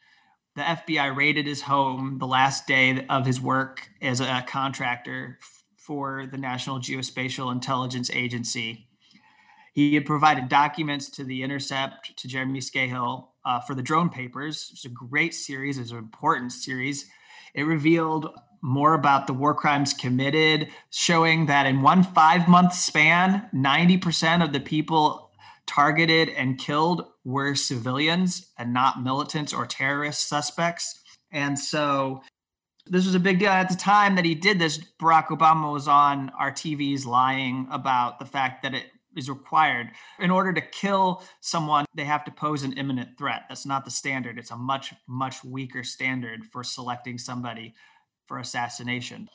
The 0.56 0.62
FBI 0.62 1.14
raided 1.14 1.46
his 1.46 1.62
home 1.62 2.18
the 2.18 2.26
last 2.26 2.66
day 2.66 3.06
of 3.08 3.24
his 3.24 3.40
work 3.40 3.88
as 4.02 4.20
a 4.20 4.44
contractor 4.46 5.38
for 5.76 6.26
the 6.26 6.38
National 6.38 6.78
Geospatial 6.78 7.52
Intelligence 7.52 8.10
Agency. 8.10 8.88
He 9.72 9.94
had 9.94 10.04
provided 10.04 10.48
documents 10.48 11.08
to 11.10 11.24
The 11.24 11.42
Intercept, 11.42 12.16
to 12.16 12.28
Jeremy 12.28 12.60
Scahill 12.60 13.28
uh, 13.44 13.60
for 13.60 13.74
the 13.74 13.82
drone 13.82 14.08
papers. 14.08 14.70
It's 14.72 14.84
a 14.84 14.88
great 14.88 15.34
series, 15.34 15.78
it's 15.78 15.92
an 15.92 15.98
important 15.98 16.52
series. 16.52 17.08
It 17.54 17.62
revealed 17.62 18.28
more 18.62 18.94
about 18.94 19.26
the 19.26 19.32
war 19.32 19.54
crimes 19.54 19.92
committed, 19.92 20.68
showing 20.90 21.46
that 21.46 21.66
in 21.66 21.82
one 21.82 22.02
five 22.02 22.48
month 22.48 22.74
span, 22.74 23.48
90% 23.54 24.44
of 24.44 24.52
the 24.52 24.60
people 24.60 25.30
targeted 25.66 26.28
and 26.30 26.58
killed 26.58 27.04
were 27.24 27.54
civilians 27.54 28.48
and 28.58 28.74
not 28.74 29.02
militants 29.02 29.52
or 29.52 29.66
terrorist 29.66 30.28
suspects. 30.28 31.00
And 31.32 31.58
so 31.58 32.22
this 32.86 33.06
was 33.06 33.14
a 33.14 33.20
big 33.20 33.38
deal 33.38 33.50
at 33.50 33.68
the 33.68 33.76
time 33.76 34.16
that 34.16 34.24
he 34.24 34.34
did 34.34 34.58
this. 34.58 34.80
Barack 35.00 35.28
Obama 35.28 35.72
was 35.72 35.86
on 35.86 36.30
our 36.30 36.50
TVs 36.50 37.06
lying 37.06 37.68
about 37.70 38.18
the 38.18 38.24
fact 38.24 38.62
that 38.62 38.74
it 38.74 38.86
is 39.16 39.28
required. 39.28 39.90
In 40.18 40.30
order 40.30 40.52
to 40.52 40.60
kill 40.60 41.22
someone, 41.40 41.84
they 41.94 42.04
have 42.04 42.24
to 42.24 42.30
pose 42.30 42.62
an 42.62 42.72
imminent 42.74 43.16
threat. 43.18 43.42
That's 43.48 43.66
not 43.66 43.84
the 43.84 43.90
standard. 43.90 44.38
It's 44.38 44.50
a 44.50 44.56
much, 44.56 44.92
much 45.06 45.44
weaker 45.44 45.84
standard 45.84 46.44
for 46.46 46.64
selecting 46.64 47.18
somebody 47.18 47.74
for 48.30 48.38
assassination. 48.38 49.28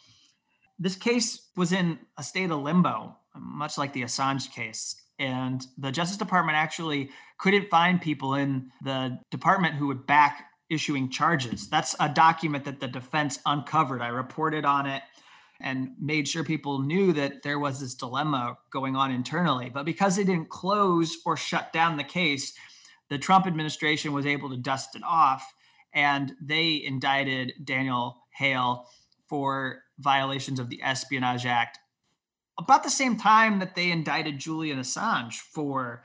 This 0.80 0.96
case 0.96 1.50
was 1.58 1.74
in 1.74 2.00
a 2.18 2.24
state 2.24 2.50
of 2.50 2.62
limbo, 2.62 3.18
much 3.36 3.78
like 3.78 3.92
the 3.92 4.04
Assange 4.04 4.50
case. 4.54 4.96
And 5.20 5.62
the 5.78 5.92
Justice 5.92 6.16
Department 6.16 6.58
actually 6.58 7.10
couldn't 7.38 7.70
find 7.70 8.02
people 8.02 8.36
in 8.36 8.72
the 8.82 9.20
department 9.32 9.76
who 9.76 9.88
would 9.88 10.08
back 10.08 10.46
issuing 10.70 11.10
charges. 11.10 11.70
That's 11.70 11.94
a 12.00 12.08
document 12.08 12.64
that 12.64 12.80
the 12.80 12.88
defense 12.88 13.38
uncovered. 13.46 14.02
I 14.02 14.08
reported 14.08 14.64
on 14.64 14.86
it 14.86 15.04
and 15.60 15.90
made 16.00 16.26
sure 16.30 16.46
people 16.46 16.80
knew 16.80 17.12
that 17.14 17.44
there 17.44 17.60
was 17.60 17.82
this 17.82 17.96
dilemma 17.96 18.58
going 18.72 18.96
on 18.96 19.12
internally. 19.12 19.70
But 19.70 19.84
because 19.84 20.16
they 20.16 20.24
didn't 20.24 20.48
close 20.48 21.18
or 21.26 21.36
shut 21.36 21.74
down 21.74 21.98
the 21.98 22.06
case, 22.06 22.54
the 23.10 23.18
Trump 23.18 23.46
administration 23.46 24.14
was 24.14 24.26
able 24.26 24.50
to 24.52 24.58
dust 24.58 24.96
it 24.96 25.04
off 25.04 25.54
and 25.96 26.34
they 26.42 26.84
indicted 26.86 27.54
Daniel 27.64 28.25
Hale 28.36 28.88
for 29.28 29.84
violations 30.00 30.60
of 30.60 30.70
the 30.70 30.82
Espionage 30.84 31.46
Act 31.46 31.80
about 32.58 32.84
the 32.84 32.90
same 32.90 33.18
time 33.18 33.60
that 33.60 33.76
they 33.76 33.92
indicted 33.92 34.40
Julian 34.40 34.80
Assange 34.80 35.36
for 35.36 36.04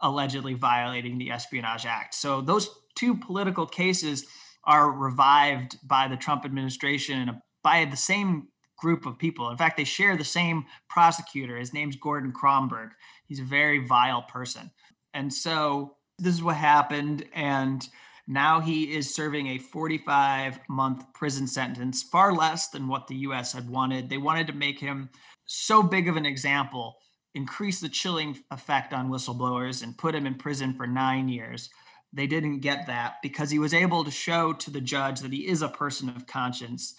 allegedly 0.00 0.54
violating 0.54 1.18
the 1.18 1.30
Espionage 1.30 1.86
Act. 1.86 2.14
So 2.14 2.40
those 2.40 2.70
two 2.94 3.16
political 3.16 3.66
cases 3.66 4.24
are 4.64 4.90
revived 4.90 5.76
by 5.86 6.08
the 6.08 6.16
Trump 6.16 6.44
administration 6.44 7.28
and 7.28 7.38
by 7.62 7.84
the 7.84 7.96
same 7.96 8.48
group 8.78 9.06
of 9.06 9.18
people. 9.18 9.50
In 9.50 9.56
fact, 9.56 9.76
they 9.76 9.84
share 9.84 10.16
the 10.16 10.24
same 10.24 10.64
prosecutor. 10.88 11.56
His 11.56 11.72
name's 11.72 11.96
Gordon 11.96 12.32
Kromberg. 12.32 12.90
He's 13.26 13.40
a 13.40 13.44
very 13.44 13.78
vile 13.78 14.22
person. 14.22 14.70
And 15.14 15.32
so 15.32 15.96
this 16.18 16.34
is 16.34 16.42
what 16.42 16.56
happened. 16.56 17.24
And 17.32 17.86
now 18.32 18.60
he 18.60 18.94
is 18.94 19.14
serving 19.14 19.48
a 19.48 19.58
45 19.58 20.60
month 20.68 21.04
prison 21.12 21.46
sentence, 21.46 22.02
far 22.02 22.32
less 22.32 22.68
than 22.68 22.88
what 22.88 23.06
the 23.06 23.16
US 23.16 23.52
had 23.52 23.68
wanted. 23.68 24.08
They 24.08 24.18
wanted 24.18 24.46
to 24.48 24.52
make 24.52 24.78
him 24.78 25.10
so 25.46 25.82
big 25.82 26.08
of 26.08 26.16
an 26.16 26.26
example, 26.26 26.96
increase 27.34 27.80
the 27.80 27.88
chilling 27.88 28.38
effect 28.50 28.92
on 28.92 29.10
whistleblowers, 29.10 29.82
and 29.82 29.98
put 29.98 30.14
him 30.14 30.26
in 30.26 30.34
prison 30.34 30.74
for 30.74 30.86
nine 30.86 31.28
years. 31.28 31.68
They 32.12 32.26
didn't 32.26 32.60
get 32.60 32.86
that 32.86 33.16
because 33.22 33.50
he 33.50 33.58
was 33.58 33.74
able 33.74 34.04
to 34.04 34.10
show 34.10 34.52
to 34.52 34.70
the 34.70 34.80
judge 34.80 35.20
that 35.20 35.32
he 35.32 35.46
is 35.46 35.62
a 35.62 35.68
person 35.68 36.08
of 36.10 36.26
conscience 36.26 36.94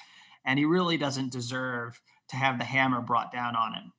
and 0.45 0.59
he 0.59 0.65
really 0.65 0.97
doesn't 0.97 1.31
deserve 1.31 2.01
to 2.29 2.35
have 2.35 2.57
the 2.57 2.65
hammer 2.65 3.01
brought 3.01 3.31
down 3.31 3.55
on 3.55 3.73
him. 3.73 3.93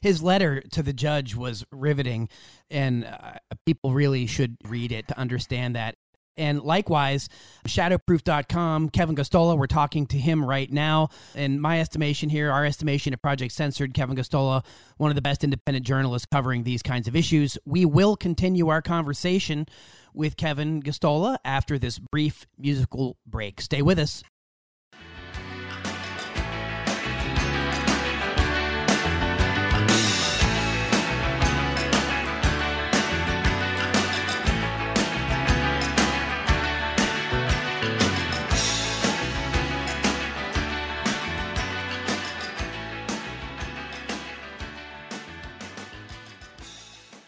His 0.00 0.22
letter 0.22 0.62
to 0.72 0.82
the 0.82 0.92
judge 0.92 1.34
was 1.34 1.64
riveting, 1.70 2.28
and 2.70 3.04
uh, 3.04 3.34
people 3.66 3.92
really 3.92 4.26
should 4.26 4.56
read 4.66 4.92
it 4.92 5.08
to 5.08 5.18
understand 5.18 5.76
that. 5.76 5.96
And 6.36 6.62
likewise, 6.62 7.28
shadowproof.com, 7.66 8.90
Kevin 8.90 9.16
Gosztola, 9.16 9.58
we're 9.58 9.66
talking 9.66 10.06
to 10.06 10.18
him 10.18 10.44
right 10.44 10.70
now. 10.70 11.08
And 11.34 11.60
my 11.60 11.80
estimation 11.80 12.28
here, 12.28 12.50
our 12.50 12.64
estimation 12.64 13.12
at 13.12 13.22
Project 13.22 13.52
Censored, 13.52 13.94
Kevin 13.94 14.16
Gosztola, 14.16 14.64
one 14.96 15.10
of 15.10 15.16
the 15.16 15.22
best 15.22 15.44
independent 15.44 15.86
journalists 15.86 16.26
covering 16.32 16.62
these 16.62 16.82
kinds 16.82 17.08
of 17.08 17.16
issues. 17.16 17.58
We 17.64 17.84
will 17.84 18.16
continue 18.16 18.68
our 18.68 18.82
conversation 18.82 19.66
with 20.14 20.36
Kevin 20.36 20.82
Gosztola 20.82 21.38
after 21.44 21.78
this 21.78 21.98
brief 21.98 22.46
musical 22.58 23.16
break. 23.26 23.60
Stay 23.60 23.82
with 23.82 23.98
us. 23.98 24.22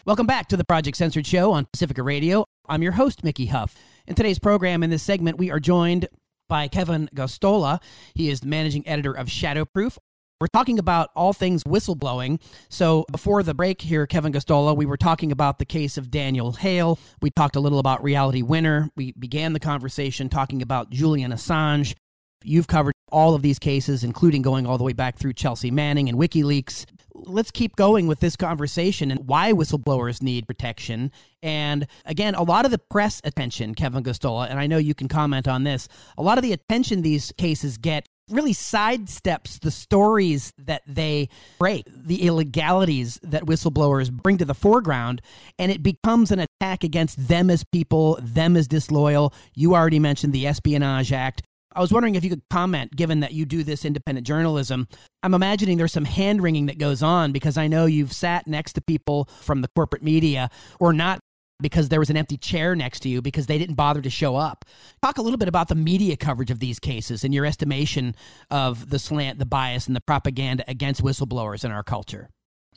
Welcome 0.05 0.27
back 0.27 0.49
to 0.49 0.57
the 0.57 0.65
Project 0.65 0.97
Censored 0.97 1.25
Show 1.25 1.53
on 1.53 1.65
Pacifica 1.71 2.03
Radio. 2.03 2.43
I'm 2.67 2.83
your 2.83 2.91
host, 2.91 3.23
Mickey 3.23 3.45
Huff. 3.45 3.77
In 4.05 4.15
today's 4.15 4.37
program, 4.37 4.83
in 4.83 4.89
this 4.89 5.01
segment, 5.01 5.37
we 5.37 5.49
are 5.49 5.61
joined 5.61 6.09
by 6.49 6.67
Kevin 6.67 7.07
Gosztola. 7.15 7.81
He 8.13 8.29
is 8.29 8.41
the 8.41 8.47
managing 8.47 8.85
editor 8.85 9.13
of 9.13 9.27
Shadowproof. 9.27 9.97
We're 10.41 10.47
talking 10.47 10.77
about 10.77 11.11
all 11.15 11.31
things 11.31 11.63
whistleblowing. 11.63 12.41
So, 12.67 13.05
before 13.13 13.43
the 13.43 13.53
break 13.53 13.79
here, 13.79 14.05
Kevin 14.05 14.33
Gosztola, 14.33 14.75
we 14.75 14.85
were 14.85 14.97
talking 14.97 15.31
about 15.31 15.57
the 15.57 15.65
case 15.65 15.97
of 15.97 16.11
Daniel 16.11 16.51
Hale. 16.51 16.99
We 17.21 17.29
talked 17.29 17.55
a 17.55 17.61
little 17.61 17.79
about 17.79 18.03
Reality 18.03 18.41
Winner. 18.41 18.89
We 18.97 19.13
began 19.13 19.53
the 19.53 19.61
conversation 19.61 20.27
talking 20.27 20.61
about 20.61 20.89
Julian 20.89 21.31
Assange. 21.31 21.95
You've 22.43 22.67
covered 22.67 22.93
all 23.11 23.35
of 23.35 23.41
these 23.41 23.59
cases, 23.59 24.03
including 24.03 24.41
going 24.41 24.65
all 24.65 24.77
the 24.77 24.83
way 24.83 24.93
back 24.93 25.17
through 25.17 25.33
Chelsea 25.33 25.71
Manning 25.71 26.09
and 26.09 26.17
WikiLeaks 26.17 26.85
let's 27.25 27.51
keep 27.51 27.75
going 27.75 28.07
with 28.07 28.19
this 28.19 28.35
conversation 28.35 29.11
and 29.11 29.27
why 29.27 29.53
whistleblowers 29.53 30.21
need 30.21 30.47
protection. 30.47 31.11
And 31.41 31.87
again, 32.05 32.35
a 32.35 32.43
lot 32.43 32.65
of 32.65 32.71
the 32.71 32.77
press 32.77 33.21
attention, 33.23 33.75
Kevin 33.75 34.03
Gosztola, 34.03 34.49
and 34.49 34.59
I 34.59 34.67
know 34.67 34.77
you 34.77 34.93
can 34.93 35.07
comment 35.07 35.47
on 35.47 35.63
this, 35.63 35.87
a 36.17 36.23
lot 36.23 36.37
of 36.37 36.43
the 36.43 36.53
attention 36.53 37.01
these 37.01 37.31
cases 37.37 37.77
get 37.77 38.07
really 38.29 38.53
sidesteps 38.53 39.59
the 39.59 39.71
stories 39.71 40.53
that 40.57 40.81
they 40.87 41.27
break, 41.59 41.85
the 41.93 42.25
illegalities 42.25 43.19
that 43.21 43.43
whistleblowers 43.43 44.11
bring 44.11 44.37
to 44.37 44.45
the 44.45 44.55
foreground, 44.55 45.21
and 45.59 45.71
it 45.71 45.83
becomes 45.83 46.31
an 46.31 46.39
attack 46.39 46.83
against 46.85 47.27
them 47.27 47.49
as 47.49 47.65
people, 47.65 48.17
them 48.21 48.55
as 48.55 48.67
disloyal. 48.67 49.33
You 49.53 49.75
already 49.75 49.99
mentioned 49.99 50.31
the 50.31 50.47
Espionage 50.47 51.11
Act. 51.11 51.41
I 51.75 51.81
was 51.81 51.91
wondering 51.91 52.15
if 52.15 52.23
you 52.23 52.29
could 52.29 52.43
comment, 52.49 52.95
given 52.95 53.21
that 53.21 53.33
you 53.33 53.45
do 53.45 53.63
this 53.63 53.85
independent 53.85 54.27
journalism. 54.27 54.87
I'm 55.23 55.33
imagining 55.33 55.77
there's 55.77 55.93
some 55.93 56.05
hand 56.05 56.41
wringing 56.41 56.67
that 56.67 56.77
goes 56.77 57.01
on 57.01 57.31
because 57.31 57.57
I 57.57 57.67
know 57.67 57.85
you've 57.85 58.13
sat 58.13 58.47
next 58.47 58.73
to 58.73 58.81
people 58.81 59.27
from 59.41 59.61
the 59.61 59.69
corporate 59.75 60.03
media 60.03 60.49
or 60.79 60.93
not 60.93 61.19
because 61.61 61.89
there 61.89 61.99
was 61.99 62.09
an 62.09 62.17
empty 62.17 62.37
chair 62.37 62.75
next 62.75 62.99
to 63.01 63.09
you 63.09 63.21
because 63.21 63.47
they 63.47 63.57
didn't 63.57 63.75
bother 63.75 64.01
to 64.01 64.09
show 64.09 64.35
up. 64.35 64.65
Talk 65.01 65.17
a 65.17 65.21
little 65.21 65.37
bit 65.37 65.47
about 65.47 65.69
the 65.69 65.75
media 65.75 66.17
coverage 66.17 66.51
of 66.51 66.59
these 66.59 66.79
cases 66.79 67.23
and 67.23 67.33
your 67.33 67.45
estimation 67.45 68.15
of 68.51 68.89
the 68.89 68.99
slant, 68.99 69.39
the 69.39 69.45
bias, 69.45 69.87
and 69.87 69.95
the 69.95 70.01
propaganda 70.01 70.63
against 70.67 71.01
whistleblowers 71.01 71.63
in 71.63 71.71
our 71.71 71.83
culture. 71.83 72.29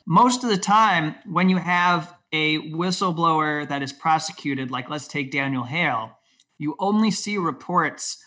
Most 0.05 0.43
of 0.43 0.49
the 0.49 0.57
time, 0.57 1.15
when 1.25 1.49
you 1.49 1.57
have 1.57 2.13
a 2.31 2.59
whistleblower 2.71 3.67
that 3.67 3.83
is 3.83 3.91
prosecuted, 3.91 4.71
like 4.71 4.89
let's 4.89 5.07
take 5.07 5.31
Daniel 5.31 5.63
Hale, 5.63 6.17
you 6.57 6.75
only 6.79 7.11
see 7.11 7.37
reports 7.37 8.17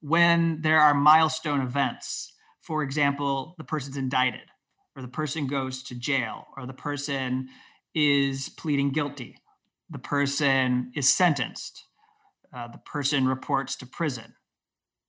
when 0.00 0.62
there 0.62 0.80
are 0.80 0.94
milestone 0.94 1.60
events. 1.60 2.32
For 2.62 2.82
example, 2.82 3.54
the 3.58 3.64
person's 3.64 3.96
indicted, 3.96 4.48
or 4.94 5.02
the 5.02 5.08
person 5.08 5.46
goes 5.46 5.82
to 5.84 5.94
jail, 5.94 6.46
or 6.56 6.66
the 6.66 6.72
person 6.72 7.48
is 7.94 8.48
pleading 8.50 8.90
guilty, 8.90 9.36
the 9.88 9.98
person 9.98 10.92
is 10.94 11.12
sentenced, 11.12 11.84
uh, 12.54 12.68
the 12.68 12.78
person 12.78 13.26
reports 13.26 13.76
to 13.76 13.86
prison. 13.86 14.34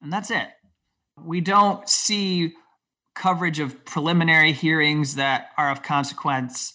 And 0.02 0.12
that's 0.12 0.32
it. 0.32 0.48
We 1.18 1.42
don't 1.42 1.88
see 1.88 2.54
coverage 3.14 3.60
of 3.60 3.86
preliminary 3.86 4.54
hearings 4.54 5.16
that 5.16 5.50
are 5.58 5.70
of 5.70 5.84
consequence. 5.84 6.74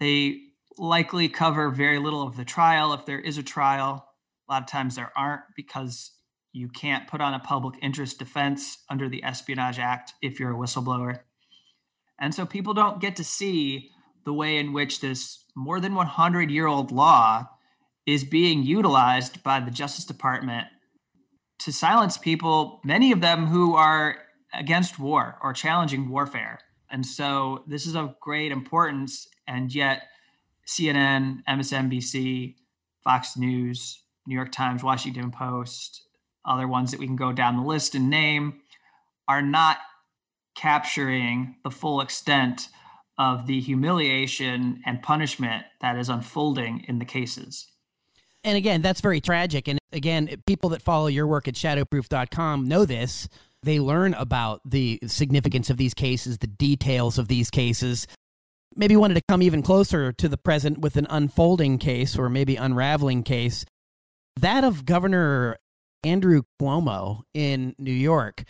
They 0.00 0.40
likely 0.78 1.28
cover 1.28 1.70
very 1.70 1.98
little 1.98 2.22
of 2.22 2.36
the 2.36 2.44
trial 2.44 2.92
if 2.92 3.04
there 3.04 3.20
is 3.20 3.38
a 3.38 3.42
trial. 3.42 4.06
A 4.48 4.52
lot 4.52 4.62
of 4.62 4.68
times 4.68 4.96
there 4.96 5.12
aren't 5.16 5.42
because 5.56 6.12
you 6.56 6.68
can't 6.68 7.06
put 7.06 7.20
on 7.20 7.34
a 7.34 7.38
public 7.38 7.74
interest 7.82 8.18
defense 8.18 8.78
under 8.88 9.10
the 9.10 9.22
Espionage 9.22 9.78
Act 9.78 10.14
if 10.22 10.40
you're 10.40 10.52
a 10.52 10.56
whistleblower. 10.56 11.20
And 12.18 12.34
so 12.34 12.46
people 12.46 12.72
don't 12.72 12.98
get 12.98 13.16
to 13.16 13.24
see 13.24 13.90
the 14.24 14.32
way 14.32 14.56
in 14.56 14.72
which 14.72 15.00
this 15.00 15.44
more 15.54 15.80
than 15.80 15.94
100 15.94 16.50
year 16.50 16.66
old 16.66 16.90
law 16.90 17.46
is 18.06 18.24
being 18.24 18.62
utilized 18.62 19.42
by 19.42 19.60
the 19.60 19.70
Justice 19.70 20.06
Department 20.06 20.66
to 21.58 21.72
silence 21.72 22.16
people, 22.16 22.80
many 22.84 23.12
of 23.12 23.20
them 23.20 23.46
who 23.46 23.74
are 23.74 24.16
against 24.54 24.98
war 24.98 25.36
or 25.42 25.52
challenging 25.52 26.08
warfare. 26.08 26.58
And 26.90 27.04
so 27.04 27.64
this 27.66 27.86
is 27.86 27.94
of 27.94 28.18
great 28.18 28.50
importance. 28.50 29.28
And 29.46 29.74
yet, 29.74 30.04
CNN, 30.66 31.42
MSNBC, 31.46 32.54
Fox 33.04 33.36
News, 33.36 34.02
New 34.26 34.34
York 34.34 34.52
Times, 34.52 34.82
Washington 34.82 35.30
Post, 35.30 36.05
other 36.46 36.68
ones 36.68 36.90
that 36.90 37.00
we 37.00 37.06
can 37.06 37.16
go 37.16 37.32
down 37.32 37.56
the 37.56 37.62
list 37.62 37.94
and 37.94 38.08
name 38.08 38.60
are 39.28 39.42
not 39.42 39.78
capturing 40.54 41.56
the 41.64 41.70
full 41.70 42.00
extent 42.00 42.68
of 43.18 43.46
the 43.46 43.60
humiliation 43.60 44.82
and 44.84 45.02
punishment 45.02 45.64
that 45.80 45.96
is 45.96 46.08
unfolding 46.08 46.84
in 46.88 46.98
the 46.98 47.04
cases. 47.04 47.66
And 48.44 48.56
again, 48.56 48.82
that's 48.82 49.00
very 49.00 49.20
tragic. 49.20 49.68
And 49.68 49.78
again, 49.92 50.42
people 50.46 50.70
that 50.70 50.82
follow 50.82 51.08
your 51.08 51.26
work 51.26 51.48
at 51.48 51.54
shadowproof.com 51.54 52.68
know 52.68 52.84
this. 52.84 53.28
They 53.62 53.80
learn 53.80 54.14
about 54.14 54.60
the 54.64 55.00
significance 55.06 55.70
of 55.70 55.76
these 55.76 55.94
cases, 55.94 56.38
the 56.38 56.46
details 56.46 57.18
of 57.18 57.28
these 57.28 57.50
cases. 57.50 58.06
Maybe 58.76 58.94
wanted 58.94 59.14
to 59.14 59.22
come 59.28 59.42
even 59.42 59.62
closer 59.62 60.12
to 60.12 60.28
the 60.28 60.36
present 60.36 60.78
with 60.78 60.96
an 60.96 61.06
unfolding 61.10 61.78
case 61.78 62.16
or 62.16 62.28
maybe 62.28 62.56
unraveling 62.56 63.22
case. 63.22 63.64
That 64.38 64.62
of 64.62 64.84
Governor 64.84 65.56
Andrew 66.06 66.42
Cuomo 66.60 67.22
in 67.34 67.74
New 67.78 67.92
York. 67.92 68.44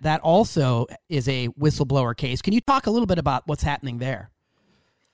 That 0.00 0.20
also 0.22 0.86
is 1.08 1.28
a 1.28 1.48
whistleblower 1.48 2.16
case. 2.16 2.42
Can 2.42 2.54
you 2.54 2.60
talk 2.60 2.86
a 2.86 2.90
little 2.90 3.06
bit 3.06 3.18
about 3.18 3.46
what's 3.46 3.62
happening 3.62 3.98
there? 3.98 4.30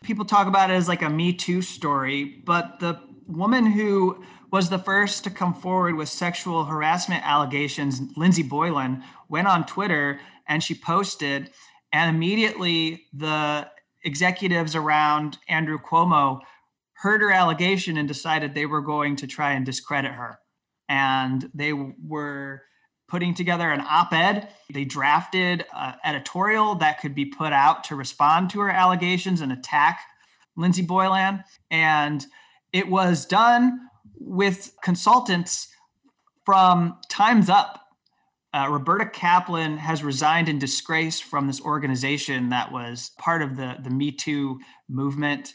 People 0.02 0.24
talk 0.24 0.46
about 0.46 0.70
it 0.70 0.74
as 0.74 0.86
like 0.86 1.02
a 1.02 1.10
Me 1.10 1.32
Too 1.32 1.60
story, 1.60 2.24
but 2.46 2.78
the 2.78 3.00
woman 3.26 3.66
who 3.66 4.24
was 4.50 4.70
the 4.70 4.78
first 4.78 5.24
to 5.24 5.30
come 5.30 5.52
forward 5.52 5.96
with 5.96 6.08
sexual 6.08 6.64
harassment 6.64 7.26
allegations, 7.26 8.00
Lindsey 8.16 8.44
Boylan, 8.44 9.02
went 9.28 9.48
on 9.48 9.66
Twitter 9.66 10.20
and 10.46 10.62
she 10.62 10.74
posted, 10.74 11.50
and 11.92 12.14
immediately 12.14 13.06
the 13.12 13.68
executives 14.04 14.74
around 14.74 15.36
Andrew 15.48 15.78
Cuomo 15.78 16.40
heard 16.94 17.20
her 17.20 17.32
allegation 17.32 17.98
and 17.98 18.08
decided 18.08 18.54
they 18.54 18.66
were 18.66 18.80
going 18.80 19.16
to 19.16 19.26
try 19.26 19.52
and 19.52 19.66
discredit 19.66 20.12
her 20.12 20.38
and 20.88 21.50
they 21.54 21.72
were 21.72 22.62
putting 23.08 23.34
together 23.34 23.70
an 23.70 23.80
op-ed. 23.80 24.48
They 24.72 24.84
drafted 24.84 25.64
an 25.74 25.94
editorial 26.04 26.74
that 26.76 27.00
could 27.00 27.14
be 27.14 27.24
put 27.24 27.52
out 27.52 27.84
to 27.84 27.96
respond 27.96 28.50
to 28.50 28.60
her 28.60 28.70
allegations 28.70 29.40
and 29.40 29.50
attack 29.50 30.00
Lindsey 30.56 30.82
Boylan, 30.82 31.44
and 31.70 32.26
it 32.72 32.88
was 32.88 33.24
done 33.24 33.88
with 34.18 34.74
consultants 34.82 35.68
from 36.44 36.98
Time's 37.08 37.48
Up. 37.48 37.84
Uh, 38.52 38.66
Roberta 38.70 39.06
Kaplan 39.06 39.76
has 39.76 40.02
resigned 40.02 40.48
in 40.48 40.58
disgrace 40.58 41.20
from 41.20 41.46
this 41.46 41.60
organization 41.60 42.48
that 42.48 42.72
was 42.72 43.12
part 43.18 43.42
of 43.42 43.56
the, 43.56 43.76
the 43.82 43.90
Me 43.90 44.10
Too 44.10 44.58
movement. 44.88 45.52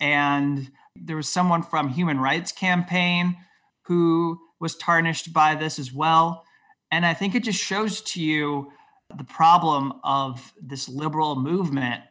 And 0.00 0.70
there 0.96 1.16
was 1.16 1.28
someone 1.28 1.62
from 1.62 1.88
Human 1.90 2.18
Rights 2.18 2.50
Campaign 2.50 3.36
who 3.82 4.40
was 4.62 4.76
tarnished 4.76 5.32
by 5.32 5.56
this 5.56 5.78
as 5.80 5.92
well. 5.92 6.44
And 6.92 7.04
I 7.04 7.14
think 7.14 7.34
it 7.34 7.42
just 7.42 7.60
shows 7.60 8.00
to 8.02 8.22
you 8.22 8.70
the 9.14 9.24
problem 9.24 9.92
of 10.04 10.52
this 10.62 10.88
liberal 10.88 11.34
movement 11.34 12.02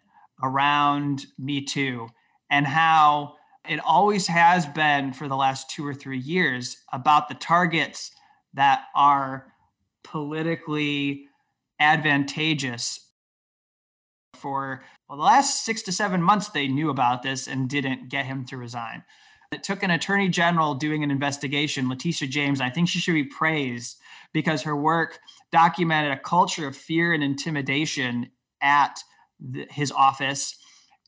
around 0.43 1.25
Me 1.39 1.63
Too 1.63 2.09
and 2.49 2.67
how 2.67 3.35
it 3.67 3.79
always 3.79 4.27
has 4.27 4.65
been 4.65 5.13
for 5.13 5.29
the 5.29 5.35
last 5.35 5.69
two 5.69 5.87
or 5.87 5.93
three 5.93 6.19
years 6.19 6.77
about 6.91 7.29
the 7.29 7.35
targets 7.35 8.11
that 8.53 8.83
are 8.95 9.47
politically 10.03 11.27
advantageous 11.79 12.99
for 14.35 14.83
well, 15.07 15.17
the 15.17 15.23
last 15.23 15.63
six 15.63 15.83
to 15.83 15.91
seven 15.91 16.21
months 16.21 16.49
they 16.49 16.67
knew 16.67 16.89
about 16.89 17.21
this 17.21 17.47
and 17.47 17.69
didn't 17.69 18.09
get 18.09 18.25
him 18.25 18.45
to 18.45 18.57
resign 18.57 19.03
it 19.51 19.63
took 19.63 19.83
an 19.83 19.91
attorney 19.91 20.29
general 20.29 20.75
doing 20.75 21.03
an 21.03 21.11
investigation 21.11 21.89
letitia 21.89 22.27
james 22.27 22.61
i 22.61 22.69
think 22.69 22.87
she 22.87 22.99
should 22.99 23.13
be 23.13 23.23
praised 23.23 23.97
because 24.33 24.61
her 24.61 24.75
work 24.75 25.19
documented 25.51 26.11
a 26.11 26.19
culture 26.19 26.67
of 26.67 26.75
fear 26.75 27.13
and 27.13 27.23
intimidation 27.23 28.29
at 28.61 28.99
the, 29.39 29.67
his 29.69 29.91
office 29.91 30.57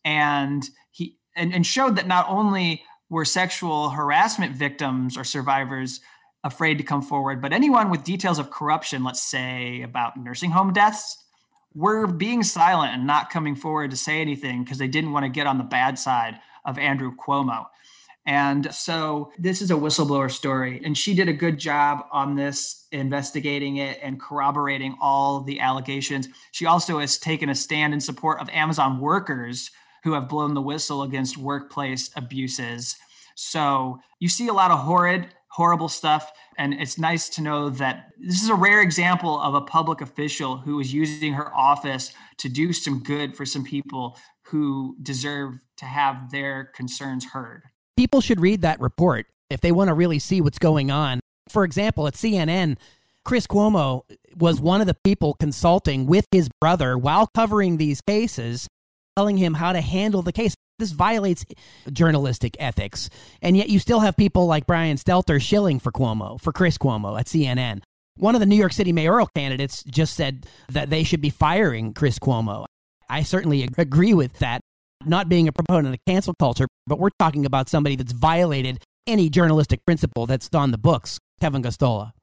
and 0.05 0.69
he 0.91 1.17
and, 1.35 1.53
and 1.53 1.65
showed 1.65 1.95
that 1.95 2.07
not 2.07 2.27
only 2.29 2.83
were 3.09 3.25
sexual 3.25 3.89
harassment 3.89 4.55
victims 4.55 5.17
or 5.17 5.23
survivors 5.23 6.01
afraid 6.43 6.77
to 6.77 6.83
come 6.83 7.01
forward, 7.01 7.41
but 7.41 7.53
anyone 7.53 7.89
with 7.89 8.03
details 8.03 8.39
of 8.39 8.49
corruption, 8.49 9.03
let's 9.03 9.21
say 9.21 9.81
about 9.81 10.17
nursing 10.17 10.51
home 10.51 10.73
deaths, 10.73 11.17
were 11.73 12.05
being 12.05 12.43
silent 12.43 12.93
and 12.93 13.07
not 13.07 13.29
coming 13.29 13.55
forward 13.55 13.91
to 13.91 13.97
say 13.97 14.19
anything 14.19 14.63
because 14.63 14.77
they 14.77 14.87
didn't 14.87 15.11
want 15.11 15.23
to 15.23 15.29
get 15.29 15.47
on 15.47 15.57
the 15.57 15.63
bad 15.63 15.97
side 15.97 16.39
of 16.65 16.77
Andrew 16.77 17.15
Cuomo. 17.15 17.65
And 18.25 18.73
so 18.73 19.31
this 19.37 19.61
is 19.61 19.69
a 19.69 19.75
whistleblower 19.75 20.31
story, 20.31 20.81
and 20.85 20.97
she 20.97 21.13
did 21.13 21.27
a 21.27 21.33
good 21.33 21.57
job 21.57 22.05
on 22.11 22.35
this, 22.35 22.87
investigating 22.93 23.77
it 23.77 23.99
and 24.01 24.19
corroborating 24.19 24.95
all 25.01 25.41
the 25.41 25.59
allegations. 25.59 26.29
She 26.51 26.65
also 26.65 26.99
has 26.99 27.17
taken 27.17 27.49
a 27.49 27.55
stand 27.55 27.93
in 27.93 27.99
support 27.99 28.39
of 28.39 28.49
Amazon 28.49 28.99
workers 28.99 29.71
who 30.03 30.13
have 30.13 30.29
blown 30.29 30.53
the 30.53 30.61
whistle 30.61 31.03
against 31.03 31.37
workplace 31.37 32.11
abuses. 32.15 32.95
So 33.35 33.99
you 34.19 34.29
see 34.29 34.47
a 34.47 34.53
lot 34.53 34.71
of 34.71 34.79
horrid, 34.79 35.27
horrible 35.47 35.89
stuff. 35.89 36.31
And 36.57 36.73
it's 36.73 36.97
nice 36.97 37.29
to 37.29 37.41
know 37.41 37.69
that 37.69 38.09
this 38.19 38.41
is 38.41 38.49
a 38.49 38.55
rare 38.55 38.81
example 38.81 39.39
of 39.39 39.53
a 39.53 39.61
public 39.61 40.01
official 40.01 40.57
who 40.57 40.79
is 40.79 40.93
using 40.93 41.33
her 41.33 41.53
office 41.55 42.13
to 42.37 42.49
do 42.49 42.73
some 42.73 43.03
good 43.03 43.35
for 43.35 43.45
some 43.45 43.63
people 43.63 44.17
who 44.43 44.95
deserve 45.01 45.59
to 45.77 45.85
have 45.85 46.31
their 46.31 46.65
concerns 46.75 47.25
heard. 47.25 47.63
People 47.97 48.21
should 48.21 48.39
read 48.39 48.61
that 48.61 48.79
report 48.79 49.27
if 49.49 49.61
they 49.61 49.71
want 49.71 49.89
to 49.89 49.93
really 49.93 50.19
see 50.19 50.41
what's 50.41 50.59
going 50.59 50.91
on. 50.91 51.19
For 51.49 51.63
example, 51.63 52.07
at 52.07 52.13
CNN, 52.13 52.77
Chris 53.23 53.47
Cuomo 53.47 54.01
was 54.35 54.59
one 54.59 54.81
of 54.81 54.87
the 54.87 54.97
people 55.03 55.35
consulting 55.35 56.07
with 56.07 56.25
his 56.31 56.49
brother 56.59 56.97
while 56.97 57.27
covering 57.27 57.77
these 57.77 58.01
cases 58.01 58.67
telling 59.15 59.37
him 59.37 59.53
how 59.53 59.73
to 59.73 59.81
handle 59.81 60.21
the 60.21 60.31
case. 60.31 60.55
This 60.79 60.91
violates 60.91 61.45
journalistic 61.91 62.57
ethics. 62.59 63.09
And 63.41 63.55
yet 63.55 63.69
you 63.69 63.79
still 63.79 63.99
have 63.99 64.17
people 64.17 64.47
like 64.47 64.65
Brian 64.65 64.97
Stelter 64.97 65.39
shilling 65.41 65.79
for 65.79 65.91
Cuomo, 65.91 66.41
for 66.41 66.51
Chris 66.51 66.77
Cuomo 66.77 67.19
at 67.19 67.27
CNN. 67.27 67.83
One 68.17 68.35
of 68.35 68.39
the 68.39 68.47
New 68.47 68.55
York 68.55 68.73
City 68.73 68.91
mayoral 68.91 69.27
candidates 69.35 69.83
just 69.83 70.15
said 70.15 70.45
that 70.69 70.89
they 70.89 71.03
should 71.03 71.21
be 71.21 71.29
firing 71.29 71.93
Chris 71.93 72.19
Cuomo. 72.19 72.65
I 73.09 73.21
certainly 73.21 73.63
agree 73.77 74.13
with 74.13 74.39
that, 74.39 74.61
not 75.07 75.29
being 75.29 75.47
a 75.47 75.51
proponent 75.51 75.95
of 75.95 75.99
cancel 76.05 76.33
culture, 76.39 76.67
but 76.87 76.99
we're 76.99 77.09
talking 77.19 77.45
about 77.45 77.69
somebody 77.69 77.95
that's 77.95 78.11
violated 78.11 78.83
any 79.05 79.29
journalistic 79.29 79.85
principle 79.85 80.25
that's 80.25 80.49
on 80.53 80.71
the 80.71 80.77
books, 80.77 81.19
Kevin 81.41 81.61
Gosztola. 81.61 82.13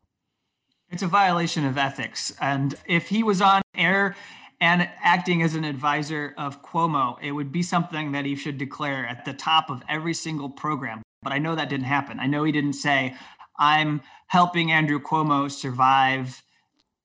It's 0.91 1.03
a 1.03 1.09
violation 1.09 1.65
of 1.65 1.79
ethics. 1.79 2.35
And 2.41 2.75
if 2.87 3.09
he 3.09 3.23
was 3.23 3.41
on 3.41 3.63
air 3.77 4.17
and 4.61 4.89
acting 5.03 5.43
as 5.43 5.55
an 5.55 5.65
advisor 5.65 6.35
of 6.37 6.63
Cuomo, 6.63 7.17
it 7.23 7.33
would 7.33 7.53
be 7.53 7.63
something 7.63 8.13
that 8.13 8.25
he 8.25 8.35
should 8.35 8.59
declare 8.59 9.07
at 9.07 9.25
the 9.25 9.33
top 9.33 9.71
of 9.71 9.83
every 9.89 10.15
single 10.15 10.51
program. 10.51 11.03
But 11.23 11.33
I 11.33 11.39
know 11.39 11.55
that 11.55 11.69
didn't 11.69 11.87
happen. 11.87 12.19
I 12.19 12.27
know 12.27 12.45
he 12.45 12.53
didn't 12.53 12.75
say, 12.75 13.15
I'm 13.59 14.03
helping 14.27 14.73
Andrew 14.73 15.01
Cuomo 15.01 15.51
survive 15.51 16.43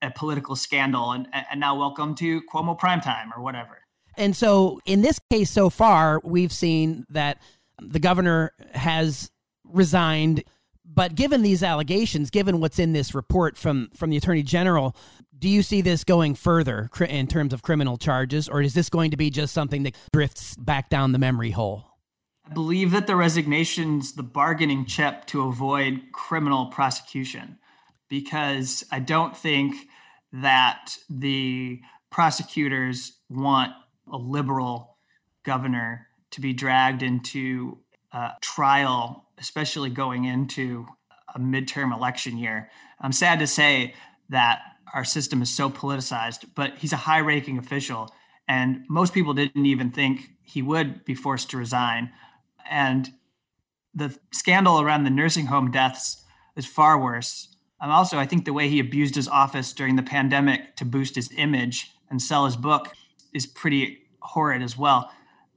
a 0.02 0.10
political 0.10 0.56
scandal 0.56 1.12
and, 1.12 1.28
and 1.32 1.60
now 1.60 1.76
welcome 1.76 2.14
to 2.16 2.42
Cuomo 2.42 2.78
primetime 2.78 3.36
or 3.36 3.42
whatever. 3.42 3.85
And 4.16 4.34
so 4.34 4.80
in 4.86 5.02
this 5.02 5.20
case 5.30 5.50
so 5.50 5.70
far, 5.70 6.20
we've 6.24 6.52
seen 6.52 7.04
that 7.10 7.40
the 7.80 7.98
governor 7.98 8.52
has 8.72 9.30
resigned. 9.64 10.44
But 10.84 11.14
given 11.14 11.42
these 11.42 11.62
allegations, 11.62 12.30
given 12.30 12.60
what's 12.60 12.78
in 12.78 12.92
this 12.92 13.14
report 13.14 13.56
from 13.56 13.90
from 13.94 14.10
the 14.10 14.16
attorney 14.16 14.42
general, 14.42 14.96
do 15.38 15.48
you 15.48 15.62
see 15.62 15.80
this 15.80 16.04
going 16.04 16.34
further 16.34 16.88
in 17.08 17.26
terms 17.26 17.52
of 17.52 17.62
criminal 17.62 17.98
charges, 17.98 18.48
or 18.48 18.62
is 18.62 18.72
this 18.72 18.88
going 18.88 19.10
to 19.10 19.16
be 19.16 19.28
just 19.28 19.52
something 19.52 19.82
that 19.82 19.96
drifts 20.12 20.56
back 20.56 20.88
down 20.88 21.12
the 21.12 21.18
memory 21.18 21.50
hole? 21.50 21.84
I 22.48 22.54
believe 22.54 22.92
that 22.92 23.08
the 23.08 23.16
resignation's 23.16 24.12
the 24.12 24.22
bargaining 24.22 24.86
chip 24.86 25.26
to 25.26 25.42
avoid 25.48 26.00
criminal 26.12 26.66
prosecution, 26.66 27.58
because 28.08 28.84
I 28.92 29.00
don't 29.00 29.36
think 29.36 29.74
that 30.32 30.96
the 31.10 31.80
prosecutors 32.10 33.12
want 33.28 33.72
a 34.10 34.16
liberal 34.16 34.96
governor 35.44 36.08
to 36.32 36.40
be 36.40 36.52
dragged 36.52 37.02
into 37.02 37.78
a 38.12 38.30
trial, 38.40 39.26
especially 39.38 39.90
going 39.90 40.24
into 40.24 40.86
a 41.34 41.38
midterm 41.38 41.94
election 41.94 42.38
year. 42.38 42.70
I'm 43.00 43.12
sad 43.12 43.38
to 43.40 43.46
say 43.46 43.94
that 44.28 44.60
our 44.94 45.04
system 45.04 45.42
is 45.42 45.54
so 45.54 45.68
politicized, 45.68 46.46
but 46.54 46.78
he's 46.78 46.92
a 46.92 46.96
high 46.96 47.20
ranking 47.20 47.58
official. 47.58 48.10
And 48.48 48.84
most 48.88 49.12
people 49.12 49.34
didn't 49.34 49.66
even 49.66 49.90
think 49.90 50.30
he 50.42 50.62
would 50.62 51.04
be 51.04 51.14
forced 51.14 51.50
to 51.50 51.56
resign. 51.56 52.10
And 52.68 53.12
the 53.94 54.16
scandal 54.32 54.80
around 54.80 55.04
the 55.04 55.10
nursing 55.10 55.46
home 55.46 55.70
deaths 55.70 56.24
is 56.56 56.66
far 56.66 56.98
worse. 56.98 57.48
And 57.80 57.92
also, 57.92 58.18
I 58.18 58.26
think 58.26 58.44
the 58.44 58.52
way 58.52 58.68
he 58.68 58.80
abused 58.80 59.16
his 59.16 59.28
office 59.28 59.72
during 59.72 59.96
the 59.96 60.02
pandemic 60.02 60.76
to 60.76 60.84
boost 60.84 61.14
his 61.16 61.30
image 61.36 61.90
and 62.08 62.22
sell 62.22 62.46
his 62.46 62.56
book 62.56 62.94
is 63.36 63.46
pretty 63.46 63.98
horrid 64.20 64.62
as 64.62 64.78
well. 64.78 65.10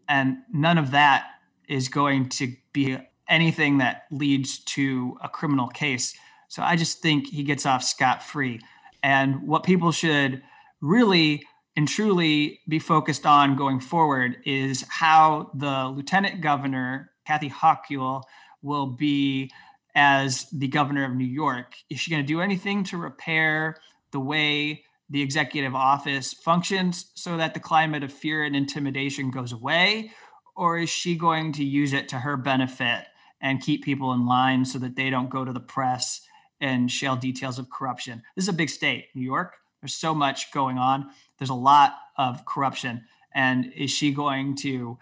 And 0.10 0.40
none 0.52 0.78
of 0.78 0.92
that 0.92 1.28
is 1.68 1.88
going 1.88 2.30
to 2.30 2.54
be 2.74 2.98
anything 3.30 3.78
that 3.78 4.04
leads 4.12 4.60
to 4.66 5.18
a 5.24 5.30
criminal 5.30 5.68
case. 5.68 6.14
So 6.50 6.62
I 6.62 6.76
just 6.76 7.02
think 7.02 7.30
he 7.30 7.44
gets 7.44 7.66
off 7.66 7.84
scot 7.84 8.22
free. 8.22 8.60
And 9.02 9.48
what 9.48 9.64
people 9.64 9.92
should 9.92 10.42
really 10.82 11.46
and 11.76 11.88
truly 11.88 12.60
be 12.68 12.80
focused 12.80 13.26
on 13.26 13.56
going 13.56 13.80
forward 13.80 14.38
is 14.46 14.84
how 14.90 15.52
the 15.54 15.88
lieutenant 15.88 16.42
governor, 16.42 17.12
Kathy 17.26 17.50
Hochul, 17.50 18.24
will 18.62 18.88
be 18.88 19.52
as 19.96 20.48
the 20.52 20.68
governor 20.68 21.06
of 21.06 21.16
New 21.16 21.26
York. 21.26 21.76
Is 21.90 22.00
she 22.00 22.12
going 22.12 22.24
to 22.24 22.28
do 22.28 22.42
anything 22.42 22.84
to 22.86 22.98
repair 22.98 23.78
the 24.12 24.20
way 24.20 24.84
the 25.10 25.22
executive 25.22 25.76
office 25.76 26.34
functions 26.34 27.12
so 27.16 27.38
that 27.38 27.54
the 27.54 27.60
climate 27.60 28.04
of 28.04 28.14
fear 28.14 28.44
and 28.44 28.56
intimidation 28.56 29.32
goes 29.32 29.52
away? 29.52 30.12
Or 30.56 30.78
is 30.78 30.90
she 30.90 31.16
going 31.16 31.54
to 31.54 31.64
use 31.64 31.94
it 31.94 32.10
to 32.10 32.20
her 32.20 32.38
benefit 32.38 33.06
and 33.42 33.62
keep 33.62 33.84
people 33.84 34.14
in 34.14 34.26
line 34.26 34.66
so 34.66 34.80
that 34.80 34.96
they 34.96 35.10
don't 35.10 35.30
go 35.30 35.46
to 35.46 35.54
the 35.54 35.60
press 35.60 36.22
and 36.62 36.92
shell 36.92 37.16
details 37.16 37.58
of 37.60 37.70
corruption. 37.70 38.22
This 38.36 38.46
is 38.46 38.50
a 38.50 38.54
big 38.54 38.70
state, 38.70 39.08
New 39.16 39.24
York. 39.24 39.56
There's 39.82 39.96
so 39.96 40.14
much 40.14 40.52
going 40.52 40.78
on. 40.78 41.10
There's 41.38 41.50
a 41.50 41.56
lot 41.56 41.94
of 42.18 42.46
corruption. 42.46 43.06
And 43.34 43.72
is 43.74 43.92
she 43.92 44.12
going 44.12 44.56
to 44.58 44.98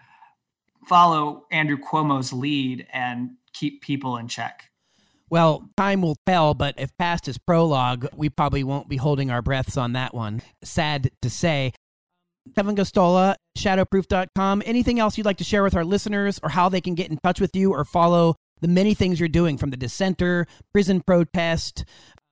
follow 0.86 1.46
Andrew 1.50 1.78
Cuomo's 1.78 2.32
lead 2.32 2.86
and 2.92 3.30
keep 3.52 3.82
people 3.82 4.16
in 4.16 4.28
check? 4.28 4.67
Well, 5.30 5.68
time 5.76 6.00
will 6.00 6.16
tell, 6.26 6.54
but 6.54 6.74
if 6.78 6.96
past 6.98 7.28
is 7.28 7.38
prologue, 7.38 8.08
we 8.14 8.28
probably 8.30 8.64
won't 8.64 8.88
be 8.88 8.96
holding 8.96 9.30
our 9.30 9.42
breaths 9.42 9.76
on 9.76 9.92
that 9.92 10.14
one. 10.14 10.42
Sad 10.62 11.10
to 11.22 11.30
say. 11.30 11.72
Kevin 12.54 12.76
Gosztola, 12.76 13.34
shadowproof.com. 13.58 14.62
Anything 14.64 14.98
else 14.98 15.18
you'd 15.18 15.26
like 15.26 15.36
to 15.36 15.44
share 15.44 15.62
with 15.62 15.74
our 15.74 15.84
listeners 15.84 16.40
or 16.42 16.48
how 16.48 16.70
they 16.70 16.80
can 16.80 16.94
get 16.94 17.10
in 17.10 17.18
touch 17.18 17.40
with 17.40 17.54
you 17.54 17.72
or 17.72 17.84
follow 17.84 18.36
the 18.60 18.68
many 18.68 18.94
things 18.94 19.20
you're 19.20 19.28
doing 19.28 19.58
from 19.58 19.70
the 19.70 19.76
dissenter, 19.76 20.46
prison 20.72 21.02
protest. 21.06 21.84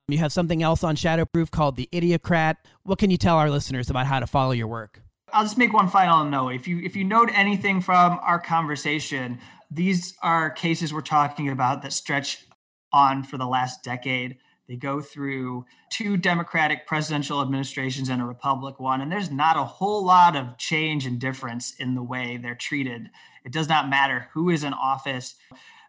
You 0.07 0.17
have 0.19 0.33
something 0.33 0.63
else 0.63 0.83
on 0.83 0.95
Shadowproof 0.95 1.51
called 1.51 1.75
the 1.75 1.89
Idiocrat. 1.93 2.57
What 2.83 2.97
can 2.97 3.11
you 3.11 3.17
tell 3.17 3.37
our 3.37 3.49
listeners 3.49 3.89
about 3.89 4.07
how 4.07 4.19
to 4.19 4.27
follow 4.27 4.51
your 4.51 4.67
work? 4.67 5.01
I'll 5.33 5.43
just 5.43 5.57
make 5.57 5.73
one 5.73 5.89
final 5.89 6.23
note. 6.23 6.49
If 6.49 6.67
you 6.67 6.79
if 6.79 6.95
you 6.95 7.03
note 7.03 7.29
anything 7.33 7.81
from 7.81 8.17
our 8.23 8.39
conversation, 8.39 9.39
these 9.69 10.15
are 10.23 10.49
cases 10.49 10.93
we're 10.93 11.01
talking 11.01 11.49
about 11.49 11.81
that 11.81 11.91
stretch 11.91 12.46
on 12.91 13.23
for 13.23 13.37
the 13.37 13.47
last 13.47 13.83
decade. 13.83 14.37
They 14.67 14.75
go 14.75 14.99
through 14.99 15.65
two 15.89 16.17
Democratic 16.17 16.85
presidential 16.87 17.41
administrations 17.41 18.09
and 18.09 18.21
a 18.21 18.25
Republic 18.25 18.79
one, 18.79 18.99
and 18.99 19.11
there's 19.11 19.31
not 19.31 19.55
a 19.55 19.63
whole 19.63 20.03
lot 20.03 20.35
of 20.35 20.57
change 20.57 21.05
and 21.05 21.19
difference 21.19 21.73
in 21.79 21.95
the 21.95 22.03
way 22.03 22.37
they're 22.37 22.55
treated. 22.55 23.09
It 23.45 23.53
does 23.53 23.69
not 23.69 23.89
matter 23.89 24.27
who 24.33 24.49
is 24.49 24.65
in 24.65 24.73
office. 24.73 25.35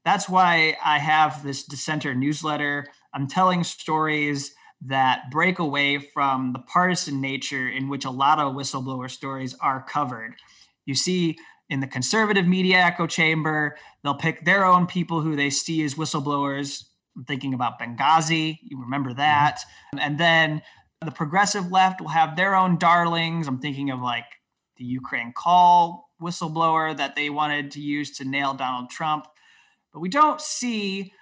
That's 0.04 0.28
why 0.28 0.76
I 0.84 0.98
have 0.98 1.42
this 1.42 1.64
dissenter 1.64 2.14
newsletter. 2.14 2.86
I'm 3.12 3.26
telling 3.26 3.64
stories 3.64 4.54
that 4.82 5.30
break 5.32 5.58
away 5.58 5.98
from 5.98 6.52
the 6.52 6.60
partisan 6.60 7.20
nature 7.20 7.68
in 7.68 7.88
which 7.88 8.04
a 8.04 8.10
lot 8.10 8.38
of 8.38 8.54
whistleblower 8.54 9.10
stories 9.10 9.56
are 9.60 9.84
covered. 9.88 10.36
You 10.86 10.94
see, 10.94 11.36
in 11.70 11.80
the 11.80 11.86
conservative 11.86 12.46
media 12.46 12.78
echo 12.78 13.06
chamber, 13.06 13.76
they'll 14.02 14.14
pick 14.14 14.44
their 14.44 14.64
own 14.64 14.86
people 14.86 15.20
who 15.20 15.36
they 15.36 15.50
see 15.50 15.84
as 15.84 15.94
whistleblowers. 15.94 16.84
I'm 17.16 17.24
thinking 17.24 17.54
about 17.54 17.78
Benghazi, 17.78 18.58
you 18.62 18.80
remember 18.80 19.10
mm-hmm. 19.10 19.18
that. 19.18 19.60
And 19.98 20.18
then 20.18 20.62
the 21.04 21.10
progressive 21.10 21.70
left 21.70 22.00
will 22.00 22.08
have 22.08 22.36
their 22.36 22.54
own 22.54 22.78
darlings. 22.78 23.46
I'm 23.46 23.58
thinking 23.58 23.90
of 23.90 24.00
like 24.00 24.24
the 24.76 24.84
Ukraine 24.84 25.32
call 25.32 26.10
whistleblower 26.20 26.96
that 26.96 27.14
they 27.14 27.30
wanted 27.30 27.70
to 27.72 27.80
use 27.80 28.16
to 28.18 28.24
nail 28.24 28.54
Donald 28.54 28.90
Trump. 28.90 29.26
But 29.92 30.00
we 30.00 30.08
don't 30.08 30.40
see 30.40 31.12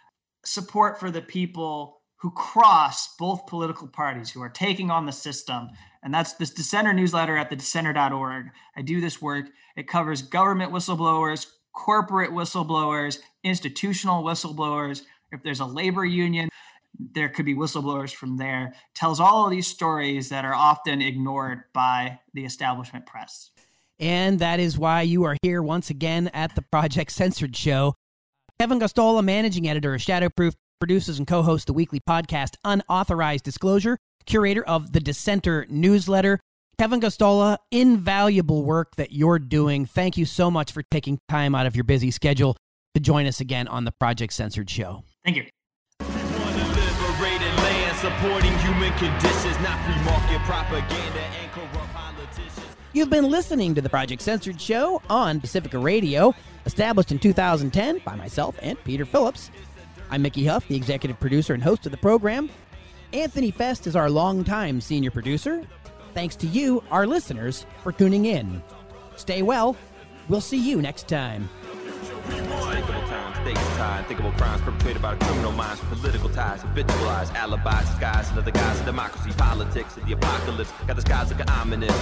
support 0.45 0.99
for 0.99 1.11
the 1.11 1.21
people 1.21 2.01
who 2.17 2.31
cross 2.31 3.15
both 3.17 3.47
political 3.47 3.87
parties, 3.87 4.31
who 4.31 4.43
are 4.43 4.49
taking 4.49 4.91
on 4.91 5.05
the 5.05 5.13
system. 5.13 5.69
And 6.03 6.15
that's 6.15 6.35
this 6.35 6.51
dissenter 6.51 6.93
newsletter 6.93 7.37
at 7.37 7.51
the 7.51 7.57
dissenter.org. 7.57 8.47
I 8.75 8.83
do 8.83 9.01
this 9.01 9.21
work. 9.21 9.47
It 9.77 9.87
covers 9.87 10.23
government 10.23 10.73
whistleblowers, 10.73 11.47
corporate 11.73 12.31
whistleblowers, 12.31 13.19
institutional 13.45 14.25
whistleblowers. 14.25 15.03
If 15.31 15.43
there's 15.43 15.61
a 15.61 15.67
labor 15.67 16.05
union, 16.05 16.49
there 16.99 17.29
could 17.29 17.45
be 17.45 17.55
whistleblowers 17.55 18.15
from 18.15 18.39
there. 18.39 18.75
Tells 18.95 19.21
all 19.21 19.45
of 19.45 19.51
these 19.51 19.67
stories 19.67 20.31
that 20.31 20.45
are 20.45 20.55
often 20.55 21.03
ignored 21.03 21.65
by 21.73 22.21
the 22.33 22.45
establishment 22.45 23.07
press. 23.07 23.51
And 23.99 24.39
that 24.41 24.61
is 24.61 24.79
why 24.79 25.03
you 25.03 25.25
are 25.25 25.37
here 25.43 25.63
once 25.63 25.91
again 25.91 26.29
at 26.29 26.55
the 26.55 26.63
Project 26.63 27.13
Censored 27.13 27.57
Show. 27.57 27.95
Kevin 28.59 28.79
Gosztola, 28.79 29.23
managing 29.23 29.69
editor 29.69 29.95
of 29.95 30.01
Shadowproof, 30.01 30.55
produces 30.81 31.19
and 31.19 31.27
co 31.27 31.43
hosts 31.43 31.67
the 31.67 31.73
weekly 31.73 32.01
podcast 32.07 32.57
Unauthorized 32.65 33.45
Disclosure, 33.45 33.99
curator 34.27 34.65
of 34.65 34.93
the 34.93 35.01
Dissenter 35.01 35.67
newsletter. 35.69 36.41
Kevin 36.79 37.01
Gosztola, 37.01 37.57
invaluable 37.71 38.63
work 38.63 38.97
that 38.97 39.11
you're 39.11 39.39
doing. 39.39 39.87
Thank 39.87 40.19
you 40.19 40.27
so 40.27 40.51
much 40.51 40.73
for 40.73 40.83
taking 40.83 41.19
time 41.27 41.55
out 41.55 41.65
of 41.65 41.75
your 41.75 41.85
busy 41.85 42.11
schedule 42.11 42.55
to 42.95 43.01
join 43.01 43.27
us 43.27 43.41
again 43.41 43.67
on 43.67 43.85
the 43.85 43.93
Project 43.93 44.35
Censored 44.35 44.69
Show. 44.69 45.03
Thank 45.25 45.37
you. 45.39 45.47
supporting 48.01 48.57
human 48.59 48.93
conditions, 48.99 49.59
not 49.61 49.83
free 49.87 50.05
market 50.05 50.39
propaganda 50.43 51.19
and 51.41 51.51
corrupt 51.51 51.93
politicians. 51.95 52.67
You've 52.93 53.09
been 53.09 53.31
listening 53.31 53.75
to 53.75 53.81
the 53.81 53.89
Project 53.89 54.21
Censored 54.21 54.61
Show 54.61 55.01
on 55.09 55.41
Pacifica 55.41 55.79
Radio, 55.79 56.35
established 56.67 57.11
in 57.11 57.19
2010 57.19 58.01
by 58.05 58.17
myself 58.17 58.59
and 58.61 58.83
Peter 58.85 59.07
Phillips. 59.07 59.51
I'm 60.11 60.21
Mickey 60.21 60.45
Huff, 60.45 60.69
the 60.69 60.77
executive 60.77 61.19
producer 61.19 61.55
and 61.55 61.63
host 61.63 61.87
of 61.87 61.91
the 61.93 61.99
program. 61.99 62.51
Anthony 63.15 63.51
Fest 63.51 63.87
is 63.87 63.97
our 63.97 64.11
longtime 64.11 64.81
senior 64.83 65.11
producer. 65.11 65.63
Thanks 66.17 66.35
to 66.37 66.47
you, 66.47 66.83
our 66.91 67.07
listeners, 67.07 67.67
for 67.83 67.93
tuning 67.93 68.25
in. 68.25 68.63
Stay 69.17 69.43
well. 69.43 69.77
We'll 70.31 70.41
see 70.41 70.57
you 70.57 70.81
next 70.81 71.09
time. 71.09 71.51
Times, 73.47 73.63
stakes 73.63 73.79
unthinkable 73.79 74.33
crimes 74.33 74.61
perpetrated 74.63 75.01
by 75.01 75.15
the 75.15 75.25
criminal 75.25 75.53
minds 75.53 75.79
with 75.79 76.03
political 76.03 76.29
ties, 76.29 76.63
habitualized 76.63 77.33
alibis, 77.35 77.87
disguised 77.87 78.31
under 78.31 78.43
the 78.43 78.51
guise 78.51 78.81
of 78.81 78.87
democracy, 78.87 79.31
politics, 79.39 79.97
and 79.97 80.05
the 80.07 80.15
apocalypse. 80.19 80.73
Got 80.87 80.97
the 80.97 81.03
skies 81.03 81.31
looking 81.31 81.49
ominous. 81.51 81.95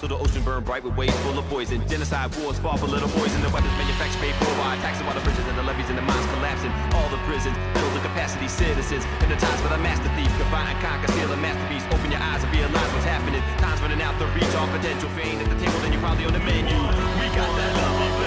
So 0.00 0.06
the 0.08 0.16
ocean 0.16 0.42
burned 0.42 0.64
bright 0.64 0.84
with 0.84 0.96
waves 0.96 1.16
full 1.20 1.38
of 1.38 1.44
poison. 1.52 1.86
Genocide 1.86 2.34
wars 2.40 2.58
fought 2.60 2.80
for 2.80 2.86
little 2.86 3.12
boys, 3.12 3.28
and 3.36 3.44
the 3.44 3.52
weapons 3.52 3.76
manufactured 3.76 4.20
paid 4.24 4.34
for 4.40 4.48
by 4.56 4.80
taxing 4.80 5.04
while 5.04 5.12
the 5.12 5.20
bridges 5.20 5.44
and 5.44 5.58
the 5.58 5.64
levees 5.68 5.88
and 5.92 5.98
the 5.98 6.06
mines 6.08 6.24
collapsing. 6.32 6.72
All 6.96 7.08
the 7.12 7.20
prisons 7.28 7.56
filled 7.76 7.92
with 7.92 8.02
capacity 8.02 8.48
citizens. 8.48 9.04
Hypnotized 9.20 9.60
by 9.68 9.76
the 9.76 9.82
master 9.84 10.08
thief, 10.16 10.32
combine 10.40 10.72
and 10.72 10.80
conquer, 10.80 11.12
steal 11.12 11.28
a 11.28 11.36
masterpiece. 11.36 11.84
Open 11.92 12.08
your 12.08 12.24
eyes 12.24 12.40
and 12.40 12.52
realize 12.56 12.88
what's 12.96 13.04
happening. 13.04 13.44
Time's 13.60 13.84
running 13.84 14.00
out 14.00 14.16
to 14.16 14.24
reach 14.32 14.48
all 14.56 14.68
potential. 14.72 15.12
Ain't 15.20 15.44
at 15.44 15.48
the 15.52 15.60
table, 15.60 15.76
then 15.84 15.92
you're 15.92 16.00
probably 16.00 16.24
on 16.24 16.32
the 16.32 16.40
menu. 16.40 16.72
We 17.20 17.28
got 17.36 17.52
that 17.52 17.72
love, 17.76 18.25